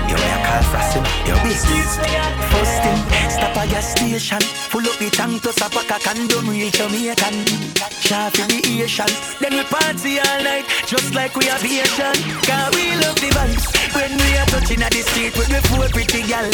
[0.07, 1.99] You may call frosting, your business.
[2.51, 2.99] First thing,
[3.29, 4.41] stop at your station.
[4.71, 7.35] Pull up the tank to stop a condom, real Jamaican.
[7.99, 9.11] Sharp in the Asian.
[9.39, 12.17] Then we party all night, just like we have Asian.
[12.47, 13.65] Cause we love the vibes.
[13.95, 16.47] When we are touching at the street with the four pretty gal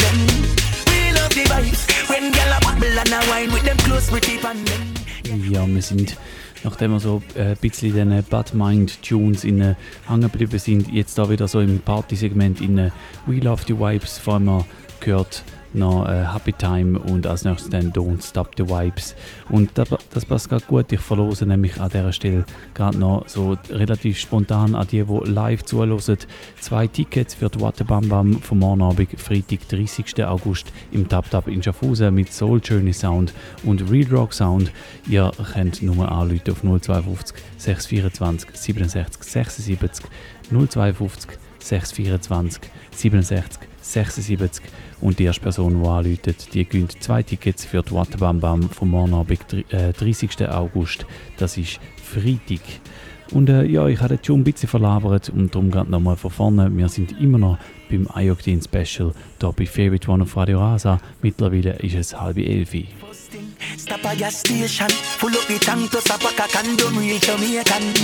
[0.90, 1.82] We love the vibes.
[2.10, 4.58] When gal a bubble and a wine with them close pretty pan
[5.50, 6.16] Ja, wir sind
[6.64, 9.74] nachdem wir so äh, ein bisschen in den Bad Mind Tunes äh,
[10.08, 12.90] hängen geblieben sind, jetzt da wieder so im Party-Segment in äh,
[13.26, 14.64] We Love the Vibes, vor allem
[15.00, 15.44] gehört
[15.74, 19.14] noch äh, Happy Time und als nächstes dann Don't Stop the Vibes.
[19.50, 20.92] Und das, das passt gerade gut.
[20.92, 22.44] Ich verlose nämlich an dieser Stelle
[22.74, 25.98] gerade noch so relativ spontan an die, die live zuhören,
[26.60, 30.24] zwei Tickets für die Wattebambam vom morgen Abend, Freitag, 30.
[30.24, 33.32] August im Tap Tap in Schaffhausen mit Soul Journey Sound
[33.64, 34.70] und Real Rock Sound.
[35.08, 40.06] Ihr könnt nur anrufen auf 052 624 67 76
[40.50, 44.64] 052 624 67 76
[45.04, 48.90] und die erste Person, die anruft, die gewinnt zwei Tickets für die Wattebam Bam vom
[48.90, 50.48] morgen Abend, äh, 30.
[50.48, 51.04] August.
[51.36, 52.62] Das ist Freitag.
[53.30, 56.30] Und äh, ja, ich habe jetzt schon ein bisschen verlabert und darum gerade nochmal von
[56.30, 56.74] vorne.
[56.74, 57.58] Wir sind immer noch
[57.90, 60.98] beim Ayokdin Special hier bei Favorite One auf Radio Rasa.
[61.20, 62.74] Mittlerweile ist es halb elf.
[63.76, 64.86] Stop at your station,
[65.18, 67.94] pull up the tank to stop a condom real Jamaican.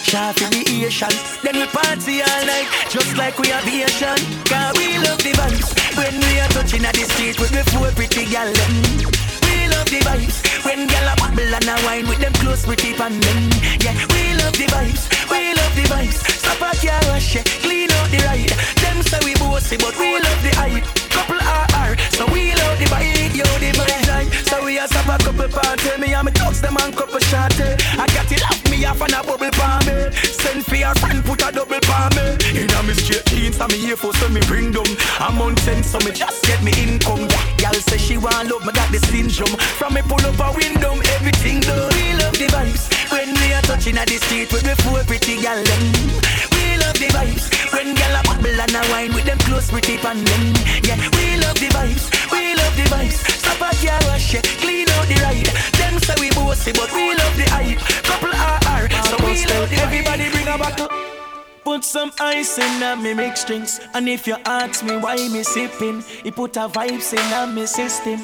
[0.00, 1.12] Sharp in the Asian,
[1.44, 4.16] then we party all night, just like we are Asian.
[4.48, 7.92] Cause we love the vibes, when we are touching at the street with the four
[7.92, 12.32] pretty gal We love the vibes, when gal a bubble and a wine with them
[12.40, 13.12] close pretty pan
[13.84, 16.18] Yeah, we love the vibes, we love the vibes.
[16.40, 18.56] Stop at your rush, clean out the ride.
[18.80, 20.88] Them say we bossy, but we love the hype.
[21.12, 21.36] Couple
[21.88, 24.48] RR, so we love the vibe, yo the vibe.
[24.48, 27.76] So we are stop a couple party, me and me talks them and couple shorty.
[27.96, 29.92] I got it love me off and a bubble palm me.
[29.92, 30.10] Eh.
[30.10, 32.36] Send for your friend, put a double palm me.
[32.56, 32.64] Eh.
[32.64, 34.88] In a me straight jeans, and me here for so me bring them.
[35.18, 37.28] I'm on ten, so me just get me income.
[37.60, 39.56] Yeah, y'all say she want love, me got the syndrome.
[39.78, 41.92] From me pull up a window, everything done.
[41.94, 45.40] We love the vibes when we are touching at the street with the four pretty
[45.40, 46.57] gal love
[46.98, 50.18] the vibes when gal a bubble and a wine with them close pretty pan
[50.82, 53.22] Yeah, we love the vibes, we love the vibes.
[53.38, 55.46] Stop a car wash, clean out the ride.
[55.78, 57.78] Them say we bossy, but we love the hype.
[58.02, 60.88] Couple RR, so we love the Everybody bring a bottle.
[61.62, 65.42] Put some ice in a me mix drinks And if you ask me why me
[65.42, 68.20] sipping He put a vibes in a me system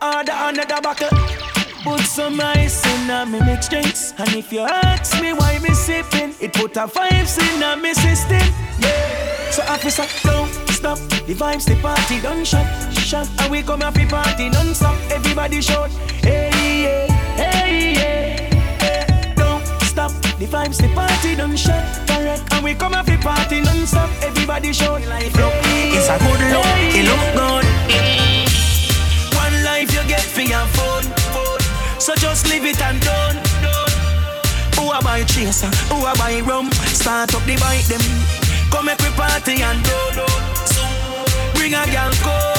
[0.00, 5.20] Order another bottle Put some ice in a me mix drinks And if you ask
[5.22, 8.42] me why me sipping It put a vibes in a me system
[8.80, 13.80] Yeah So officer don't stop The vibes the party don't shut Shut And we come
[13.80, 15.90] happy party non-stop Everybody shout
[16.22, 16.50] Hey
[16.82, 17.06] yeah
[17.36, 19.64] Hey yeah Don't
[19.98, 20.12] stop.
[20.38, 21.82] The vibes, the party don't shut.
[22.06, 22.42] Correct.
[22.52, 24.08] And we come happy party non-stop.
[24.22, 25.34] Everybody show life.
[25.36, 26.66] Look, it's a good look.
[26.94, 27.64] It look good.
[29.34, 31.27] One life you get for your phone.
[32.08, 33.36] So just leave it and done.
[34.76, 35.66] Who a buy chaser?
[35.92, 36.72] Who a buy rum?
[36.72, 38.00] Start up the bike them.
[38.70, 40.26] Come make we party and do do.
[41.52, 42.57] Bring a girl yeah.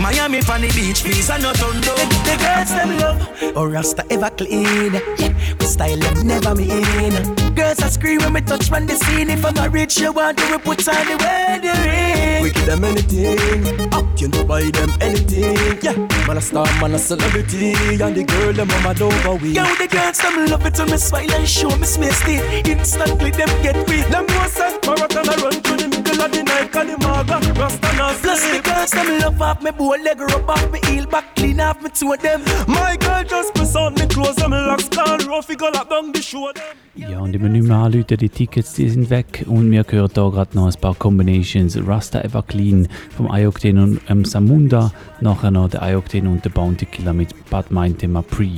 [0.00, 1.92] Miami on the beach, please, and not on the,
[2.22, 4.94] the girls them love, or Rasta ever clean.
[4.94, 7.34] Yeah, we style them never mean.
[7.54, 9.28] Girls are scream when we touch on the scene.
[9.28, 12.42] If I'm not rich, you want to we put on the wedding ring.
[12.42, 15.78] We give them anything, up you know buy them anything.
[15.82, 15.96] Yeah,
[16.28, 19.50] man a star, man a celebrity, and the girl them mama over we.
[19.50, 22.68] Yo, the girls them love it when me smile and show me smash it.
[22.68, 24.06] Instantly them get weak.
[24.06, 27.52] Them know say marathon I run to the middle of the night, call the maga,
[27.58, 31.06] Rasta not Plus the girls them love off me boy leg rub off me heel
[31.06, 32.42] back clean off me two of them.
[32.66, 36.20] My girl just press on me clothes, them locks can rough, go lock down the
[36.20, 36.76] show them.
[36.94, 39.44] Ja, und immer nicht mehr anrufen, die Tickets die sind weg.
[39.46, 41.78] Und wir hören hier gerade noch ein paar Combinations.
[41.86, 44.90] Rasta Ever Clean vom Ayokten und ähm, Samunda.
[45.20, 48.48] Nachher noch der Ayokten und der Bounty Killer mit Bad Mind Thema Pre.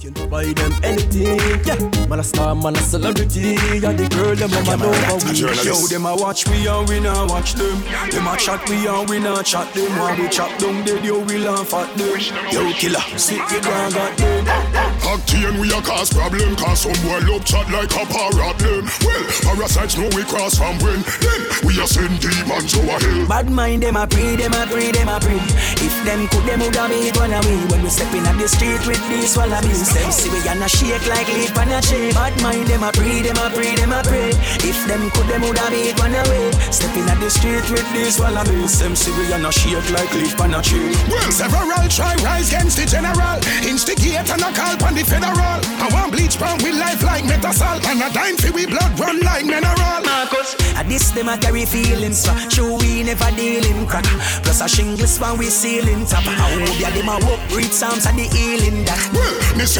[0.00, 1.36] You know buy them anything,
[1.66, 2.06] yeah.
[2.08, 3.52] Man a star, man a celebrity,
[3.84, 5.36] and the girl them mama know how we.
[5.36, 7.82] Yo, them a watch me and we not watch them.
[8.08, 9.92] Them a chat me and we not chat them.
[10.00, 12.16] When we chop down dead, yo we laugh at them.
[12.50, 14.90] Yo killer, sit the ground got them.
[15.04, 19.24] octane we a cause problem Cause some boy love chat like a parrot them Well,
[19.42, 23.82] parasites know we cross from when Then we a send demons over hell Bad mind
[23.82, 25.40] them a pray, them a pray, them a pray
[25.82, 28.48] If them could them would have made one away When we step in at the
[28.48, 32.12] street with these wallabies Them see we gonna shake like leaf on a tree.
[32.12, 34.30] Bad mind them a pray, them a pray, them a pray.
[34.62, 36.50] If them could them would have made one away.
[36.70, 38.78] Step in the street with these wallabies.
[38.78, 40.94] Them see we gonna shake like leaf on a tree.
[41.10, 43.36] Well, several try rise against the general.
[43.66, 45.58] Instigate and a call on the federal.
[45.82, 49.20] I want bleach brown with life like metasol And a dime for we blood run
[49.20, 50.00] like mineral.
[50.06, 52.34] Marcus, at this them a carry feelings for.
[52.48, 54.06] True we never deal in crack.
[54.42, 58.06] Plus a shingles when we ceiling top I hope ya them a walk read psalms
[58.06, 59.02] and the healing that.
[59.12, 59.34] Well,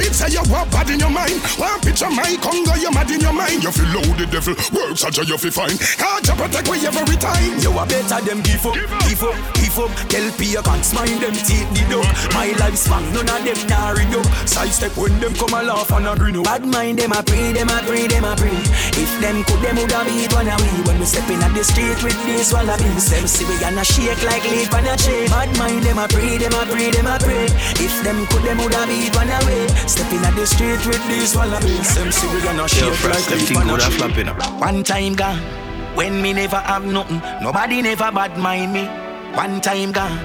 [0.05, 1.41] say say you walk bad in your mind.
[1.61, 3.63] One picture my congo you mad in your mind.
[3.63, 5.77] You feel low the devil, works such a you feel fine.
[5.77, 7.59] Can't you protect we every time?
[7.61, 11.35] You a better them give up, give up, give up Tell P can't mind them
[11.37, 14.27] teeth the dog My lifespan, none of them nah rig up.
[14.49, 17.23] Side step when them come a laugh and a grin up Bad mind them a
[17.23, 18.57] pray, them a pray, them a pray.
[18.97, 20.75] If them could them woulda beat one away.
[20.87, 24.23] When we step in at the street with these wallabies Them see we gonna shake
[24.25, 25.29] like leaf on a tree.
[25.29, 27.47] Bad mind them a pray, them a pray, them a pray.
[27.81, 31.35] If them could them woulda beat one away Step in at the street with these
[31.35, 34.25] wallabies Them see we gonna shake like leaf on a tree
[34.61, 35.61] One time gone
[35.95, 38.87] when me never have nothing, nobody never bad mind me.
[39.35, 40.17] One time gone,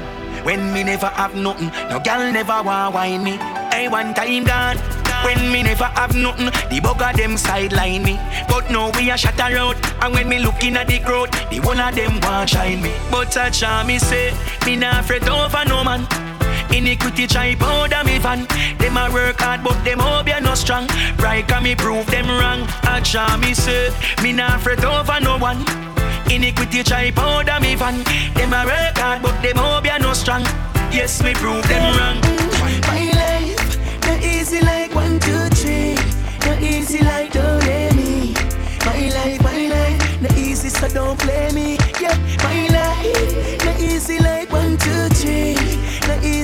[0.45, 3.31] when me never have nothing, no girl never want wine me.
[3.73, 4.77] Hey, one time gone.
[5.23, 8.19] When me never have nothing, the bugger them sideline me.
[8.47, 11.79] But now we a shut out, and when me looking at the crowd, the one
[11.79, 12.93] of them want shine me.
[13.09, 14.33] But I try me say,
[14.65, 16.34] me not afraid over no man.
[16.71, 18.45] Iniquity try powder me van.
[18.77, 20.87] Them a work hard, but them hope you no strong.
[21.17, 22.65] Right, can me prove them wrong.
[22.83, 25.63] I try me say, me not afraid over no one.
[26.29, 28.03] Iniquity try powder me van.
[28.33, 30.43] Them a work hard, but them hope you no strong.
[30.91, 32.19] Yes, me prove them wrong.
[32.87, 33.77] My life,
[34.07, 35.95] not easy like one, two, three.
[36.45, 38.33] Not easy like do re mi.
[38.85, 41.77] My life, my life, not easy so don't play me.
[41.99, 44.34] Yeah, my life, not easy like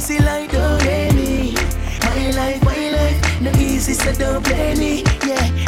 [0.01, 1.53] easy like do re mi.
[2.01, 5.10] My life, my life, not easy so don't play me.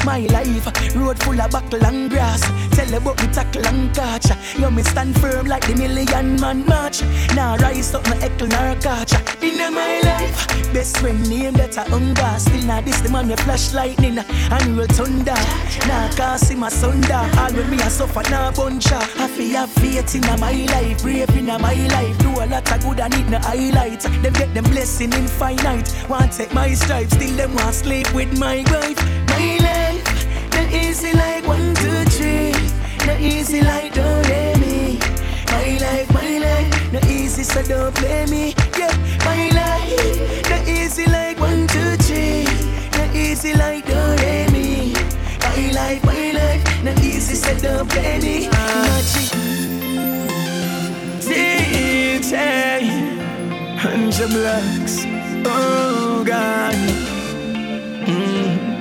[0.05, 2.41] My life, road full of buckle and grass.
[2.75, 4.27] Tell about me tackle and catch.
[4.59, 7.01] Yo, me stand firm like the million man march.
[7.35, 9.13] Now rise up, no echo nor catch.
[9.41, 12.39] In my life, best friend name that I unga.
[12.39, 15.39] Still not this the man with flash lightning and roll thunder.
[15.87, 17.23] Now can't see my thunder.
[17.39, 18.99] All with me I suffer now buncha.
[19.19, 22.17] I feel have faith in my life, brave in my life.
[22.19, 24.05] Do a lot of good and need no highlights.
[24.05, 25.87] Them get them blessing infinite.
[26.09, 28.99] Want take my stripes, still them want sleep with my wife.
[29.33, 29.92] My life,
[30.55, 32.51] not easy like one, two, three.
[33.07, 34.99] Not easy like do re mi.
[35.51, 38.53] My life, my life, not easy so don't play me.
[38.77, 38.95] Yeah,
[39.25, 42.43] my life, not easy like one, two, three.
[42.97, 44.93] Not easy like do re mi.
[45.41, 48.47] My life, my life, not easy so don't play me.
[48.49, 49.29] Magic.
[52.23, 52.33] DJ
[53.77, 55.03] Hundred blocks
[55.45, 56.73] Oh God
[58.05, 58.72] mm.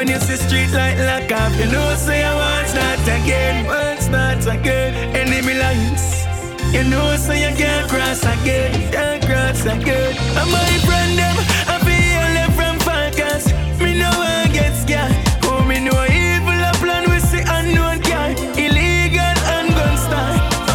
[0.00, 4.00] When you see street light lock up You know say I want start again Want
[4.00, 4.94] start again.
[5.14, 6.24] Enemy lines
[6.72, 10.16] You know say you can't cross again Can't cross again.
[10.40, 11.36] And my friend them
[11.68, 15.12] I feel them from Falcons Me know I get scared
[15.44, 19.96] Oh me know evil a plan We see unknown car Illegal and gun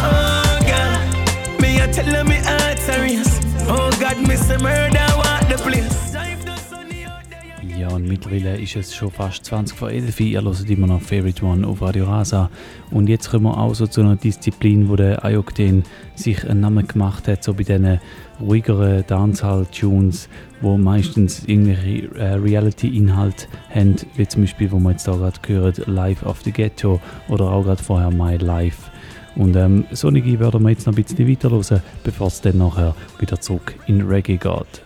[0.06, 1.60] Oh God.
[1.60, 3.40] Me a tell me heart serious.
[3.66, 6.05] Oh God me say murder want the place
[8.06, 11.82] mittlerweile ist es schon fast 20 vor 11 Ihr hört immer noch Favorite One auf
[11.82, 12.50] Radio Rasa.
[12.90, 15.84] Und jetzt kommen wir auch so zu einer Disziplin, wo der Ayokden
[16.14, 18.00] sich einen Namen gemacht hat, so bei diesen
[18.40, 20.28] ruhigeren Dancehall-Tunes,
[20.60, 25.74] wo meistens irgendwelche äh, Reality-Inhalte haben, wie zum Beispiel, wo wir jetzt da gerade hören,
[25.86, 28.90] Live of the Ghetto oder auch gerade vorher My Life.
[29.36, 33.40] Und ähm, solche werden wir jetzt noch ein bisschen weiterhören, bevor es dann nachher wieder
[33.40, 34.82] zurück in Reggae geht.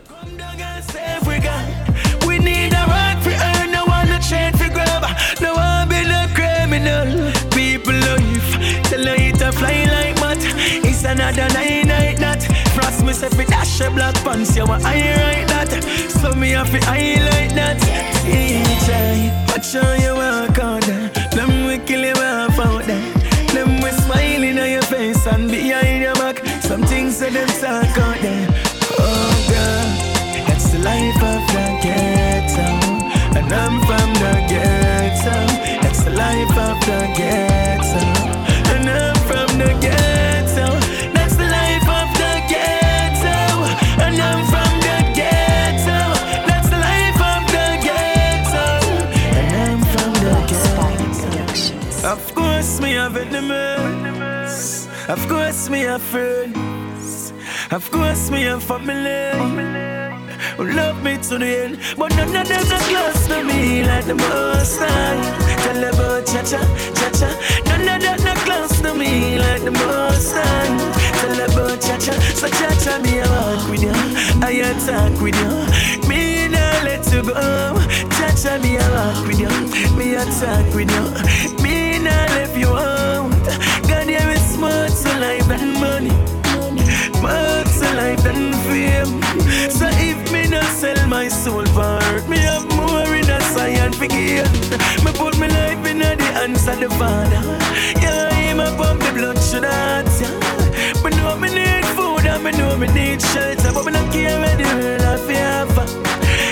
[9.41, 10.37] A fly like mat.
[10.83, 12.41] It's another night, night, not.
[12.73, 15.71] Frost me say fi dash a black pants, you want I write that.
[16.09, 17.77] So me have to highlight that.
[18.25, 21.09] DJ, watch how you walk out there.
[21.35, 23.01] Them we kill you off out there.
[23.53, 26.37] Them we smiling on your face and behind your back.
[26.61, 28.47] Some things that them talk out there.
[28.99, 32.67] Oh God, that's the life of the ghetto.
[33.37, 35.37] And I'm from the ghetto.
[35.81, 38.20] That's the life of the ghetto
[39.61, 40.67] the ghetto.
[41.13, 43.37] That's the life of the ghetto.
[44.03, 45.99] And I'm from the ghetto.
[46.47, 48.65] That's the life of the ghetto.
[49.37, 52.07] And I'm from the ghetto.
[52.13, 54.87] Of course, me have enemies.
[55.07, 57.33] Of course, me have friends.
[57.71, 59.21] Of course, me have family
[60.57, 61.79] who love me to the end.
[61.97, 64.79] But none of them are close to me like the most.
[65.63, 66.61] Tell about cha cha,
[66.97, 67.29] cha cha.
[67.65, 68.20] None of them
[69.01, 70.69] me like the most high.
[71.19, 73.95] Tell about cha cha, so cha cha me I walk with you,
[74.45, 75.51] I attack with you.
[76.07, 77.33] Me not let you go.
[78.15, 79.53] Cha cha me I walk with you,
[79.97, 81.05] me attack with you.
[81.63, 83.31] Me not let you out.
[83.89, 86.13] God, there is more to life than money.
[87.25, 89.11] More to life than fame.
[89.77, 93.97] So if me not sell my soul for hurt, me have more in a science
[93.97, 94.49] forget.
[95.03, 97.41] Me put my life in the hands of the Father.
[98.51, 100.35] Him up on the blood should yeah.
[101.01, 104.37] But know me need food and me know me need shelter, but me not care
[104.41, 105.87] where the world I feel for.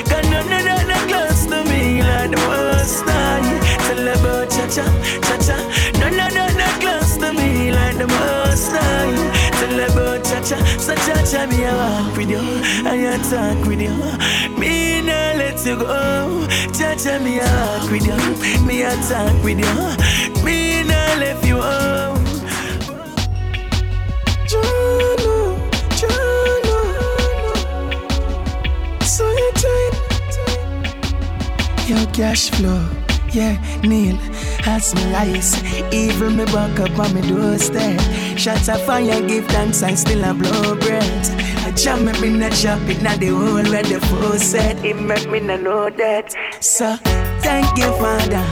[0.07, 3.43] Cause none of that not close to me like the worst time.
[3.83, 4.85] Tell about cha-cha,
[5.27, 5.57] cha-cha.
[5.99, 9.19] None of that not close to me like the most time.
[9.59, 10.55] Tell about cha-cha,
[11.03, 12.39] cha-cha me I walk with you,
[12.87, 13.91] I talk with you.
[14.57, 16.47] Me not let you go.
[16.77, 18.19] Cha-cha me walk with you,
[18.67, 20.43] me I talk with you.
[20.43, 21.57] Me not let you
[29.55, 29.95] take
[31.87, 32.85] your cash flow.
[33.31, 34.17] Yeah, Neil,
[34.65, 35.63] as my eyes,
[35.93, 37.99] evil me back up on my doorstep.
[38.37, 41.29] Shots of fire, give thanks, I still a blow breath.
[41.75, 44.83] Jam me in the shop, it not the whole where the fool said.
[44.83, 46.35] It make me not know that.
[46.59, 46.95] So,
[47.41, 48.43] thank you, Father,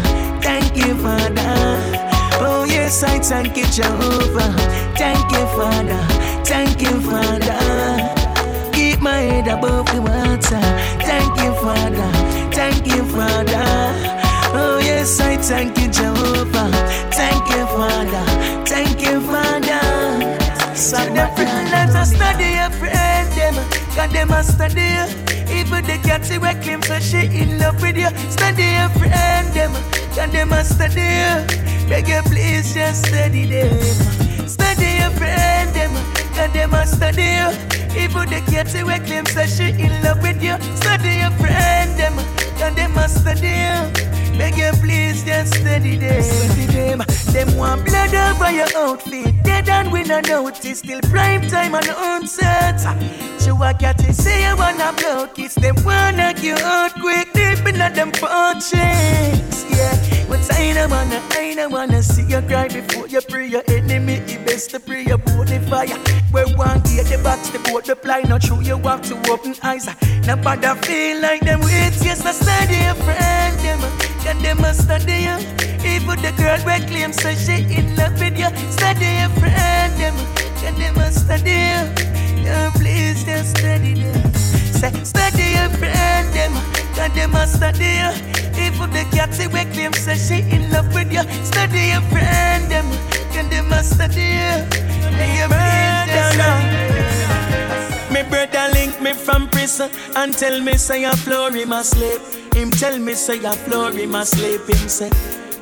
[0.41, 2.07] thank you, Father.
[2.39, 4.53] Oh, yes, I thank you, Jehovah.
[4.95, 6.03] Thank you, Father,
[6.45, 8.71] thank you, Father.
[8.73, 10.61] Keep my head above the water.
[11.01, 12.11] Thank you, Father,
[12.51, 14.17] thank you, Father.
[14.53, 16.69] Oh, yes, I thank you, Jehovah.
[17.11, 18.25] Thank you, Father.
[18.65, 20.37] Thank you, Father.
[20.75, 22.13] So the friend let us
[24.07, 24.87] God them a study.
[25.51, 28.07] Even the cat see what claim so she in love with you.
[28.31, 29.73] Study a friend them.
[30.15, 31.11] God them a study.
[31.89, 33.77] Beg you please just study them.
[34.47, 35.91] Study a friend them.
[36.35, 37.35] God them a study.
[37.99, 40.55] Even the cat see what claim so she in love with you.
[40.77, 42.15] Study a friend them.
[42.59, 44.16] God them a study.
[44.37, 46.21] Beg you please just steady them.
[46.21, 46.99] Steady them.
[47.33, 49.43] Them want blood over your outfit.
[49.43, 50.79] Dead and we no notice.
[50.79, 52.79] Still prime time and onset.
[53.39, 55.55] So I got to say I wanna blow kiss.
[55.55, 57.31] Them wanna get out quick.
[57.33, 59.65] Deep in them fortunes.
[59.69, 60.17] Yeah.
[60.27, 64.15] But I don't wanna, I don't wanna see you cry before you pray your enemy.
[64.27, 65.97] It best to pray your bonfire.
[66.31, 68.21] Where one gear the box, the boat reply.
[68.27, 69.87] Not true, you have to open eyes.
[70.25, 71.93] Nobody feel like them wait.
[72.03, 73.59] Yes, I study a friend.
[73.59, 75.37] Them and they must study you.
[75.87, 78.49] Even the girl we claim so she in love with you.
[78.71, 80.15] Study your friend them,
[80.65, 81.81] and they must study you.
[82.43, 84.33] Yeah, please just study them.
[84.79, 86.53] Say, study your friend them,
[86.99, 88.11] and they must study you.
[88.59, 91.23] Even the cat we claim so she in love with you.
[91.43, 92.85] Study your friend them,
[93.37, 94.55] and they must study you.
[95.17, 96.96] Yeah, please just study
[98.11, 102.21] Me brother link me from prison and tell me say I floor my sleep.
[102.53, 104.61] Him tell me say I floor my sleep.
[104.67, 105.09] Him say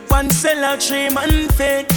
[0.10, 1.90] one cell cellar tree man fit.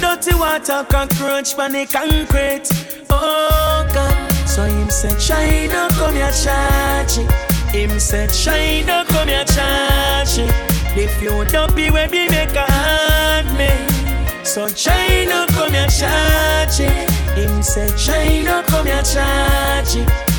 [0.00, 2.68] Dirty water cockroach pan the concrete.
[3.10, 4.48] Oh God.
[4.56, 7.30] So him said, China come here charge it.
[7.74, 10.50] Him said, China come here charge it.
[10.96, 14.44] If you don't be where me make a hand me.
[14.44, 17.15] So China come here charge it.
[17.36, 19.94] Him said, China come here charge.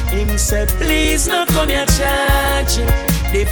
[0.10, 2.80] Him said, please no come here charge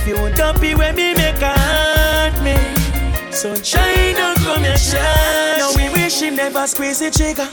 [0.07, 2.55] you don't be where me make a hand me.
[3.31, 5.57] So China come here charge.
[5.57, 7.47] Now we wish him never squeeze the trigger.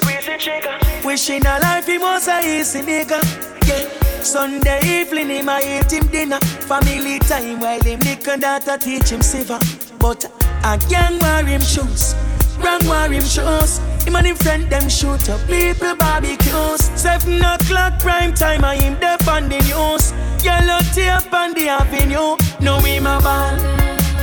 [1.04, 3.20] Wishing a life he was a easy nigga.
[3.66, 4.22] Yeah.
[4.22, 6.38] Sunday evening him I eat him dinner.
[6.40, 9.58] Family time while him liquor data teach him silver.
[9.98, 10.24] But
[10.64, 12.14] a gang wear him shoes.
[12.62, 13.78] Wrong wear him shoes.
[14.04, 16.90] Him and him friend them shoot up people barbecues.
[16.94, 20.12] Seven o'clock prime time I him dep on the news.
[20.44, 22.36] Yellow tape on the avenue.
[22.60, 23.58] No him a ball.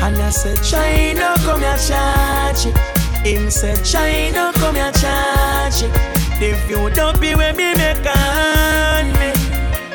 [0.03, 2.77] And I said China come here charge it.
[3.25, 5.91] Him said China come here charge it.
[6.41, 9.31] If you don't be with me make hand me.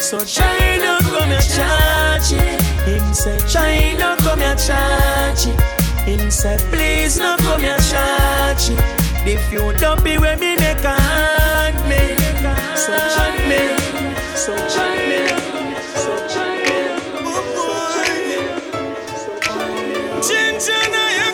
[0.01, 2.61] So China come here charge it.
[2.85, 5.84] Him said China come here charge it.
[6.07, 8.81] Him said please no come here charge it.
[9.27, 12.03] If you don't be with me, a hand me.
[12.77, 13.61] So chant me,
[14.37, 15.21] so chant me,
[16.03, 16.75] so chant me.
[20.29, 21.34] Ginger na yakti,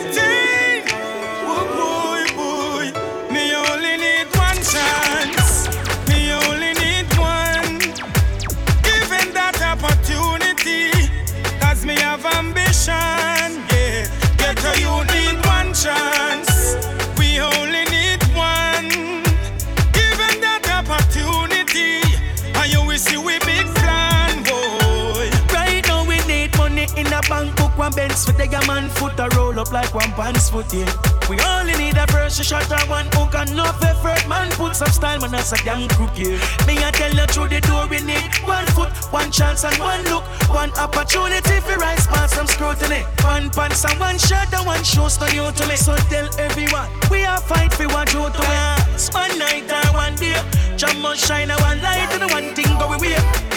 [27.89, 30.85] This for the man foot a roll up like one pants foot, yeah.
[31.27, 34.27] We only need a pressure shot or one hook and no effort.
[34.29, 36.37] Man, put some style, man, that's a damn crook, yeah.
[36.67, 40.03] Me, I tell you through the door, we need one foot, one chance, and one
[40.03, 40.23] look.
[40.53, 43.01] One opportunity for rise past some scrutiny.
[43.25, 45.75] One pants and one shot, and one show no you to me.
[45.75, 48.77] So tell everyone, we are fight for what you to win.
[49.11, 50.37] One night or one day,
[50.77, 53.50] jam must shine a one light and one thing go away.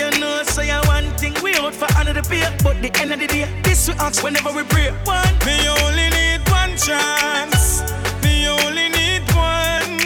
[0.55, 3.45] Say so one thing we out for another beer, but the end of the day,
[3.65, 4.93] this we ask whenever we pray.
[5.03, 7.83] One, me only need one chance.
[8.23, 9.99] Me only need one.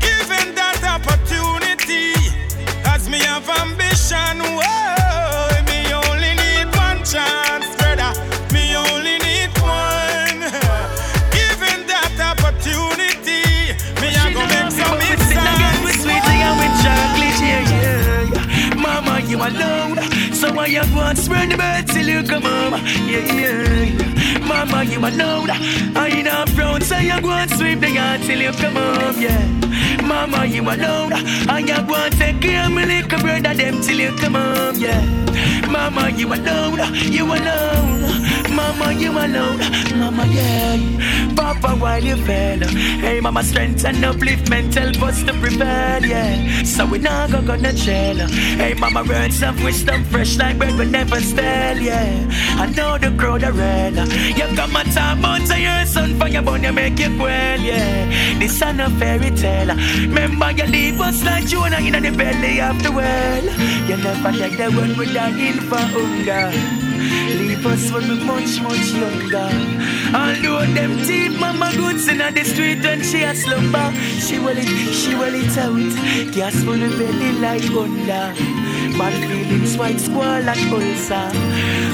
[0.00, 2.14] Given that opportunity,
[2.86, 4.40] as me have ambition.
[4.40, 5.01] Whoa,
[19.48, 19.98] alone.
[20.32, 22.74] So I want to spread the bed till you come home?
[23.06, 24.38] Yeah, yeah.
[24.46, 25.50] Mama, you alone.
[25.96, 29.20] I ain't up front, so you go and sweep the yard till you come home,
[29.20, 29.42] yeah.
[30.02, 31.12] Mama, you alone.
[31.48, 35.00] I go and take care of me little brother them till you come home, yeah.
[35.70, 36.94] Mama, you alone.
[36.94, 38.31] You alone.
[38.54, 39.58] Mama, you alone.
[39.98, 41.12] Mama, yeah.
[41.34, 42.58] Papa, while you fell.
[42.58, 46.62] Hey, mama, strength and upliftment help us to prevail, yeah.
[46.64, 48.16] So we not go gonna jail.
[48.26, 52.28] Hey, mama, words of wisdom fresh like bread we never stale, yeah.
[52.58, 53.94] I know the crowd are red.
[54.36, 58.38] You come and talk about your son for your bone, you make you well, yeah.
[58.38, 59.74] This is a fairy tale.
[60.08, 63.44] Remember, you leave us like Jonah in the belly of the well.
[63.88, 66.91] You never like the we dying for hunger.
[67.38, 69.50] Leave us when we much, much younger.
[70.14, 73.92] Although them teeth mama goods in the street when she a slumber.
[74.20, 76.32] She will it, she will it out.
[76.32, 78.34] Gas full of belly like thunder.
[78.98, 81.28] Bad feelings, white squall and ulcer.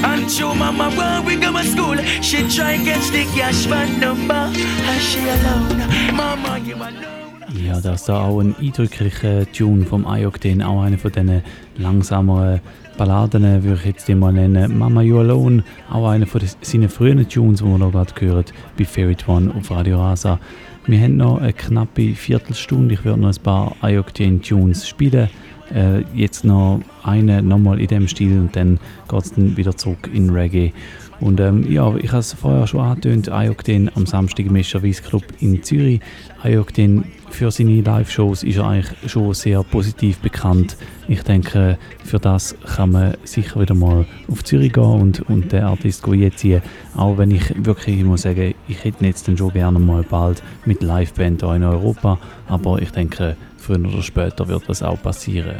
[0.03, 4.33] And show mama when we go to school, she try catch the cash van number.
[4.33, 7.19] And she alone, mama you alone.
[7.51, 11.41] Ja, das ist auch ein eindrücklicher Tune vom Ayokden, auch einer von diesen
[11.77, 12.59] langsameren
[12.99, 14.77] Balladen, würde ich jetzt mal nennen.
[14.77, 18.83] Mama You Alone, auch einer von seinen frühen Tunes, die wir noch gerade gehört bei
[18.83, 20.37] Favorite One auf Radio Rasa.
[20.85, 25.29] Wir haben noch eine knappe Viertelstunde, ich werde noch ein paar Ayokden Tunes spielen.
[25.73, 30.09] Äh, jetzt noch eine nochmal in dem Stil und dann geht es dann wieder zurück
[30.13, 30.73] in Reggae.
[31.21, 35.23] Und ähm, ja, ich habe es vorher schon angetönt, Ayokden am Samstag im Mescher Club
[35.39, 36.01] in Zürich.
[36.43, 40.77] Ayokden für seine Live-Shows ist er eigentlich schon sehr positiv bekannt.
[41.07, 45.63] Ich denke, für das kann man sicher wieder mal auf Zürich gehen und, und den
[45.63, 46.61] Artist jetzt ziehen.
[46.95, 50.81] Auch wenn ich wirklich muss sagen, ich hätte jetzt dann schon gerne mal bald mit
[50.81, 52.17] Liveband hier in Europa.
[52.47, 55.57] Aber ich denke, früher oder später wird das auch passieren.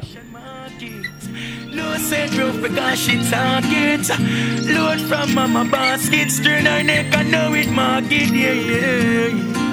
[2.09, 4.09] said roof because she talk it.
[4.73, 9.68] Load from mama basket, turn her neck, I know it market, yeah, yeah.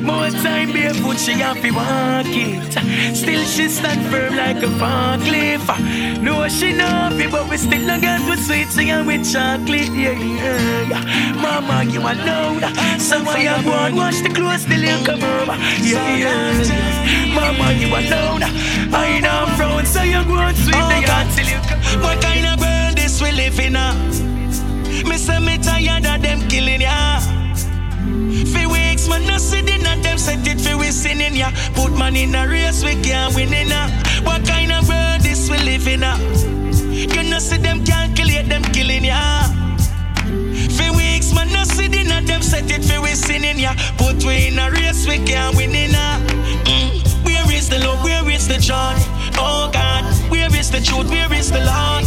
[0.00, 2.72] More time barefoot, she to walk it.
[3.16, 6.22] Still she stand firm like a forklift.
[6.22, 9.90] No, she know it, but we still not got with sweet and with chocolate.
[9.90, 11.34] Yeah, yeah.
[11.34, 12.62] Mama, you alone.
[13.00, 15.56] So why you and wash the clothes till you come over?
[15.82, 17.34] Yeah, yeah.
[17.34, 18.42] Mama, you alone.
[18.94, 21.80] I know I'm frown, so you go and sweep the yard till you come.
[22.02, 23.74] What kind of world this we live in?
[23.74, 23.94] Uh?
[25.08, 27.18] Me say me tired of them killing ya.
[28.52, 28.66] Fi
[29.02, 31.50] weeks, man, no see the not them set it fi we sinning ya.
[31.74, 33.88] Put man in a race, we can't win in ya.
[34.22, 36.16] What kind of world this we live in ya?
[36.92, 39.42] You no see them calculate them killing ya.
[40.76, 43.74] Fi weeks, man, no see the not them set it fi we sinning ya.
[43.98, 46.18] Put we in a race, we can't win in ya.
[46.64, 47.24] Mm.
[47.24, 48.02] Where is the love?
[48.04, 48.94] Where is the joy?
[49.38, 51.08] Oh God, where is the truth?
[51.10, 52.04] Where is the Lord?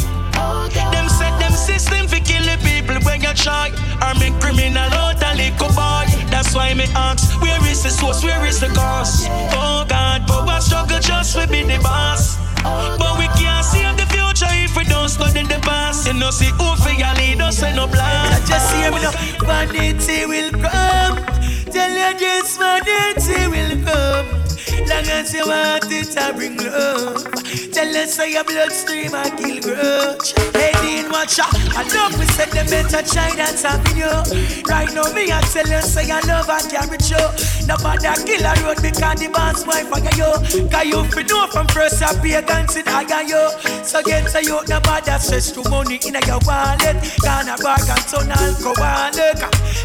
[0.92, 3.72] Them set them system fi kill the people when you try
[4.06, 6.06] Or make criminal out a little boy.
[6.30, 9.26] That's why me ask Where is the source, where is the cause?
[9.57, 12.38] Oh God, but we struggle just to be the boss.
[12.64, 16.06] But we can't save the future if we don't study the past.
[16.06, 18.34] You know see who for your lead us and no plan?
[18.34, 19.14] I just see me now.
[19.41, 21.26] Vanity will come.
[21.73, 24.45] Tell you just vanity will come
[24.84, 27.23] Long as you want it, I bring love.
[27.72, 30.34] Tell us say your bloodstream, I kill grudge.
[30.56, 31.53] Hey, Dean, watch out.
[31.76, 34.64] I love we said them better try that having you.
[34.68, 37.23] Right now, me, I tell you, say I love I carry you.
[37.68, 40.31] Nobody kill a road because the boss wife I got you.
[40.69, 43.43] Cause you fi know from first I be a dancing I got you.
[43.84, 46.95] So get to you, nobody stress to money in your wallet.
[47.23, 49.39] Gonna bag and turn alcoholic.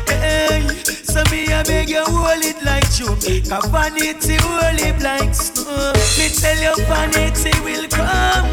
[0.08, 0.62] Hey,
[1.02, 3.10] so me, I beg you, hold it like you.
[3.48, 5.92] Cause vanity, hold it like snow.
[6.18, 8.50] Me tell you, vanity will come.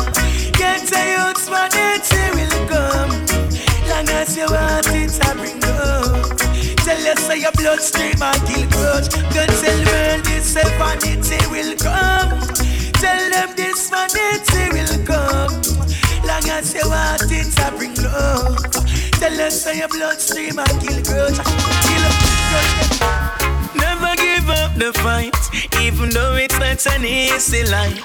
[0.53, 3.11] Get to youth, vanity will come.
[3.89, 6.37] Long as you want it, I bring up.
[6.83, 9.09] Tell you say your bloodstream and kill grudge.
[9.33, 12.39] Don't tell the world this vanity will come.
[13.01, 15.53] Tell them this vanity will come.
[16.27, 18.57] Long as you want it, I bring love.
[19.19, 21.39] Tell us say your bloodstream and kill grudge.
[21.39, 22.05] Kill
[22.51, 23.46] grudge.
[23.77, 25.35] Never give up the fight,
[25.81, 28.03] even though it's not an easy life.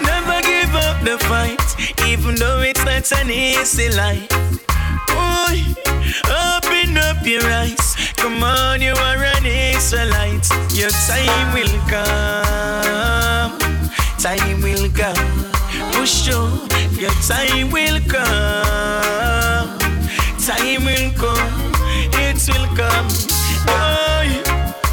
[0.00, 1.60] Never give up the fight,
[2.06, 4.28] even though it's not an easy life.
[5.08, 5.62] Boy,
[6.28, 7.91] open up your eyes.
[8.22, 10.48] Come on, you are an Israelite.
[10.70, 13.58] Your time will come.
[14.16, 15.50] Time will come.
[15.90, 16.68] Push on.
[16.92, 19.76] Your time will come.
[20.38, 21.72] Time will come.
[22.22, 23.08] It will come.
[23.66, 24.28] Boy,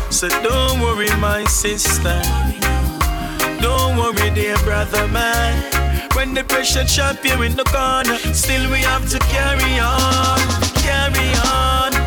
[0.09, 2.19] so don't worry, my sister.
[3.61, 5.53] Don't worry, dear brother, man.
[6.15, 10.39] When the pressure chop you in the corner, still we have to carry on,
[10.81, 11.98] carry on.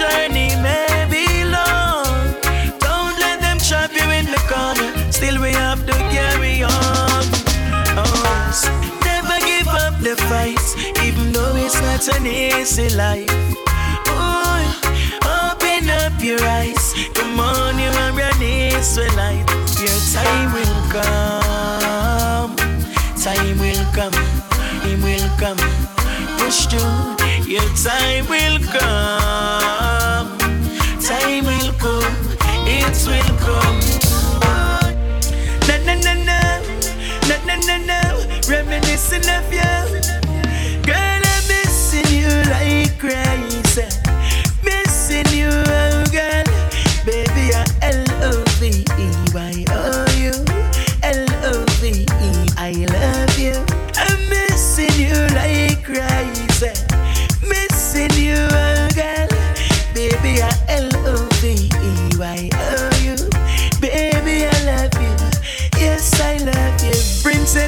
[0.00, 2.08] Journey may be long.
[2.80, 7.22] Don't let them chop you in the corner, still we have to carry on.
[8.00, 8.24] Oh,
[9.04, 10.66] never give up the fight,
[11.04, 13.28] even though it's not an easy life.
[14.08, 14.64] Oh,
[15.36, 19.46] open up your eyes, come on, you are an Israelite.
[19.84, 22.56] Your time will come.
[23.20, 24.16] Time will come.
[24.88, 25.60] It will come.
[26.38, 27.20] Push through.
[27.46, 29.89] Your time will come.
[39.00, 40.09] Reminiscing of you.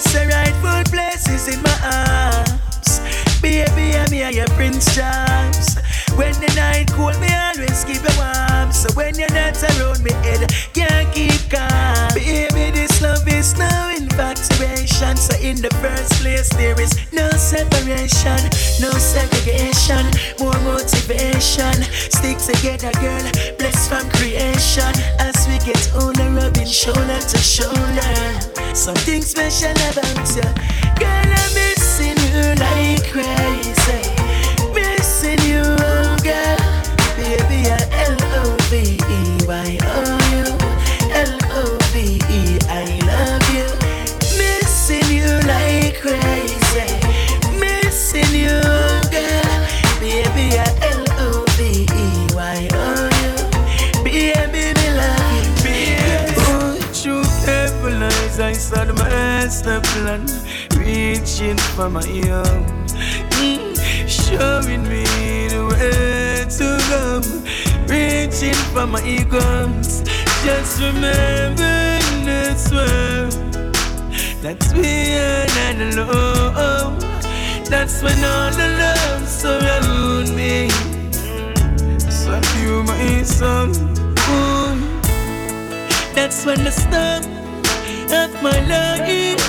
[0.03, 3.01] Princess, the rightful place is in my arms.
[3.41, 5.77] Baby, I'm here, your Prince Charles
[6.17, 8.73] When the night cold, me always keep it warm.
[8.73, 12.15] So when you're not around me head can't keep calm.
[12.15, 13.91] Baby, this love is no
[15.03, 18.39] So in the first place there is no separation
[18.81, 20.07] No segregation,
[20.41, 21.75] more motivation.
[22.11, 23.27] Stick together girl,
[23.59, 24.93] blessed from creation.
[25.19, 28.75] As we get older, rubbing shoulder to shoulder.
[28.75, 30.49] Something special about you.
[30.99, 34.22] Girl, I'm missing you like crazy
[58.75, 60.27] eyes the master plan
[60.77, 62.01] Reaching for my
[62.31, 62.93] arms
[63.39, 63.77] mm,
[64.07, 65.05] Showing me
[65.49, 67.21] the way to go.
[67.93, 70.03] Reaching for my egos
[70.45, 73.33] Just remember this world.
[74.41, 76.99] That's we are not alone.
[77.65, 80.69] That's when all the love surround me.
[81.99, 83.71] So you my son
[84.29, 85.01] Ooh.
[86.15, 87.42] That's when the storm
[88.13, 89.43] of my life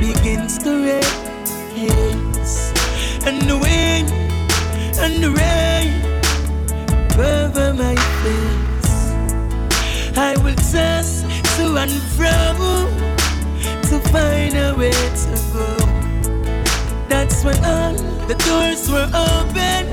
[0.00, 2.72] begins to rise
[3.24, 4.10] And the wind
[4.98, 6.02] and the rain
[7.18, 8.92] over my face.
[10.16, 11.22] I will toss
[11.56, 12.88] to and fro
[13.88, 15.68] To find a way to go.
[17.08, 17.94] That's when all
[18.26, 19.86] the doors were open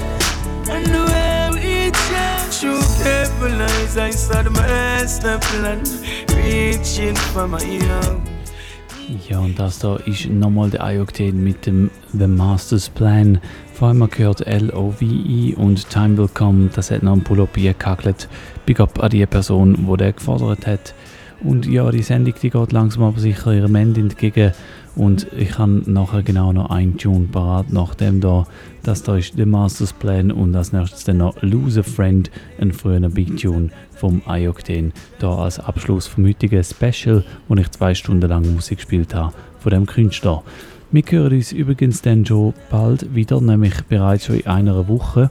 [0.69, 1.38] And the way
[1.91, 5.83] changed Through careful eyes I saw the master plan
[6.35, 8.21] Reaching for my young
[9.27, 13.39] Ja, und das da ist nochmal der Ioctane mit dem The Master's Plan.
[13.73, 18.29] Vor allem gehört L-O-V-E und Time Will Come, das hat noch ein Pull-Up gekackelt.
[18.67, 20.93] Big up an die Person, die der gefordert hat.
[21.41, 24.51] Und ja, die Sendung die geht langsam aber sicher ihrem Ende entgegen.
[24.95, 28.45] Und ich habe nachher genau noch ein Tune parat, nachdem da,
[28.83, 32.29] das da ist The Master's Plan und als nächstes dann noch Lose a Friend,
[32.59, 37.93] ein früher Big Tune vom iOctane, da als Abschluss vom heutigen Special, wo ich zwei
[37.93, 40.43] Stunden lang Musik gespielt habe, von dem Künstler.
[40.91, 45.29] Wir hören uns übrigens dann schon bald wieder, nämlich bereits schon in einer Woche.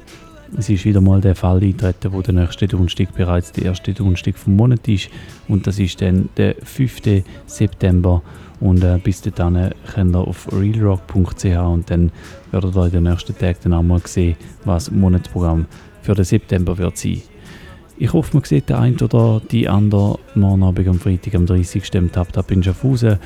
[0.57, 4.39] Es ist wieder mal der Fall eintreten, wo der nächste Donnerstag bereits der erste Donnerstag
[4.39, 5.11] vom Monat ist
[5.47, 7.25] und das ist dann der 5.
[7.47, 8.23] September
[8.61, 12.11] und äh, bis dahin könnt ihr auf realrock.ch und dann
[12.51, 15.67] werdet ihr in den nächsten Tagen dann auch mal sehen, was das Monatsprogramm
[16.03, 17.23] für den September wird sein.
[18.01, 21.95] Ich hoffe, man sieht den einen oder die andere morgen Abend am Freitag am 30.
[21.95, 23.19] im Tap Tap in Schaffhausen.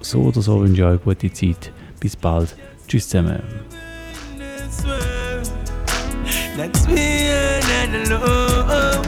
[0.00, 1.72] So oder so wünsche ich euch eine gute Zeit.
[2.00, 2.56] Bis bald.
[2.88, 3.42] Tschüss zusammen.
[6.56, 7.30] That's me
[7.82, 9.02] and alone.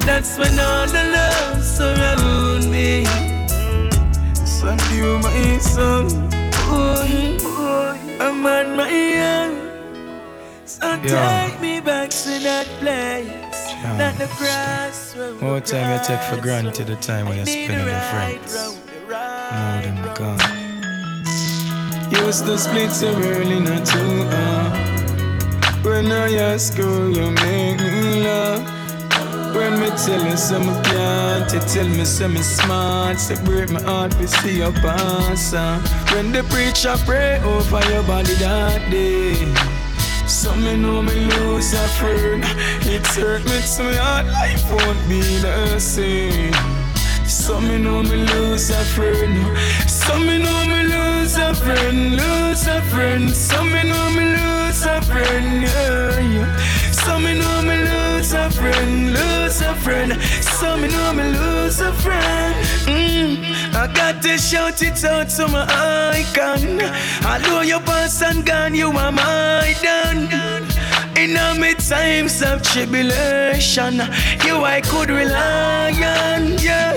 [0.00, 3.35] That's when all the love surround me.
[4.66, 6.08] Son, you my son.
[6.66, 8.90] Boy, boy, I'm on my
[9.38, 9.52] own.
[10.64, 11.46] So Yeah.
[11.46, 13.60] take me back to that place.
[13.70, 13.96] Yeah.
[13.96, 17.44] Not the grass where we More time you take for granted the time when you
[17.44, 18.52] Need spend with your friends.
[19.08, 20.42] round More than gone.
[22.26, 24.70] Used to split so early, not too uh.
[25.84, 28.75] When I ask you, you make me laugh.
[29.56, 33.18] When me tell you some can't, you tell me some smart.
[33.18, 34.72] Say break my heart to see your
[35.54, 35.80] uh.
[36.12, 39.34] When the preacher pray over your body that day.
[40.28, 42.44] So me know me lose a friend.
[42.84, 46.52] It hurt me to my heart, life won't be the same.
[47.26, 49.56] So me know me lose a friend.
[49.88, 53.30] So me know me lose a friend, lose a friend.
[53.30, 56.75] So me know me lose a friend, yeah, yeah.
[57.06, 60.20] So me know me lose a friend, lose a friend.
[60.58, 62.54] So me know me lose a friend.
[62.84, 63.44] Mm.
[63.76, 65.64] I got to shout it out to my
[66.18, 66.80] icon.
[67.24, 70.66] Although your past and gone, you are my done.
[71.16, 73.94] In all my times of tribulation,
[74.44, 76.58] you I could rely on.
[76.58, 76.92] Yeah,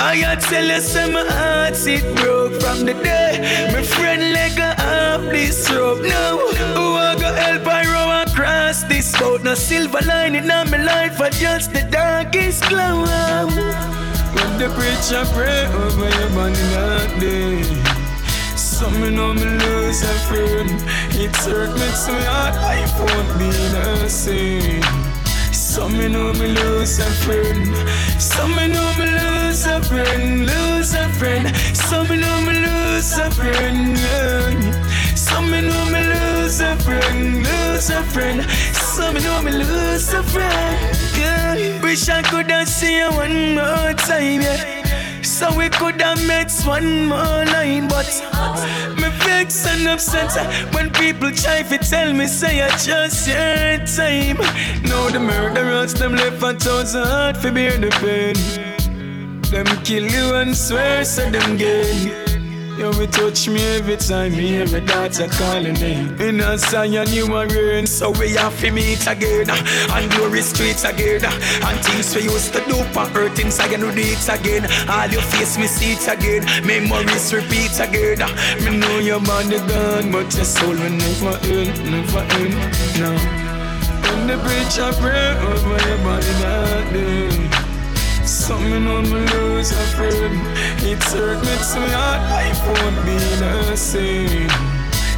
[0.00, 3.70] I tell you, say my heart it broke from the day.
[3.74, 6.38] My friend let go off this rope now.
[6.76, 7.99] Who I go help I row
[8.70, 9.42] across this boat?
[9.42, 13.50] No silver lining on my life, I just the darkest cloud.
[14.34, 17.62] When the preacher pray over your body that day.
[18.56, 20.70] So me know me lose a friend.
[21.18, 24.82] It hurt me my heart, life won't be the same.
[25.52, 27.74] So me know me lose a friend.
[28.20, 31.56] So me know me lose a friend, lose a friend.
[31.74, 33.98] So me know me lose a friend.
[33.98, 34.89] Yeah.
[35.30, 38.42] So me know me lose a friend, lose a friend.
[38.74, 41.82] So me know me lose a friend.
[41.82, 44.42] Wish I could have seen you one more time.
[44.42, 45.22] Yeah.
[45.22, 48.10] So we could have met one more line, but
[48.96, 50.32] me vex and upset
[50.74, 54.38] when people try to tell me say I just your time.
[54.82, 58.34] Now the murderers them left a thousand heart for bear the pain.
[59.50, 62.29] Them kill you and swear so them gain.
[62.80, 66.18] You will touch me every time me hear my daughter calling name.
[66.18, 69.50] In a Zion you are rain, so we have to meet again.
[69.50, 71.22] And glory streets again.
[71.22, 74.64] And things we used to do for earth things again, we do it again.
[74.88, 76.46] All your face me see it again.
[76.66, 78.20] Memories repeat again.
[78.64, 82.54] Me know your body gone, but your soul will never end, never end.
[82.98, 83.12] No.
[84.08, 87.49] When the preacher pray over your body that day.
[88.30, 90.40] So me know me lose a friend
[90.86, 94.48] It hurt me heart Life won't be the same.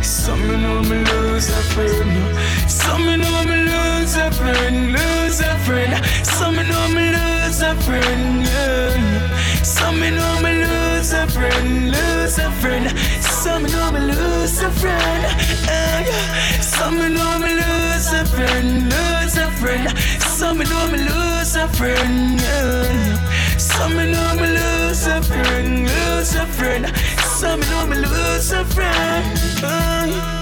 [0.03, 5.41] So me know me lose a friend So me know me lose a friend Lose
[5.41, 5.93] a friend
[6.25, 9.63] So me know me lose a friend yeah.
[9.63, 12.92] So me know me lose a friend Lose a friend
[13.43, 16.61] So me know me lose a friend uh, yeah.
[16.61, 21.57] So me know me lose a friend Lose a friend So me know me lose
[21.57, 23.59] a friend yeah.
[23.59, 26.97] So me know me lose a friend Lose a friend
[27.39, 30.42] So me know me lose a friend uh,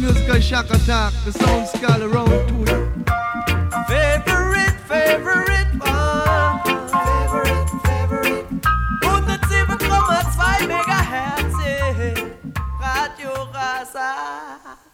[0.00, 2.90] musical shock attack, the sound scale around to it.
[3.86, 8.46] Favorite, favorite one, favorite, favorite.
[9.02, 11.56] 107,5 megahertz,
[12.80, 14.89] Radio Rasa.